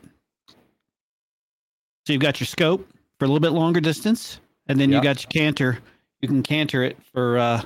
So 2.08 2.14
you've 2.14 2.22
got 2.22 2.40
your 2.40 2.46
scope 2.46 2.88
for 3.18 3.26
a 3.26 3.28
little 3.28 3.38
bit 3.38 3.50
longer 3.50 3.82
distance, 3.82 4.40
and 4.66 4.80
then 4.80 4.88
Yeah. 4.88 4.96
you 4.96 5.02
got 5.02 5.22
your 5.22 5.28
canter. 5.28 5.78
You 6.22 6.28
can 6.28 6.42
canter 6.42 6.82
it 6.82 6.96
for 7.12 7.36
uh 7.36 7.62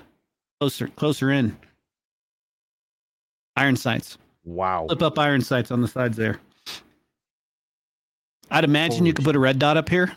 closer 0.59 0.89
closer 0.89 1.31
in. 1.31 1.57
Iron 3.55 3.77
sights. 3.77 4.19
Wow. 4.43 4.87
Flip 4.89 5.01
up 5.03 5.17
iron 5.17 5.43
sights 5.43 5.71
on 5.71 5.81
the 5.81 5.87
sides 5.87 6.17
there. 6.17 6.41
I'd 8.51 8.65
imagine 8.65 8.99
Holy 8.99 9.11
you 9.11 9.15
could 9.15 9.25
put 9.25 9.37
a 9.37 9.39
red 9.39 9.61
dot 9.61 9.77
up 9.77 9.89
here. 9.89 10.13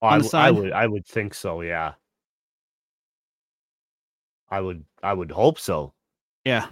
Oh, 0.00 0.06
I, 0.06 0.12
on 0.14 0.18
the 0.22 0.28
w- 0.28 0.28
I 0.28 0.30
side? 0.30 0.50
would 0.62 0.72
I 0.72 0.86
would 0.86 1.04
think 1.04 1.34
so, 1.34 1.62
yeah. 1.62 1.94
I 4.50 4.60
would 4.60 4.84
I 5.02 5.12
would 5.12 5.32
hope 5.32 5.58
so. 5.58 5.94
Yeah. 6.44 6.68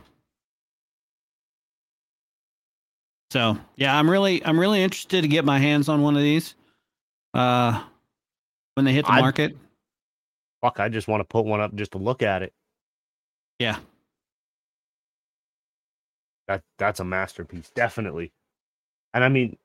So 3.31 3.57
yeah, 3.76 3.97
I'm 3.97 4.11
really 4.11 4.45
I'm 4.45 4.59
really 4.59 4.83
interested 4.83 5.22
to 5.22 5.28
get 5.28 5.45
my 5.45 5.59
hands 5.59 5.89
on 5.89 6.03
one 6.03 6.16
of 6.16 6.22
these. 6.22 6.55
Uh 7.33 7.83
when 8.74 8.85
they 8.85 8.93
hit 8.93 9.05
the 9.07 9.12
I'd- 9.12 9.22
market. 9.22 9.57
Fuck, 10.62 10.78
I 10.78 10.91
just 10.91 11.09
want 11.09 11.22
to 11.22 11.24
put 11.24 11.47
one 11.47 11.61
up 11.61 11.74
just 11.74 11.93
to 11.93 11.99
look 11.99 12.22
at 12.22 12.43
it. 12.43 12.53
Yeah. 13.59 13.78
That 16.49 16.62
that's 16.76 17.01
a 17.01 17.05
masterpiece, 17.05 17.70
definitely. 17.74 18.33
And 19.14 19.22
I 19.24 19.28
mean 19.28 19.57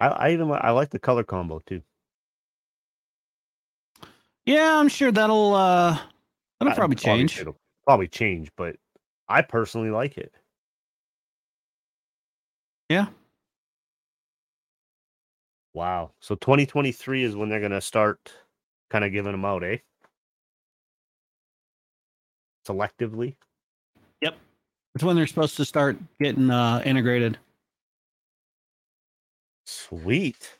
I, 0.00 0.08
I 0.08 0.30
even 0.32 0.50
I 0.50 0.70
like 0.70 0.90
the 0.90 0.98
color 0.98 1.24
combo 1.24 1.62
too. 1.66 1.82
Yeah, 4.46 4.78
I'm 4.78 4.88
sure 4.88 5.12
that'll 5.12 5.54
uh 5.54 5.98
that'll 6.58 6.74
probably 6.74 6.96
change. 6.96 7.38
It'll 7.38 7.56
probably 7.84 8.08
change, 8.08 8.50
but 8.56 8.76
I 9.28 9.42
personally 9.42 9.90
like 9.90 10.16
it. 10.16 10.32
Yeah. 12.88 13.06
Wow. 15.74 16.12
So 16.20 16.34
2023 16.36 17.22
is 17.24 17.36
when 17.36 17.48
they're 17.48 17.60
gonna 17.60 17.80
start 17.80 18.32
kind 18.90 19.04
of 19.04 19.12
giving 19.12 19.32
them 19.32 19.44
out, 19.44 19.62
eh? 19.64 19.78
Selectively. 22.66 23.36
Yep. 24.22 24.36
It's 24.94 25.04
when 25.04 25.16
they're 25.16 25.26
supposed 25.26 25.56
to 25.58 25.64
start 25.64 25.98
getting 26.20 26.50
uh 26.50 26.82
integrated. 26.84 27.38
Sweet. 29.66 30.56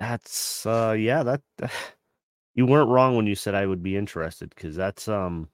That's 0.00 0.66
uh 0.66 0.96
yeah, 0.98 1.22
that 1.22 1.42
you 2.54 2.66
weren't 2.66 2.88
wrong 2.90 3.16
when 3.16 3.26
you 3.26 3.34
said 3.34 3.54
I 3.54 3.66
would 3.66 3.82
be 3.82 3.96
interested 3.96 4.50
because 4.50 4.76
that's 4.76 5.08
um 5.08 5.48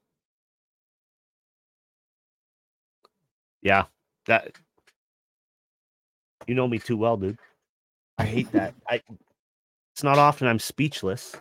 yeah, 3.63 3.87
that 4.27 4.53
you 6.49 6.55
know 6.55 6.67
me 6.67 6.79
too 6.79 6.97
well, 6.97 7.17
dude. 7.17 7.39
I 8.17 8.25
hate 8.25 8.51
that. 8.53 8.75
I 8.89 9.01
it's 9.95 10.03
not 10.03 10.19
often 10.19 10.49
I'm 10.49 10.59
speechless. 10.59 11.37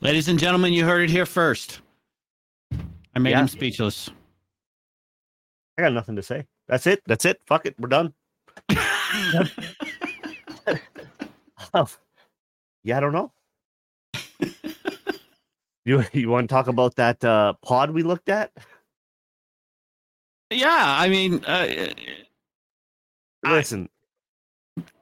Ladies 0.00 0.28
and 0.28 0.38
gentlemen, 0.38 0.72
you 0.72 0.84
heard 0.84 1.02
it 1.02 1.10
here 1.10 1.26
first. 1.26 1.80
I 3.14 3.18
made 3.18 3.30
Yeah. 3.30 3.40
him 3.40 3.48
speechless. 3.48 4.10
I 5.78 5.82
got 5.82 5.92
nothing 5.92 6.16
to 6.16 6.22
say. 6.22 6.46
That's 6.68 6.86
it. 6.86 7.02
That's 7.06 7.24
it. 7.24 7.40
Fuck 7.46 7.66
it. 7.66 7.74
We're 7.78 7.88
done. 7.88 8.12
Oh, 11.74 11.86
yeah, 12.84 12.96
I 12.96 13.00
don't 13.00 13.12
know. 13.12 13.32
you 15.84 16.04
you 16.12 16.28
want 16.28 16.48
to 16.48 16.52
talk 16.52 16.66
about 16.66 16.96
that 16.96 17.24
uh, 17.24 17.54
pod 17.62 17.90
we 17.92 18.02
looked 18.02 18.28
at? 18.28 18.50
yeah, 20.50 20.96
I 20.98 21.08
mean, 21.08 21.42
uh, 21.44 21.92
I- 23.44 23.52
Listen, 23.52 23.88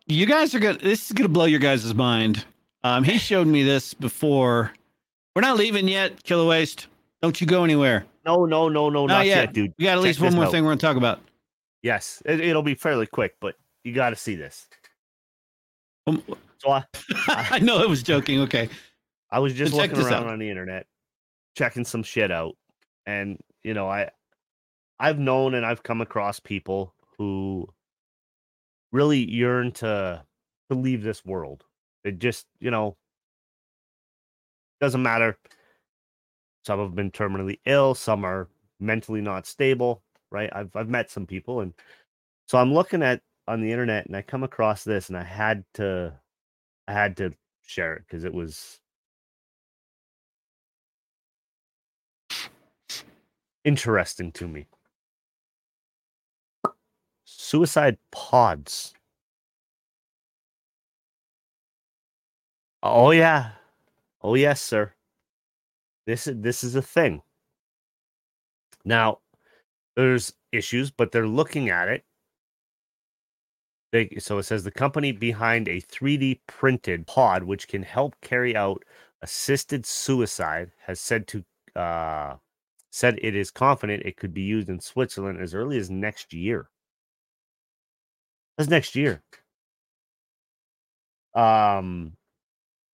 you 0.07 0.27
guys 0.27 0.55
are 0.55 0.61
gonna. 0.61 0.79
This 0.79 1.07
is 1.07 1.13
gonna 1.13 1.29
blow 1.29 1.45
your 1.45 1.61
guys' 1.61 1.95
mind. 1.95 2.45
Um, 2.83 3.05
he 3.05 3.19
showed 3.19 3.47
me 3.47 3.63
this 3.63 3.95
before. 3.95 4.73
We're 5.37 5.43
not 5.43 5.57
leaving 5.57 5.87
yet, 5.87 6.23
Killer 6.25 6.47
Waste. 6.49 6.87
Don't 7.23 7.41
you 7.41 7.47
go 7.47 7.63
anywhere. 7.65 8.05
no, 8.25 8.47
no, 8.47 8.69
no, 8.69 8.89
no, 8.91 9.07
not, 9.07 9.27
yet. 9.27 9.37
yet. 9.37 9.53
dude. 9.53 9.75
We 9.79 9.85
got 9.85 9.93
at 9.93 9.95
Check 9.97 10.05
least 10.05 10.21
one 10.21 10.35
more 10.35 10.45
out. 10.47 10.51
thing 10.51 10.65
we're 10.65 10.71
gonna 10.71 10.81
talk 10.81 10.97
about. 10.97 11.21
Yes, 11.83 12.23
it, 12.27 12.41
it'll 12.41 12.63
be 12.63 12.75
fairly 12.75 13.07
quick, 13.07 13.37
but 13.41 13.55
you 13.85 13.93
got 13.95 14.11
to 14.11 14.17
see 14.17 14.35
this. 14.37 14.67
Um, 16.07 16.23
So 16.59 16.71
I, 16.73 16.85
I 17.29 17.59
know 17.61 17.79
I 17.83 17.87
was 17.87 18.03
joking. 18.03 18.41
Okay. 18.41 18.69
I 19.31 19.39
was 19.39 19.55
just 19.55 19.73
looking 19.73 19.97
around 19.99 20.13
out. 20.13 20.27
on 20.27 20.39
the 20.39 20.51
internet, 20.51 20.87
checking 21.57 21.85
some 21.85 22.03
shit 22.03 22.31
out, 22.31 22.57
and 23.07 23.39
you 23.63 23.73
know, 23.75 23.89
I, 23.89 24.11
I've 24.99 25.19
known 25.19 25.55
and 25.55 25.65
I've 25.65 25.83
come 25.83 26.01
across 26.01 26.41
people 26.41 26.95
who 27.17 27.67
really 28.93 29.19
yearn 29.31 29.73
to 29.73 30.25
to 30.71 30.75
leave 30.77 31.03
this 31.03 31.25
world. 31.25 31.65
It 32.05 32.19
just, 32.19 32.47
you 32.61 32.71
know, 32.71 32.97
doesn't 34.81 35.03
matter. 35.03 35.37
Some 36.65 36.79
have 36.81 36.95
been 36.95 37.11
terminally 37.11 37.59
ill, 37.67 37.95
some 37.95 38.25
are 38.25 38.49
mentally 38.79 39.21
not 39.21 39.47
stable, 39.47 40.03
right? 40.31 40.51
I've 40.53 40.75
I've 40.77 40.89
met 40.89 41.11
some 41.11 41.27
people 41.27 41.61
and 41.61 41.75
so 42.47 42.59
I'm 42.59 42.75
looking 42.75 43.03
at 43.03 43.23
on 43.49 43.61
the 43.61 43.71
internet 43.73 44.07
and 44.07 44.17
I 44.17 44.23
come 44.23 44.43
across 44.45 44.85
this 44.85 45.09
and 45.09 45.19
I 45.19 45.25
had 45.25 45.65
to 45.75 46.15
I 46.89 46.93
had 46.93 47.17
to 47.19 47.33
share 47.67 47.95
it 47.95 48.05
because 48.07 48.25
it 48.25 48.35
was 48.35 48.81
interesting 53.65 54.33
to 54.33 54.49
me. 54.49 54.67
Suicide 57.51 57.99
pods. 58.13 58.95
Oh 62.81 63.11
yeah. 63.11 63.55
Oh 64.23 64.37
yes, 64.37 64.63
sir. 64.63 64.93
This 66.07 66.29
is 66.29 66.41
this 66.43 66.63
is 66.63 66.77
a 66.77 66.83
thing. 66.83 67.23
Now, 68.85 69.19
there's 69.97 70.33
issues, 70.53 70.93
but 70.93 71.11
they're 71.11 71.27
looking 71.27 71.71
at 71.71 71.89
it. 71.89 72.05
They, 73.91 74.11
so 74.21 74.39
it 74.39 74.45
says 74.45 74.63
the 74.63 74.71
company 74.71 75.11
behind 75.11 75.67
a 75.67 75.81
3D 75.81 76.43
printed 76.47 77.09
pod, 77.09 77.43
which 77.43 77.67
can 77.67 77.83
help 77.83 78.15
carry 78.21 78.55
out 78.55 78.85
assisted 79.23 79.85
suicide, 79.85 80.71
has 80.87 81.01
said 81.01 81.27
to 81.27 81.45
uh, 81.75 82.37
said 82.91 83.19
it 83.21 83.35
is 83.35 83.51
confident 83.51 84.05
it 84.05 84.17
could 84.17 84.33
be 84.33 84.43
used 84.43 84.69
in 84.69 84.79
Switzerland 84.79 85.41
as 85.41 85.53
early 85.53 85.79
as 85.79 85.91
next 85.91 86.33
year. 86.33 86.71
That's 88.61 88.69
next 88.69 88.95
year. 88.95 89.23
Um, 91.35 92.13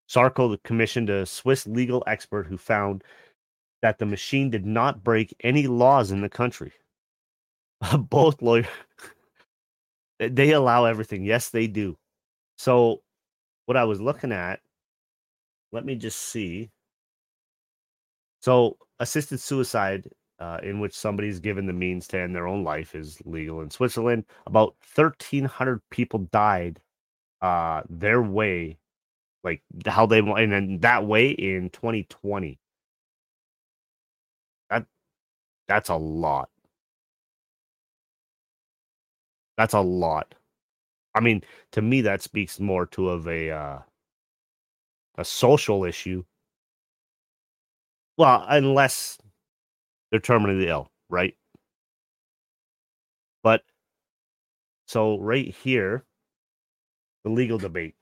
Sarco 0.07 0.57
commissioned 0.59 1.11
a 1.11 1.27
Swiss 1.27 1.67
legal 1.67 2.05
expert 2.07 2.47
who 2.47 2.57
found 2.57 3.03
that 3.83 3.99
the 3.99 4.07
machine 4.07 4.49
did 4.49 4.64
not 4.64 5.03
break 5.03 5.35
any 5.41 5.67
laws 5.67 6.12
in 6.12 6.21
the 6.21 6.29
country. 6.29 6.71
Both 7.99 8.43
lawyers 8.43 8.69
they 10.21 10.53
allow 10.53 10.85
everything. 10.85 11.25
Yes, 11.25 11.51
they 11.51 11.67
do. 11.67 11.97
So, 12.57 13.03
what 13.64 13.77
I 13.77 13.83
was 13.83 14.01
looking 14.01 14.31
at, 14.31 14.61
let 15.73 15.85
me 15.85 15.97
just 15.97 16.21
see. 16.21 16.71
So, 18.41 18.77
assisted 19.01 19.41
suicide, 19.41 20.09
uh, 20.39 20.59
in 20.62 20.80
which 20.80 20.95
somebody's 20.95 21.41
given 21.41 21.66
the 21.66 21.72
means 21.72 22.07
to 22.09 22.18
end 22.20 22.34
their 22.34 22.47
own 22.49 22.64
life, 22.64 22.95
is 22.95 23.20
legal 23.24 23.61
in 23.61 23.70
Switzerland. 23.70 24.24
About 24.47 24.74
1,300 24.95 25.82
people 25.91 26.20
died 26.32 26.80
uh, 27.43 27.82
their 27.89 28.22
way, 28.22 28.78
like 29.45 29.62
how 29.87 30.07
they 30.07 30.22
want, 30.22 30.43
and 30.43 30.53
then 30.53 30.78
that 30.80 31.07
way 31.07 31.30
in 31.30 31.70
2020. 31.70 32.59
That 34.70 34.87
that's 35.68 35.89
a 35.91 35.97
lot. 35.97 36.51
That's 39.57 39.74
a 39.74 39.80
lot. 39.80 40.34
I 41.14 41.20
mean, 41.20 41.43
to 41.72 41.82
me, 41.82 42.03
that 42.03 42.22
speaks 42.22 42.61
more 42.61 42.87
to 42.87 43.09
of 43.11 43.26
a 43.28 43.51
uh, 43.51 43.78
a 45.18 45.24
social 45.24 45.84
issue. 45.84 46.24
Well, 48.18 48.45
unless 48.49 49.18
they're 50.11 50.21
terminally 50.21 50.67
ill, 50.67 50.91
right? 51.09 51.35
But 53.43 53.63
so 54.87 55.19
right 55.19 55.55
here, 55.55 56.05
the 57.25 57.31
legal 57.31 57.59
debate, 57.59 57.95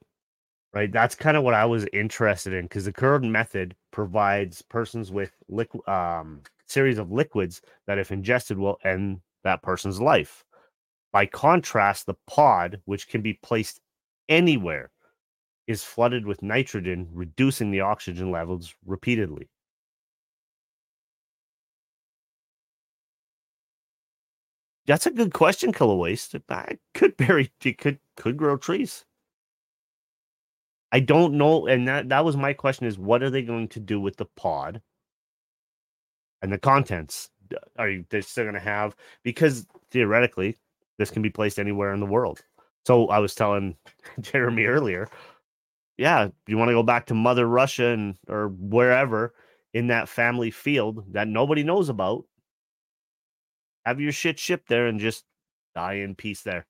right? 0.74 0.92
That's 0.92 1.14
kind 1.14 1.36
of 1.36 1.44
what 1.44 1.54
I 1.54 1.64
was 1.64 1.86
interested 1.92 2.52
in 2.52 2.66
because 2.66 2.84
the 2.84 2.92
current 2.92 3.24
method 3.24 3.74
provides 3.90 4.62
persons 4.62 5.10
with 5.10 5.32
liquid 5.48 5.86
um, 5.88 6.42
series 6.66 6.98
of 6.98 7.12
liquids 7.12 7.62
that, 7.86 7.98
if 7.98 8.12
ingested, 8.12 8.58
will 8.58 8.78
end 8.84 9.20
that 9.44 9.62
person's 9.62 10.00
life. 10.00 10.44
By 11.12 11.26
contrast, 11.26 12.06
the 12.06 12.16
pod, 12.26 12.80
which 12.86 13.08
can 13.08 13.22
be 13.22 13.34
placed 13.42 13.80
anywhere, 14.28 14.90
is 15.66 15.84
flooded 15.84 16.26
with 16.26 16.42
nitrogen, 16.42 17.08
reducing 17.12 17.70
the 17.70 17.80
oxygen 17.80 18.30
levels 18.30 18.74
repeatedly. 18.84 19.48
That's 24.86 25.06
a 25.06 25.10
good 25.10 25.32
question, 25.32 25.72
Killer 25.72 25.96
Waste. 25.96 26.34
I 26.48 26.78
could 26.94 27.16
bury 27.18 27.50
it 27.64 27.78
could 27.78 27.98
could 28.16 28.36
grow 28.36 28.56
trees. 28.56 29.04
I 30.92 31.00
don't 31.00 31.34
know, 31.34 31.66
and 31.66 31.88
that 31.88 32.08
that 32.10 32.24
was 32.24 32.36
my 32.36 32.52
question: 32.52 32.86
is 32.86 32.98
what 32.98 33.22
are 33.22 33.30
they 33.30 33.42
going 33.42 33.68
to 33.68 33.80
do 33.80 34.00
with 34.00 34.16
the 34.16 34.26
pod 34.26 34.82
and 36.42 36.52
the 36.52 36.58
contents? 36.58 37.30
Are 37.78 37.88
you 37.88 38.04
they're 38.10 38.22
still 38.22 38.44
going 38.44 38.54
to 38.54 38.60
have 38.60 38.96
because 39.22 39.66
theoretically 39.90 40.58
this 40.98 41.10
can 41.10 41.22
be 41.22 41.30
placed 41.30 41.58
anywhere 41.58 41.92
in 41.92 42.00
the 42.00 42.06
world. 42.06 42.42
So 42.86 43.08
I 43.08 43.18
was 43.18 43.34
telling 43.34 43.76
Jeremy 44.20 44.64
earlier, 44.64 45.08
yeah, 45.96 46.28
you 46.46 46.56
want 46.58 46.68
to 46.68 46.74
go 46.74 46.82
back 46.82 47.06
to 47.06 47.14
Mother 47.14 47.46
Russia 47.46 47.88
and 47.88 48.16
or 48.28 48.48
wherever 48.48 49.34
in 49.72 49.88
that 49.88 50.08
family 50.08 50.50
field 50.50 51.04
that 51.12 51.28
nobody 51.28 51.62
knows 51.62 51.88
about. 51.88 52.24
Have 53.86 54.00
your 54.00 54.12
shit 54.12 54.38
shipped 54.38 54.68
there 54.68 54.86
and 54.86 54.98
just 54.98 55.24
die 55.74 55.94
in 55.94 56.14
peace 56.14 56.42
there. 56.42 56.66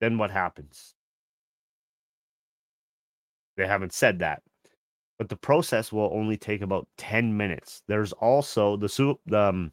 Then 0.00 0.18
what 0.18 0.30
happens? 0.30 0.94
They 3.56 3.66
haven't 3.66 3.92
said 3.92 4.18
that. 4.18 4.42
But 5.18 5.28
the 5.28 5.36
process 5.36 5.92
will 5.92 6.10
only 6.12 6.36
take 6.36 6.60
about 6.60 6.88
10 6.98 7.36
minutes. 7.36 7.82
There's 7.88 8.12
also 8.12 8.76
the 8.76 8.88
su- 8.88 9.18
the, 9.26 9.40
um, 9.40 9.72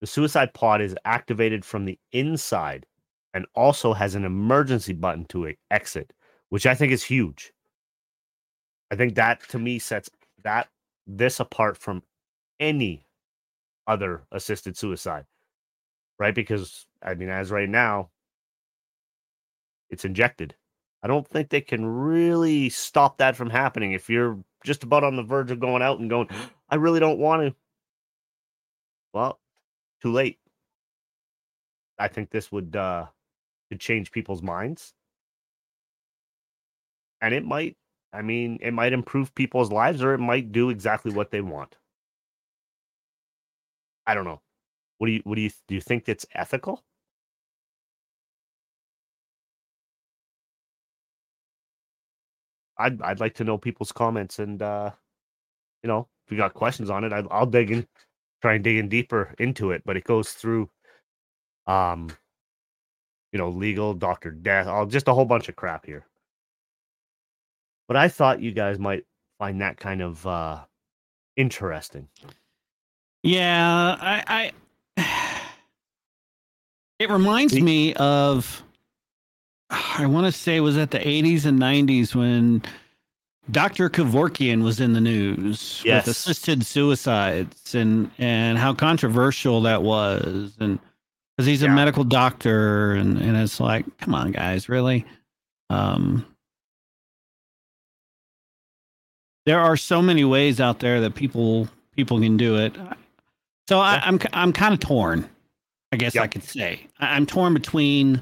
the 0.00 0.06
suicide 0.06 0.54
pod 0.54 0.80
is 0.80 0.94
activated 1.04 1.64
from 1.64 1.84
the 1.84 1.98
inside 2.12 2.86
and 3.32 3.46
also 3.54 3.92
has 3.92 4.14
an 4.14 4.24
emergency 4.24 4.92
button 4.92 5.24
to 5.26 5.52
exit, 5.70 6.12
which 6.50 6.66
I 6.66 6.74
think 6.74 6.92
is 6.92 7.02
huge. 7.02 7.52
I 8.92 8.96
think 8.96 9.16
that 9.16 9.40
to 9.48 9.58
me 9.58 9.80
sets 9.80 10.08
that 10.44 10.68
this 11.06 11.40
apart 11.40 11.76
from 11.76 12.02
any 12.60 13.03
other 13.86 14.24
assisted 14.32 14.76
suicide, 14.76 15.24
right? 16.18 16.34
Because 16.34 16.86
I 17.02 17.14
mean, 17.14 17.28
as 17.28 17.50
right 17.50 17.68
now, 17.68 18.10
it's 19.90 20.04
injected. 20.04 20.54
I 21.02 21.06
don't 21.06 21.28
think 21.28 21.50
they 21.50 21.60
can 21.60 21.84
really 21.86 22.70
stop 22.70 23.18
that 23.18 23.36
from 23.36 23.50
happening 23.50 23.92
if 23.92 24.08
you're 24.08 24.42
just 24.64 24.82
about 24.84 25.04
on 25.04 25.16
the 25.16 25.22
verge 25.22 25.50
of 25.50 25.60
going 25.60 25.82
out 25.82 25.98
and 26.00 26.08
going, 26.08 26.28
I 26.70 26.76
really 26.76 27.00
don't 27.00 27.18
want 27.18 27.42
to. 27.42 27.54
Well, 29.12 29.38
too 30.02 30.12
late. 30.12 30.38
I 31.98 32.08
think 32.08 32.30
this 32.30 32.50
would 32.50 32.74
uh 32.76 33.06
could 33.70 33.80
change 33.80 34.12
people's 34.12 34.42
minds. 34.42 34.94
And 37.20 37.34
it 37.34 37.44
might, 37.44 37.76
I 38.12 38.22
mean, 38.22 38.58
it 38.60 38.72
might 38.72 38.92
improve 38.92 39.34
people's 39.34 39.72
lives 39.72 40.02
or 40.02 40.14
it 40.14 40.18
might 40.18 40.52
do 40.52 40.70
exactly 40.70 41.12
what 41.12 41.30
they 41.30 41.40
want. 41.40 41.76
I 44.06 44.14
don't 44.14 44.24
know. 44.24 44.40
What 44.98 45.08
do 45.08 45.12
you 45.14 45.20
what 45.24 45.36
do 45.36 45.42
you 45.42 45.50
do 45.68 45.74
you 45.74 45.80
think 45.80 46.04
that's 46.04 46.26
ethical? 46.34 46.82
I'd 52.78 53.00
I'd 53.02 53.20
like 53.20 53.34
to 53.34 53.44
know 53.44 53.58
people's 53.58 53.92
comments 53.92 54.38
and 54.38 54.60
uh 54.62 54.90
you 55.82 55.88
know, 55.88 56.08
if 56.26 56.32
you 56.32 56.38
got 56.38 56.54
questions 56.54 56.90
on 56.90 57.04
it, 57.04 57.12
I, 57.12 57.22
I'll 57.30 57.46
dig 57.46 57.70
in, 57.70 57.86
try 58.42 58.54
and 58.54 58.64
dig 58.64 58.78
in 58.78 58.88
deeper 58.88 59.34
into 59.38 59.70
it. 59.70 59.82
But 59.84 59.96
it 59.98 60.04
goes 60.04 60.32
through, 60.32 60.70
um, 61.66 62.10
you 63.32 63.38
know, 63.38 63.50
legal, 63.50 63.94
doctor 63.94 64.30
death, 64.30 64.66
all 64.66 64.86
just 64.86 65.08
a 65.08 65.14
whole 65.14 65.26
bunch 65.26 65.48
of 65.48 65.56
crap 65.56 65.86
here. 65.86 66.06
But 67.88 67.96
I 67.96 68.08
thought 68.08 68.40
you 68.40 68.52
guys 68.52 68.78
might 68.78 69.04
find 69.38 69.60
that 69.60 69.78
kind 69.78 70.02
of 70.02 70.26
uh 70.26 70.64
interesting. 71.36 72.08
Yeah, 73.24 73.96
I, 74.00 74.52
I 74.96 75.02
it 76.98 77.10
reminds 77.10 77.54
me 77.54 77.94
of 77.94 78.62
I 79.70 80.06
want 80.06 80.26
to 80.26 80.32
say 80.32 80.60
was 80.60 80.76
at 80.76 80.90
the 80.90 80.98
80s 80.98 81.46
and 81.46 81.58
90s 81.58 82.14
when 82.14 82.62
Dr. 83.50 83.88
Kevorkian 83.90 84.62
was 84.62 84.78
in 84.78 84.92
the 84.92 85.00
news 85.00 85.82
Yes. 85.84 86.06
with 86.06 86.16
assisted 86.16 86.64
suicides 86.66 87.74
and 87.74 88.10
and 88.18 88.58
how 88.58 88.74
controversial 88.74 89.62
that 89.62 89.82
was 89.82 90.52
and 90.60 90.78
because 91.36 91.46
he's 91.46 91.62
a 91.62 91.68
medical 91.68 92.04
doctor 92.04 92.92
and 92.92 93.18
and 93.18 93.36
it's 93.38 93.58
like 93.58 93.84
come 93.98 94.14
on 94.14 94.32
guys 94.32 94.68
really 94.68 95.04
um 95.70 96.24
there 99.46 99.60
are 99.60 99.76
so 99.76 100.00
many 100.02 100.24
ways 100.24 100.60
out 100.60 100.78
there 100.80 101.00
that 101.00 101.14
people 101.14 101.68
people 101.96 102.20
can 102.20 102.36
do 102.36 102.56
it 102.56 102.74
so 103.68 103.78
I, 103.80 103.94
Yeah. 103.94 104.00
I'm 104.04 104.18
I'm 104.32 104.52
kind 104.52 104.74
of 104.74 104.80
torn 104.80 105.28
I 105.92 105.96
guess 105.96 106.16
I 106.16 106.26
could 106.26 106.42
say. 106.42 106.86
I, 106.98 107.14
I'm 107.14 107.26
torn 107.26 107.54
between 107.54 108.20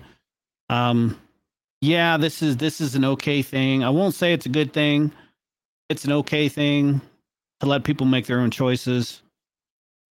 um 0.68 1.18
yeah 1.80 2.16
this 2.16 2.42
is 2.42 2.56
this 2.58 2.80
is 2.80 2.94
an 2.94 3.04
okay 3.04 3.42
thing. 3.42 3.82
I 3.84 3.90
won't 3.90 4.14
say 4.14 4.32
it's 4.32 4.46
a 4.46 4.50
good 4.50 4.72
thing. 4.72 5.12
It's 5.88 6.04
an 6.04 6.12
okay 6.12 6.48
thing 6.48 7.00
to 7.60 7.66
let 7.66 7.84
people 7.84 8.06
make 8.06 8.26
their 8.26 8.40
own 8.40 8.50
choices. 8.50 9.22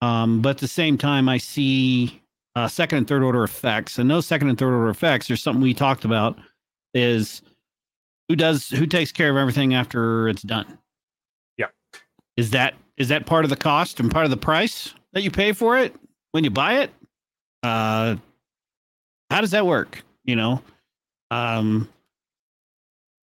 Um 0.02 0.42
but 0.42 0.50
at 0.52 0.58
the 0.58 0.68
same 0.68 0.98
time 0.98 1.30
i 1.30 1.38
see 1.38 2.22
uh 2.56 2.68
second 2.68 2.98
and 3.00 3.08
third 3.08 3.24
order 3.24 3.44
effects. 3.44 3.98
And 4.00 4.10
those 4.10 4.26
second 4.26 4.50
and 4.50 4.58
third 4.58 4.74
order 4.74 4.90
effects 4.90 5.28
there's 5.28 5.44
something 5.44 5.62
we 5.62 5.74
talked 5.74 6.04
about 6.06 6.38
is 6.94 7.42
who 8.28 8.36
does 8.36 8.70
who 8.70 8.86
takes 8.88 9.12
care 9.12 9.30
of 9.30 9.38
everything 9.38 9.74
after 9.76 10.28
it's 10.28 10.42
done. 10.42 10.78
Yeah. 11.58 11.68
is 12.38 12.50
that 12.52 12.74
is 12.98 13.10
that 13.10 13.26
part 13.28 13.46
of 13.46 13.50
the 13.50 13.56
cost 13.56 14.00
and 14.00 14.10
part 14.12 14.26
of 14.26 14.32
the 14.32 14.38
price 14.38 14.94
that 15.14 15.24
you 15.24 15.32
pay 15.32 15.52
for 15.54 15.78
it 15.78 15.94
when 16.32 16.44
you 16.44 16.50
buy 16.50 16.80
it 16.80 16.92
uh 17.64 18.16
how 19.30 19.42
does 19.42 19.52
that 19.52 19.66
work 19.66 20.04
you 20.26 20.36
know 20.36 20.62
um, 21.32 21.88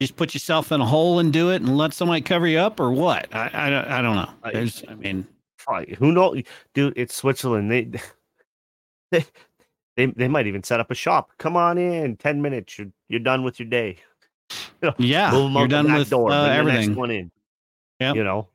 just 0.02 0.16
put 0.16 0.34
yourself 0.34 0.72
in 0.72 0.82
a 0.82 0.86
hole 0.86 1.20
and 1.20 1.32
do 1.32 1.52
it 1.52 1.62
and 1.62 1.78
let 1.78 1.94
somebody 1.94 2.22
cover 2.22 2.48
you 2.48 2.58
up 2.58 2.80
or 2.80 2.92
what? 2.92 3.28
I 3.36 3.52
I, 3.54 3.70
don't- 3.70 3.88
I 3.88 4.02
don't 4.02 4.16
know. 4.16 4.30
I- 4.44 4.52
There's, 4.54 4.84
I 4.90 4.96
mean, 4.96 5.28
who 6.00 6.12
knows, 6.12 6.42
dude? 6.74 6.94
It's 6.96 7.14
Switzerland. 7.14 7.70
They, 7.72 7.84
they, 9.12 9.26
they, 9.96 10.08
they 10.08 10.28
might 10.28 10.48
even 10.48 10.64
set 10.64 10.80
up 10.80 10.90
a 10.90 10.96
shop. 10.96 11.30
Come 11.38 11.56
on 11.56 11.78
in, 11.78 12.18
ten 12.18 12.42
minutes. 12.42 12.80
You're 12.80 12.88
you're 13.10 13.20
done 13.20 13.44
with 13.44 13.60
your 13.60 13.70
day. 13.70 13.98
yeah, 14.98 15.32
you're 15.32 15.68
done 15.68 15.94
with 15.94 16.10
door, 16.10 16.32
uh, 16.32 16.48
everything. 16.48 16.96
one 16.96 17.12
in. 17.12 17.32
Yep. 18.00 18.16
You 18.16 18.24
know, 18.24 18.48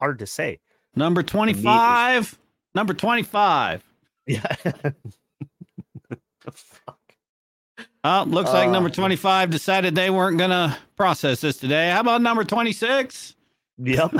hard 0.00 0.18
to 0.20 0.26
say. 0.26 0.58
Number 0.94 1.22
twenty 1.22 1.52
five. 1.54 2.38
Number 2.74 2.94
twenty 2.94 3.22
five. 3.22 3.82
Yeah. 4.26 4.54
Fuck? 6.52 6.98
Oh, 8.04 8.24
looks 8.26 8.50
like 8.52 8.70
number 8.70 8.88
Uh, 8.88 8.92
25 8.92 9.50
decided 9.50 9.94
they 9.96 10.10
weren't 10.10 10.38
going 10.38 10.50
to 10.50 10.76
process 10.96 11.40
this 11.40 11.56
today. 11.56 11.90
How 11.90 12.00
about 12.00 12.22
number 12.22 12.44
26? 12.44 13.34
Yep. 13.78 14.14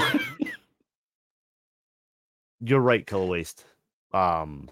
You're 2.61 2.81
right, 2.81 3.07
Killer 3.07 3.27
Waste. 3.27 3.64
Um, 4.12 4.68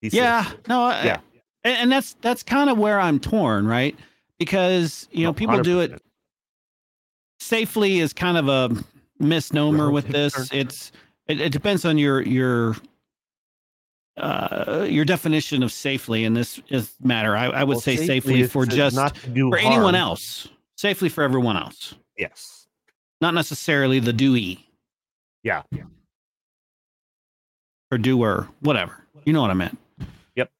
Yeah, 0.00 0.48
no, 0.68 0.82
I- 0.84 1.04
Yeah. 1.04 1.18
and, 1.64 1.76
and 1.78 1.92
that's 1.92 2.14
that's 2.20 2.42
kind 2.44 2.70
of 2.70 2.78
where 2.78 3.00
I'm 3.00 3.18
torn, 3.18 3.66
right? 3.66 3.96
Because 4.38 5.08
you 5.10 5.24
know 5.24 5.30
No, 5.30 5.34
people 5.34 5.60
do 5.62 5.80
it 5.80 6.00
safely 7.40 7.98
is 7.98 8.12
kind 8.12 8.36
of 8.36 8.48
a 8.48 8.84
misnomer 9.18 9.90
with 9.90 10.08
this. 10.08 10.50
It's 10.52 10.92
it, 11.28 11.40
it 11.40 11.52
depends 11.52 11.84
on 11.84 11.98
your 11.98 12.22
your 12.22 12.76
uh 14.16 14.86
your 14.88 15.04
definition 15.04 15.62
of 15.62 15.70
safely 15.72 16.24
in 16.24 16.34
this 16.34 16.60
is 16.68 16.94
matter. 17.02 17.36
I, 17.36 17.46
I 17.46 17.64
would 17.64 17.74
Well, 17.74 17.80
say 17.80 17.96
safely 17.96 18.40
is- 18.42 18.52
for 18.52 18.64
just 18.66 18.96
not 18.96 19.14
to 19.16 19.28
do 19.30 19.50
for 19.50 19.58
anyone 19.58 19.94
else, 19.94 20.48
safely 20.76 21.08
for 21.08 21.22
everyone 21.22 21.56
else, 21.56 21.94
Yes. 22.16 22.66
not 23.20 23.34
necessarily 23.34 24.00
the 24.00 24.12
doee 24.12 24.58
Yeah. 25.42 25.62
or 27.90 27.98
doer, 27.98 28.48
whatever. 28.60 29.04
You 29.24 29.32
know 29.32 29.42
what 29.42 29.50
I 29.50 29.54
meant. 29.54 29.78
Yep. 30.36 30.50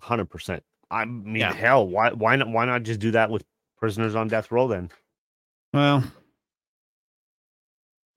Hundred 0.00 0.26
percent. 0.30 0.62
I 0.90 1.04
mean, 1.04 1.36
Yeah. 1.36 1.52
hell, 1.52 1.86
why 1.86 2.12
why 2.12 2.36
not 2.36 2.48
why 2.48 2.64
not 2.64 2.82
just 2.82 3.00
do 3.00 3.10
that 3.12 3.30
with 3.30 3.44
prisoners 3.78 4.14
on 4.14 4.28
death 4.28 4.50
row 4.50 4.68
then? 4.68 4.90
Well, 5.72 6.02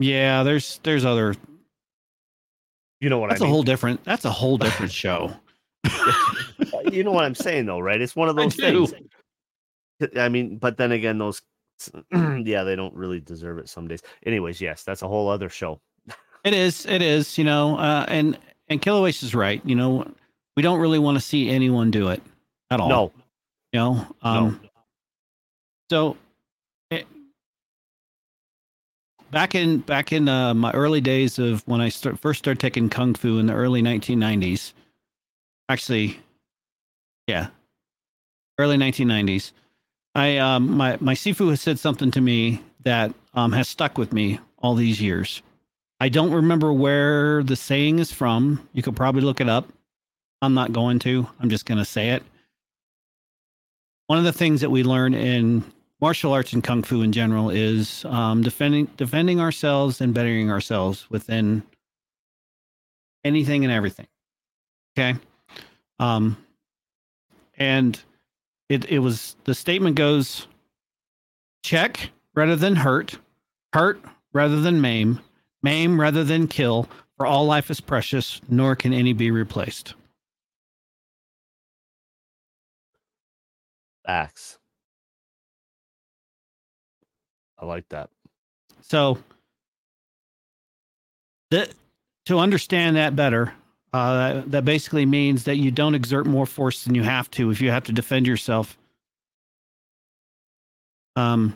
yeah, 0.01 0.43
there's 0.43 0.79
there's 0.83 1.05
other. 1.05 1.35
You 2.99 3.09
know 3.09 3.17
what 3.17 3.29
That's 3.29 3.41
I 3.41 3.45
a 3.45 3.47
mean? 3.47 3.53
whole 3.53 3.63
different. 3.63 4.03
That's 4.03 4.25
a 4.25 4.31
whole 4.31 4.57
different 4.57 4.91
show. 5.03 5.33
you 6.91 7.03
know 7.03 7.11
what 7.11 7.25
I'm 7.25 7.33
saying 7.35 7.65
though, 7.65 7.79
right? 7.79 7.99
It's 7.99 8.15
one 8.15 8.29
of 8.29 8.35
those 8.37 8.55
do. 8.55 8.85
things. 8.87 9.09
I 10.17 10.29
mean, 10.29 10.57
but 10.57 10.77
then 10.77 10.91
again, 10.91 11.17
those 11.17 11.41
yeah, 12.13 12.63
they 12.63 12.75
don't 12.75 12.93
really 12.93 13.19
deserve 13.19 13.57
it 13.57 13.69
some 13.69 13.87
days. 13.87 14.01
Anyways, 14.25 14.61
yes, 14.61 14.83
that's 14.83 15.01
a 15.01 15.07
whole 15.07 15.29
other 15.29 15.49
show. 15.49 15.79
It 16.43 16.53
is. 16.53 16.85
It 16.85 17.01
is. 17.01 17.37
You 17.37 17.43
know, 17.43 17.77
uh, 17.77 18.05
and 18.07 18.37
and 18.67 18.81
Killer 18.81 19.01
Waste 19.01 19.23
is 19.23 19.33
right. 19.33 19.61
You 19.65 19.75
know, 19.75 20.05
we 20.55 20.61
don't 20.63 20.79
really 20.79 20.99
want 20.99 21.17
to 21.17 21.21
see 21.21 21.49
anyone 21.49 21.89
do 21.91 22.09
it 22.09 22.21
at 22.69 22.79
all. 22.79 22.89
No, 22.89 23.11
You 23.73 23.79
know. 23.79 24.15
Um, 24.21 24.61
So, 25.89 26.17
it, 26.89 27.05
back 29.31 29.55
in 29.55 29.79
back 29.79 30.11
in 30.11 30.27
uh, 30.29 30.53
my 30.53 30.71
early 30.71 31.01
days 31.01 31.39
of 31.39 31.67
when 31.67 31.81
I 31.81 31.89
start, 31.89 32.19
first 32.19 32.39
started 32.39 32.59
taking 32.59 32.89
kung 32.89 33.13
fu 33.15 33.39
in 33.39 33.47
the 33.47 33.53
early 33.53 33.81
1990s, 33.81 34.73
actually, 35.69 36.19
yeah, 37.27 37.47
early 38.59 38.77
1990s, 38.77 39.51
I 40.13 40.37
um, 40.37 40.77
my 40.77 40.97
my 40.99 41.13
sifu 41.13 41.49
has 41.49 41.61
said 41.61 41.79
something 41.79 42.11
to 42.11 42.21
me 42.21 42.61
that 42.83 43.13
um, 43.33 43.53
has 43.53 43.67
stuck 43.67 43.97
with 43.97 44.13
me 44.13 44.39
all 44.59 44.75
these 44.75 45.01
years. 45.01 45.41
I 45.99 46.09
don't 46.09 46.31
remember 46.31 46.73
where 46.73 47.43
the 47.43 47.55
saying 47.55 47.99
is 47.99 48.11
from. 48.11 48.67
You 48.73 48.83
could 48.83 48.95
probably 48.95 49.21
look 49.21 49.39
it 49.39 49.49
up. 49.49 49.71
I'm 50.41 50.53
not 50.53 50.73
going 50.73 50.99
to. 50.99 51.27
I'm 51.39 51.49
just 51.49 51.65
going 51.65 51.77
to 51.77 51.85
say 51.85 52.09
it. 52.09 52.23
One 54.07 54.17
of 54.17 54.25
the 54.25 54.33
things 54.33 54.61
that 54.61 54.71
we 54.71 54.83
learn 54.83 55.13
in 55.13 55.63
martial 56.01 56.33
arts 56.33 56.51
and 56.53 56.63
kung 56.63 56.83
fu 56.83 57.01
in 57.01 57.11
general 57.11 57.49
is 57.49 58.03
um, 58.05 58.41
defending 58.41 58.85
defending 58.97 59.39
ourselves 59.39 60.01
and 60.01 60.13
bettering 60.13 60.49
ourselves 60.49 61.09
within 61.09 61.63
anything 63.23 63.63
and 63.63 63.71
everything. 63.71 64.07
Okay, 64.97 65.17
um, 65.99 66.35
and 67.57 68.01
it 68.67 68.85
it 68.91 68.99
was 68.99 69.35
the 69.45 69.53
statement 69.53 69.95
goes 69.95 70.47
check 71.63 72.11
rather 72.33 72.55
than 72.55 72.75
hurt, 72.75 73.17
hurt 73.73 74.01
rather 74.33 74.59
than 74.59 74.81
maim, 74.81 75.19
maim 75.63 75.99
rather 75.99 76.23
than 76.23 76.47
kill. 76.47 76.89
For 77.17 77.27
all 77.27 77.45
life 77.45 77.69
is 77.69 77.79
precious, 77.79 78.41
nor 78.49 78.75
can 78.75 78.93
any 78.93 79.13
be 79.13 79.29
replaced. 79.29 79.93
Facts. 84.03 84.57
I 87.61 87.65
like 87.65 87.87
that. 87.89 88.09
So, 88.81 89.19
that 91.51 91.69
to 92.25 92.39
understand 92.39 92.95
that 92.95 93.15
better, 93.15 93.53
uh, 93.93 94.41
that 94.47 94.65
basically 94.65 95.05
means 95.05 95.43
that 95.43 95.57
you 95.57 95.69
don't 95.71 95.95
exert 95.95 96.25
more 96.25 96.45
force 96.45 96.83
than 96.83 96.95
you 96.95 97.03
have 97.03 97.29
to 97.31 97.51
if 97.51 97.61
you 97.61 97.69
have 97.71 97.83
to 97.85 97.91
defend 97.93 98.25
yourself. 98.25 98.77
Um, 101.15 101.55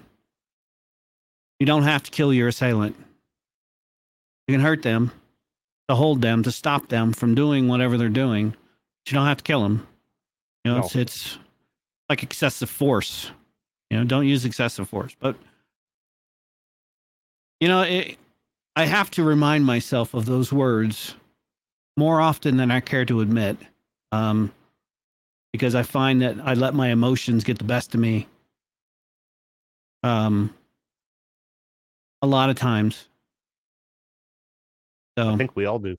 you 1.59 1.65
don't 1.65 1.83
have 1.83 2.03
to 2.03 2.11
kill 2.11 2.33
your 2.33 2.47
assailant. 2.49 2.95
You 4.47 4.53
can 4.53 4.61
hurt 4.61 4.83
them, 4.83 5.11
to 5.87 5.95
hold 5.95 6.21
them, 6.21 6.43
to 6.43 6.51
stop 6.51 6.89
them 6.89 7.13
from 7.13 7.33
doing 7.35 7.67
whatever 7.67 7.97
they're 7.97 8.09
doing. 8.09 8.49
But 8.49 9.11
you 9.11 9.15
don't 9.15 9.27
have 9.27 9.37
to 9.37 9.43
kill 9.43 9.63
them. 9.63 9.87
You 10.63 10.71
know, 10.71 10.79
No. 10.79 10.85
it's 10.85 10.95
it's 10.95 11.37
like 12.09 12.21
excessive 12.21 12.69
force. 12.69 13.31
You 13.89 13.97
know, 13.97 14.03
don't 14.03 14.27
use 14.27 14.45
excessive 14.45 14.89
force. 14.89 15.15
But 15.19 15.35
you 17.59 17.67
know, 17.67 17.81
it, 17.81 18.17
I 18.75 18.85
have 18.85 19.09
to 19.11 19.23
remind 19.23 19.65
myself 19.65 20.13
of 20.13 20.25
those 20.25 20.51
words 20.51 21.15
more 21.97 22.19
often 22.19 22.57
than 22.57 22.71
I 22.71 22.79
care 22.81 23.05
to 23.05 23.21
admit, 23.21 23.57
um, 24.11 24.51
because 25.53 25.75
I 25.75 25.83
find 25.83 26.21
that 26.21 26.35
I 26.43 26.53
let 26.53 26.73
my 26.73 26.89
emotions 26.89 27.43
get 27.43 27.57
the 27.57 27.63
best 27.63 27.93
of 27.93 27.99
me. 28.01 28.27
Um, 30.03 30.53
a 32.21 32.27
lot 32.27 32.49
of 32.49 32.55
times. 32.57 33.07
So 35.17 35.29
I 35.29 35.37
think 35.37 35.55
we 35.55 35.65
all 35.65 35.79
do. 35.79 35.95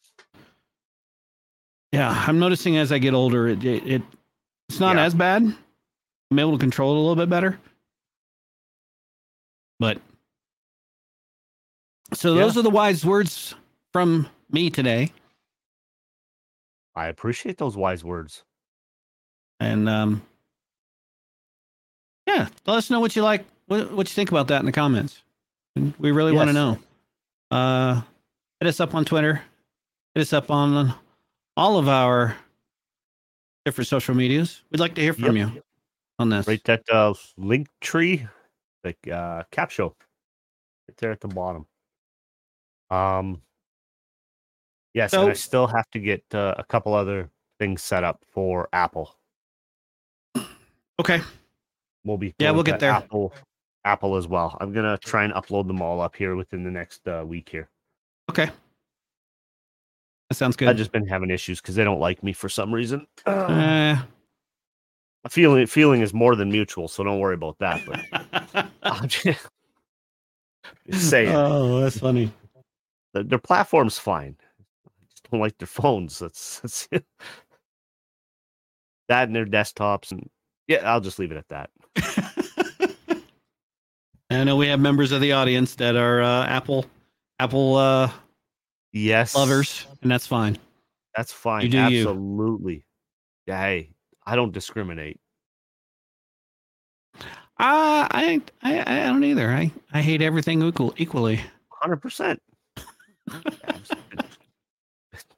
yeah, 1.92 2.24
I'm 2.26 2.38
noticing 2.38 2.76
as 2.76 2.92
I 2.92 2.98
get 2.98 3.14
older, 3.14 3.48
it 3.48 3.64
it, 3.64 3.86
it 3.86 4.02
it's 4.68 4.80
not 4.80 4.96
Yeah. 4.96 5.04
as 5.04 5.14
bad. 5.14 5.42
I'm 6.30 6.38
able 6.38 6.52
to 6.52 6.59
control 6.59 6.92
it 6.92 6.96
a 6.98 7.00
little 7.00 7.16
bit 7.16 7.30
better. 7.30 7.59
But 9.78 10.00
so 12.12 12.34
Yeah. 12.34 12.40
those 12.42 12.57
are 12.57 12.62
the 12.62 12.70
wise 12.70 13.04
words 13.04 13.54
from 13.92 14.28
me 14.50 14.70
today. 14.70 15.12
I 16.94 17.07
appreciate 17.09 17.59
those 17.59 17.76
wise 17.76 18.04
words. 18.04 18.44
And 19.61 19.88
um 19.88 20.22
yeah, 22.26 22.48
let 22.66 22.76
us 22.78 22.90
know 22.90 23.00
what 23.00 23.14
you 23.16 23.22
like 23.22 23.44
what, 23.66 23.90
what 23.92 24.09
you 24.09 24.14
think 24.14 24.30
about 24.30 24.48
that 24.48 24.61
in 24.61 24.66
the 24.66 24.72
comments. 24.72 25.22
We 25.98 26.11
really 26.12 26.32
want 26.32 26.48
to 26.48 26.54
know. 26.54 26.78
Uh 27.50 28.02
hit 28.61 28.68
us 28.68 28.80
up 28.80 28.94
on 28.94 29.04
Twitter. 29.04 29.42
Hit 30.14 30.22
us 30.22 30.32
up 30.32 30.50
on 30.50 30.94
all 31.57 31.78
of 31.78 31.88
our 31.88 32.36
different 33.64 33.88
social 33.88 34.14
medias. 34.14 34.62
We'd 34.70 34.80
like 34.80 34.94
to 34.94 35.00
hear 35.02 35.12
from 35.12 35.36
Yep. 35.36 35.54
you 35.54 35.62
on 36.18 36.28
this. 36.30 36.46
Right, 36.46 36.62
that 36.64 36.82
uh, 36.90 37.12
link 37.36 37.68
tree, 37.80 38.26
like 38.84 38.96
uh, 39.09 39.42
CAPP 39.50 39.70
Show, 39.70 39.86
right 40.88 40.96
there 40.98 41.11
at 41.11 41.20
the 41.20 41.28
bottom. 41.28 41.66
Um, 42.91 43.43
yes, 44.95 45.12
and 45.12 45.30
I 45.30 45.32
still 45.34 45.66
have 45.66 45.91
to 45.91 45.99
get 45.99 46.22
uh, 46.32 46.55
a 46.59 46.64
couple 46.64 46.95
other 46.95 47.30
things 47.59 47.82
set 47.82 48.05
up 48.05 48.22
for 48.32 48.68
Apple. 48.72 49.14
Okay. 50.99 51.20
We'll 52.05 52.16
be 52.16 52.34
Yeah, 52.39 52.53
we'll 52.53 52.62
get 52.62 52.80
there. 52.80 52.93
Apple, 52.93 53.34
Apple 53.84 54.16
as 54.16 54.26
well. 54.26 54.57
I'm 54.61 54.72
gonna 54.72 54.99
try 54.99 55.24
and 55.24 55.32
upload 55.34 55.66
them 55.66 55.82
all 55.82 56.01
up 56.01 56.16
here 56.16 56.37
within 56.37 56.64
the 56.64 56.70
next 56.70 57.07
uh, 57.09 57.24
week 57.26 57.49
here. 57.49 57.68
Okay. 58.30 58.51
That 60.28 60.34
sounds 60.34 60.57
good. 60.57 60.68
I've 60.68 60.76
just 60.76 60.93
been 60.93 61.07
having 61.07 61.30
issues 61.30 61.61
because 61.61 61.74
they 61.74 61.84
don't 61.84 62.01
like 62.01 62.22
me 62.22 62.32
for 62.32 62.49
some 62.49 62.72
reason. 62.72 63.07
Uh, 65.24 65.28
feeling 65.28 65.66
feeling 65.66 66.03
is 66.03 66.14
more 66.14 66.37
than 66.37 66.49
mutual, 66.49 66.87
so 66.87 67.03
don't 67.03 67.18
worry 67.18 67.34
about 67.34 67.59
that. 67.59 67.82
But 67.84 68.68
I'm 68.84 69.09
just, 69.09 69.49
just 70.89 71.11
saying. 71.11 71.34
Oh, 71.34 71.80
that's 71.80 71.99
funny. 71.99 72.30
Their, 73.17 73.25
their 73.25 73.39
platform's 73.39 73.99
fine. 73.99 74.37
I 74.87 74.91
just 75.11 75.31
don't 75.31 75.41
like 75.41 75.59
their 75.59 75.67
phones. 75.67 76.19
That's, 76.19 76.61
that's 76.61 76.89
that 79.09 79.29
and 79.29 79.37
their 79.37 79.47
desktops 79.47 80.11
and 80.11 80.29
yeah, 80.67 80.79
I'll 80.79 81.01
just 81.01 81.19
leave 81.19 81.31
it 81.31 81.37
at 81.37 81.49
that. 81.49 81.71
I 84.31 84.43
know 84.43 84.57
we 84.57 84.67
have 84.67 84.81
members 84.81 85.12
of 85.12 85.21
the 85.21 85.33
audience 85.33 85.77
that 85.77 85.95
are 85.95 86.21
uh, 86.21 86.47
Apple 86.47 86.87
Apple 87.39 87.77
uh, 87.77 88.11
Yes, 88.93 89.35
lovers, 89.35 89.87
and 90.01 90.11
that's 90.11 90.27
fine. 90.27 90.57
That's 91.14 91.31
fine. 91.31 91.69
Do 91.69 91.77
you. 91.77 92.09
Absolutely. 92.09 92.87
Yeah, 93.47 93.61
hey, 93.61 93.91
I 94.25 94.37
don't 94.37 94.53
discriminate. 94.53 95.21
Uh, 97.59 98.09
I, 98.11 98.41
I 98.62 98.81
I 98.87 99.07
don't 99.07 99.23
either. 99.23 99.51
I, 99.51 99.71
I 99.93 100.01
hate 100.01 100.23
everything 100.23 100.62
equal, 100.62 100.95
equally. 100.97 101.41
Hundred 101.69 101.99
percent. 101.99 102.41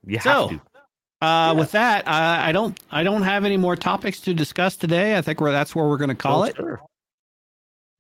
You 0.07 0.21
So, 0.21 0.49
to. 0.49 0.55
Uh, 0.55 0.61
Yeah. 1.21 1.53
With 1.53 1.73
that, 1.73 2.07
uh, 2.07 2.11
I 2.43 2.53
don't 2.53 2.79
I 2.91 3.03
don't 3.03 3.23
have 3.23 3.45
any 3.45 3.57
more 3.57 3.77
topics 3.77 4.21
to 4.23 4.35
discuss 4.35 4.77
today. 4.77 5.17
I 5.19 5.23
think 5.23 5.39
that's 5.41 5.75
where 5.75 5.87
we're 5.87 5.97
going 5.99 6.09
to 6.11 6.15
call 6.15 6.43
Oh, 6.43 6.45
it. 6.45 6.57
sure. 6.57 6.81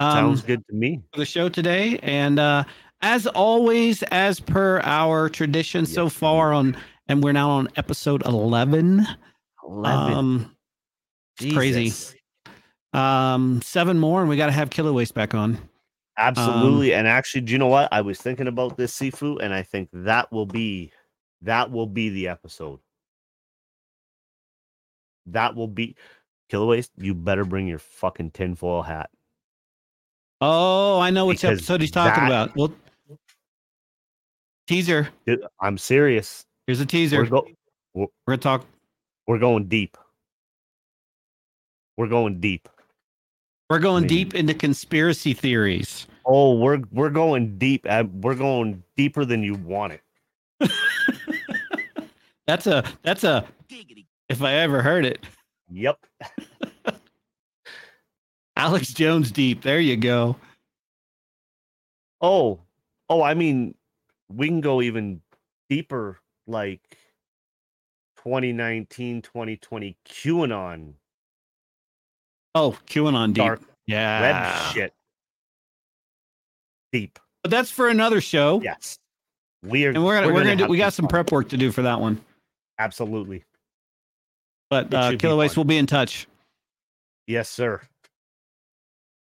Um, 0.01 0.13
Sounds 0.13 0.43
good 0.43 0.65
to 0.69 0.75
me. 0.75 1.03
for 1.13 1.19
the 1.19 1.27
show 1.27 1.49
today. 1.49 1.99
And 2.03 2.39
uh, 2.39 2.65
as 3.03 3.27
always, 3.27 4.03
as 4.05 4.39
per 4.41 4.81
our 4.85 5.29
tradition 5.29 5.85
so 5.87 6.09
far 6.09 6.53
on, 6.53 6.77
and 7.09 7.23
we're 7.23 7.33
now 7.33 7.51
on 7.51 7.69
episode 7.77 8.25
11. 8.25 9.07
Eleven. 9.67 10.15
Um, 10.17 10.57
it's 11.41 11.53
crazy. 11.55 11.93
Um, 12.93 13.61
seven 13.63 13.99
more, 13.99 14.21
and 14.21 14.29
we 14.31 14.37
got 14.37 14.47
to 14.47 14.53
have 14.53 14.71
Killer 14.71 14.93
Waste 14.93 15.15
back 15.15 15.35
on. 15.35 15.59
Um, 16.19 16.25
Absolutely. 16.27 16.95
and 16.95 17.07
actually, 17.07 17.43
do 17.43 17.53
you 17.53 17.59
know 17.59 17.69
what? 17.69 17.89
I 17.93 18.01
was 18.01 18.19
thinking 18.21 18.49
about 18.49 18.77
this 18.77 18.93
seafood, 18.93 19.41
and 19.41 19.55
I 19.55 19.63
think 19.63 19.89
that 19.93 20.31
will 20.33 20.47
be 20.47 20.91
that 21.43 21.71
will 21.71 21.87
be 21.87 22.09
the 22.09 22.27
episode. 22.29 22.81
That 25.27 25.55
will 25.55 25.69
be 25.69 25.95
Killer 26.49 26.67
Waste. 26.67 26.91
You 26.97 27.15
better 27.15 27.45
bring 27.45 27.69
your 27.69 27.79
fucking 27.79 28.33
tinfoil 28.33 28.83
hat. 28.83 29.11
Oh, 30.41 30.99
I 31.01 31.11
know 31.11 31.27
which 31.27 31.43
Because 31.43 31.59
episode 31.59 31.81
he's 31.83 31.91
talking 31.91 32.25
that- 32.29 32.51
about. 32.51 32.57
Well, 32.57 32.73
teaser. 34.67 35.09
I'm 35.61 35.79
serious. 35.79 36.45
Here's 36.67 36.81
a 36.81 36.87
teaser. 36.87 37.19
We're, 37.23 37.27
go- 37.29 37.49
We're 37.95 38.07
gonna 38.27 38.39
talk. 38.39 38.67
we're 39.27 39.39
going 39.39 39.69
deep. 39.69 39.97
We're 41.97 42.09
going 42.09 42.41
deep. 42.41 42.69
We're 43.71 43.79
going 43.79 44.03
mean- 44.03 44.09
deep 44.09 44.35
into 44.35 44.55
conspiracy 44.55 45.35
theories. 45.35 46.07
Oh, 46.25 46.55
we're 46.59 46.81
we're 46.93 47.11
going 47.11 47.57
deep. 47.59 47.87
We're 47.87 48.35
going 48.35 48.83
deeper 48.97 49.25
than 49.25 49.43
you 49.43 49.55
want 49.55 49.95
it. 49.95 50.03
That's 52.47 52.67
a 52.67 52.83
that's 53.03 53.25
a. 53.25 53.47
If 54.31 54.43
I 54.43 54.55
ever 54.55 54.83
heard 54.83 55.05
it, 55.05 55.25
Yep. 55.71 55.99
Alex 58.57 58.93
Jones 58.93 59.31
deep. 59.31 59.63
There 59.63 59.81
you 59.81 59.97
go. 59.97 60.37
Oh, 62.21 62.61
oh, 63.09 63.23
I 63.23 63.35
mean, 63.35 63.75
we 64.29 64.49
can 64.49 64.61
go 64.61 64.83
even 64.83 65.21
deeper, 65.69 66.19
like 66.47 66.81
2019, 68.25 69.23
2020 69.23 69.97
QAnon 70.07 70.93
Oh, 72.59 72.77
QAnon 72.87 73.29
deep. 73.29 73.45
dark 73.45 73.61
yeah. 73.87 74.21
web 74.21 74.75
shit. 74.75 74.93
Deep. 76.93 77.19
But 77.43 77.51
that's 77.51 77.71
for 77.71 77.89
another 77.89 78.21
show. 78.21 78.61
Yes. 78.63 78.99
We 79.63 79.87
are 79.87 79.91
And 79.91 80.05
we're 80.05 80.21
gonna 80.21 80.33
we're, 80.33 80.43
gonna, 80.45 80.57
do, 80.57 80.67
we 80.67 80.79
got 80.79 80.93
some 80.93 81.05
fun. 81.05 81.11
prep 81.11 81.33
work 81.33 81.49
to 81.51 81.57
do 81.57 81.71
for 81.73 81.83
that 81.83 82.01
one. 82.01 82.21
Absolutely. 82.79 83.45
But 84.71 84.93
uh, 84.93 85.17
Killer 85.17 85.37
Waste 85.37 85.57
will 85.57 85.65
be 85.65 85.79
in 85.79 85.87
touch. 85.87 86.27
Yes, 87.27 87.49
sir. 87.49 87.81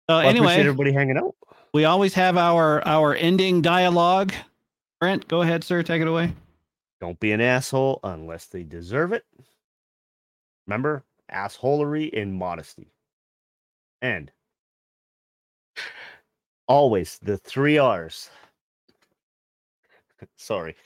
So 0.09 0.17
Well, 0.17 0.19
anyway, 0.21 0.55
everybody 0.55 0.91
hanging 0.93 1.17
out. 1.17 1.36
we 1.73 1.86
always 1.86 2.13
have 2.13 2.38
our 2.38 2.86
our 2.88 3.15
ending 3.15 3.61
dialogue. 3.61 4.34
Brent, 4.99 5.27
go 5.27 5.41
ahead, 5.41 5.63
sir. 5.63 5.84
Take 5.84 6.01
it 6.01 6.07
away. 6.07 6.34
Don't 6.99 7.19
be 7.19 7.32
an 7.32 7.41
asshole 7.41 7.99
unless 8.03 8.45
they 8.45 8.63
deserve 8.63 9.13
it. 9.13 9.25
Remember, 10.67 11.03
assholery 11.34 12.15
and 12.19 12.34
modesty. 12.34 12.88
And 14.02 14.32
always 16.68 17.20
the 17.22 17.38
three 17.38 17.78
R's. 17.78 18.30
Sorry. 20.38 20.76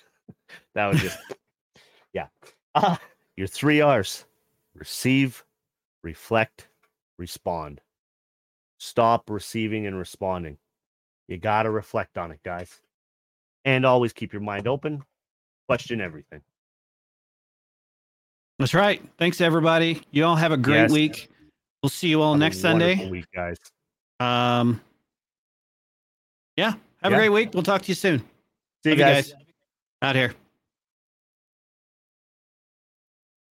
That 0.73 0.87
was 0.87 0.99
just, 0.99 1.17
yeah. 2.13 2.27
Ah, 2.75 2.99
your 3.37 3.47
three 3.47 3.79
R's 3.79 4.25
receive, 4.73 5.43
reflect, 6.03 6.67
respond. 7.17 7.79
Stop 8.77 9.29
receiving 9.29 9.85
and 9.85 9.97
responding. 9.97 10.57
You 11.27 11.37
got 11.37 11.63
to 11.63 11.71
reflect 11.71 12.17
on 12.17 12.31
it, 12.31 12.39
guys. 12.43 12.81
And 13.63 13.85
always 13.85 14.11
keep 14.13 14.33
your 14.33 14.41
mind 14.41 14.67
open, 14.67 15.03
question 15.67 16.01
everything. 16.01 16.41
That's 18.59 18.73
right. 18.73 19.01
Thanks 19.17 19.39
everybody. 19.41 20.01
You 20.11 20.25
all 20.25 20.35
have 20.35 20.51
a 20.51 20.57
great 20.57 20.75
Yes. 20.75 20.91
week. 20.91 21.29
We'll 21.85 21.91
see 21.91 22.07
you 22.07 22.23
all 22.23 22.33
Have 22.33 22.37
a 22.37 22.43
next 22.43 22.61
Sunday. 22.61 23.07
Week, 23.07 23.27
guys. 23.31 23.57
Um, 24.19 24.81
yeah. 26.57 26.73
Have 27.03 27.13
a 27.13 27.15
great 27.15 27.29
week. 27.29 27.51
We'll 27.53 27.61
talk 27.61 27.83
to 27.83 27.87
you 27.89 27.93
soon. 27.93 28.21
See 28.83 28.89
you 28.89 28.95
Love 28.95 28.97
guys. 28.97 29.35
Out 30.01 30.15
here. 30.15 30.33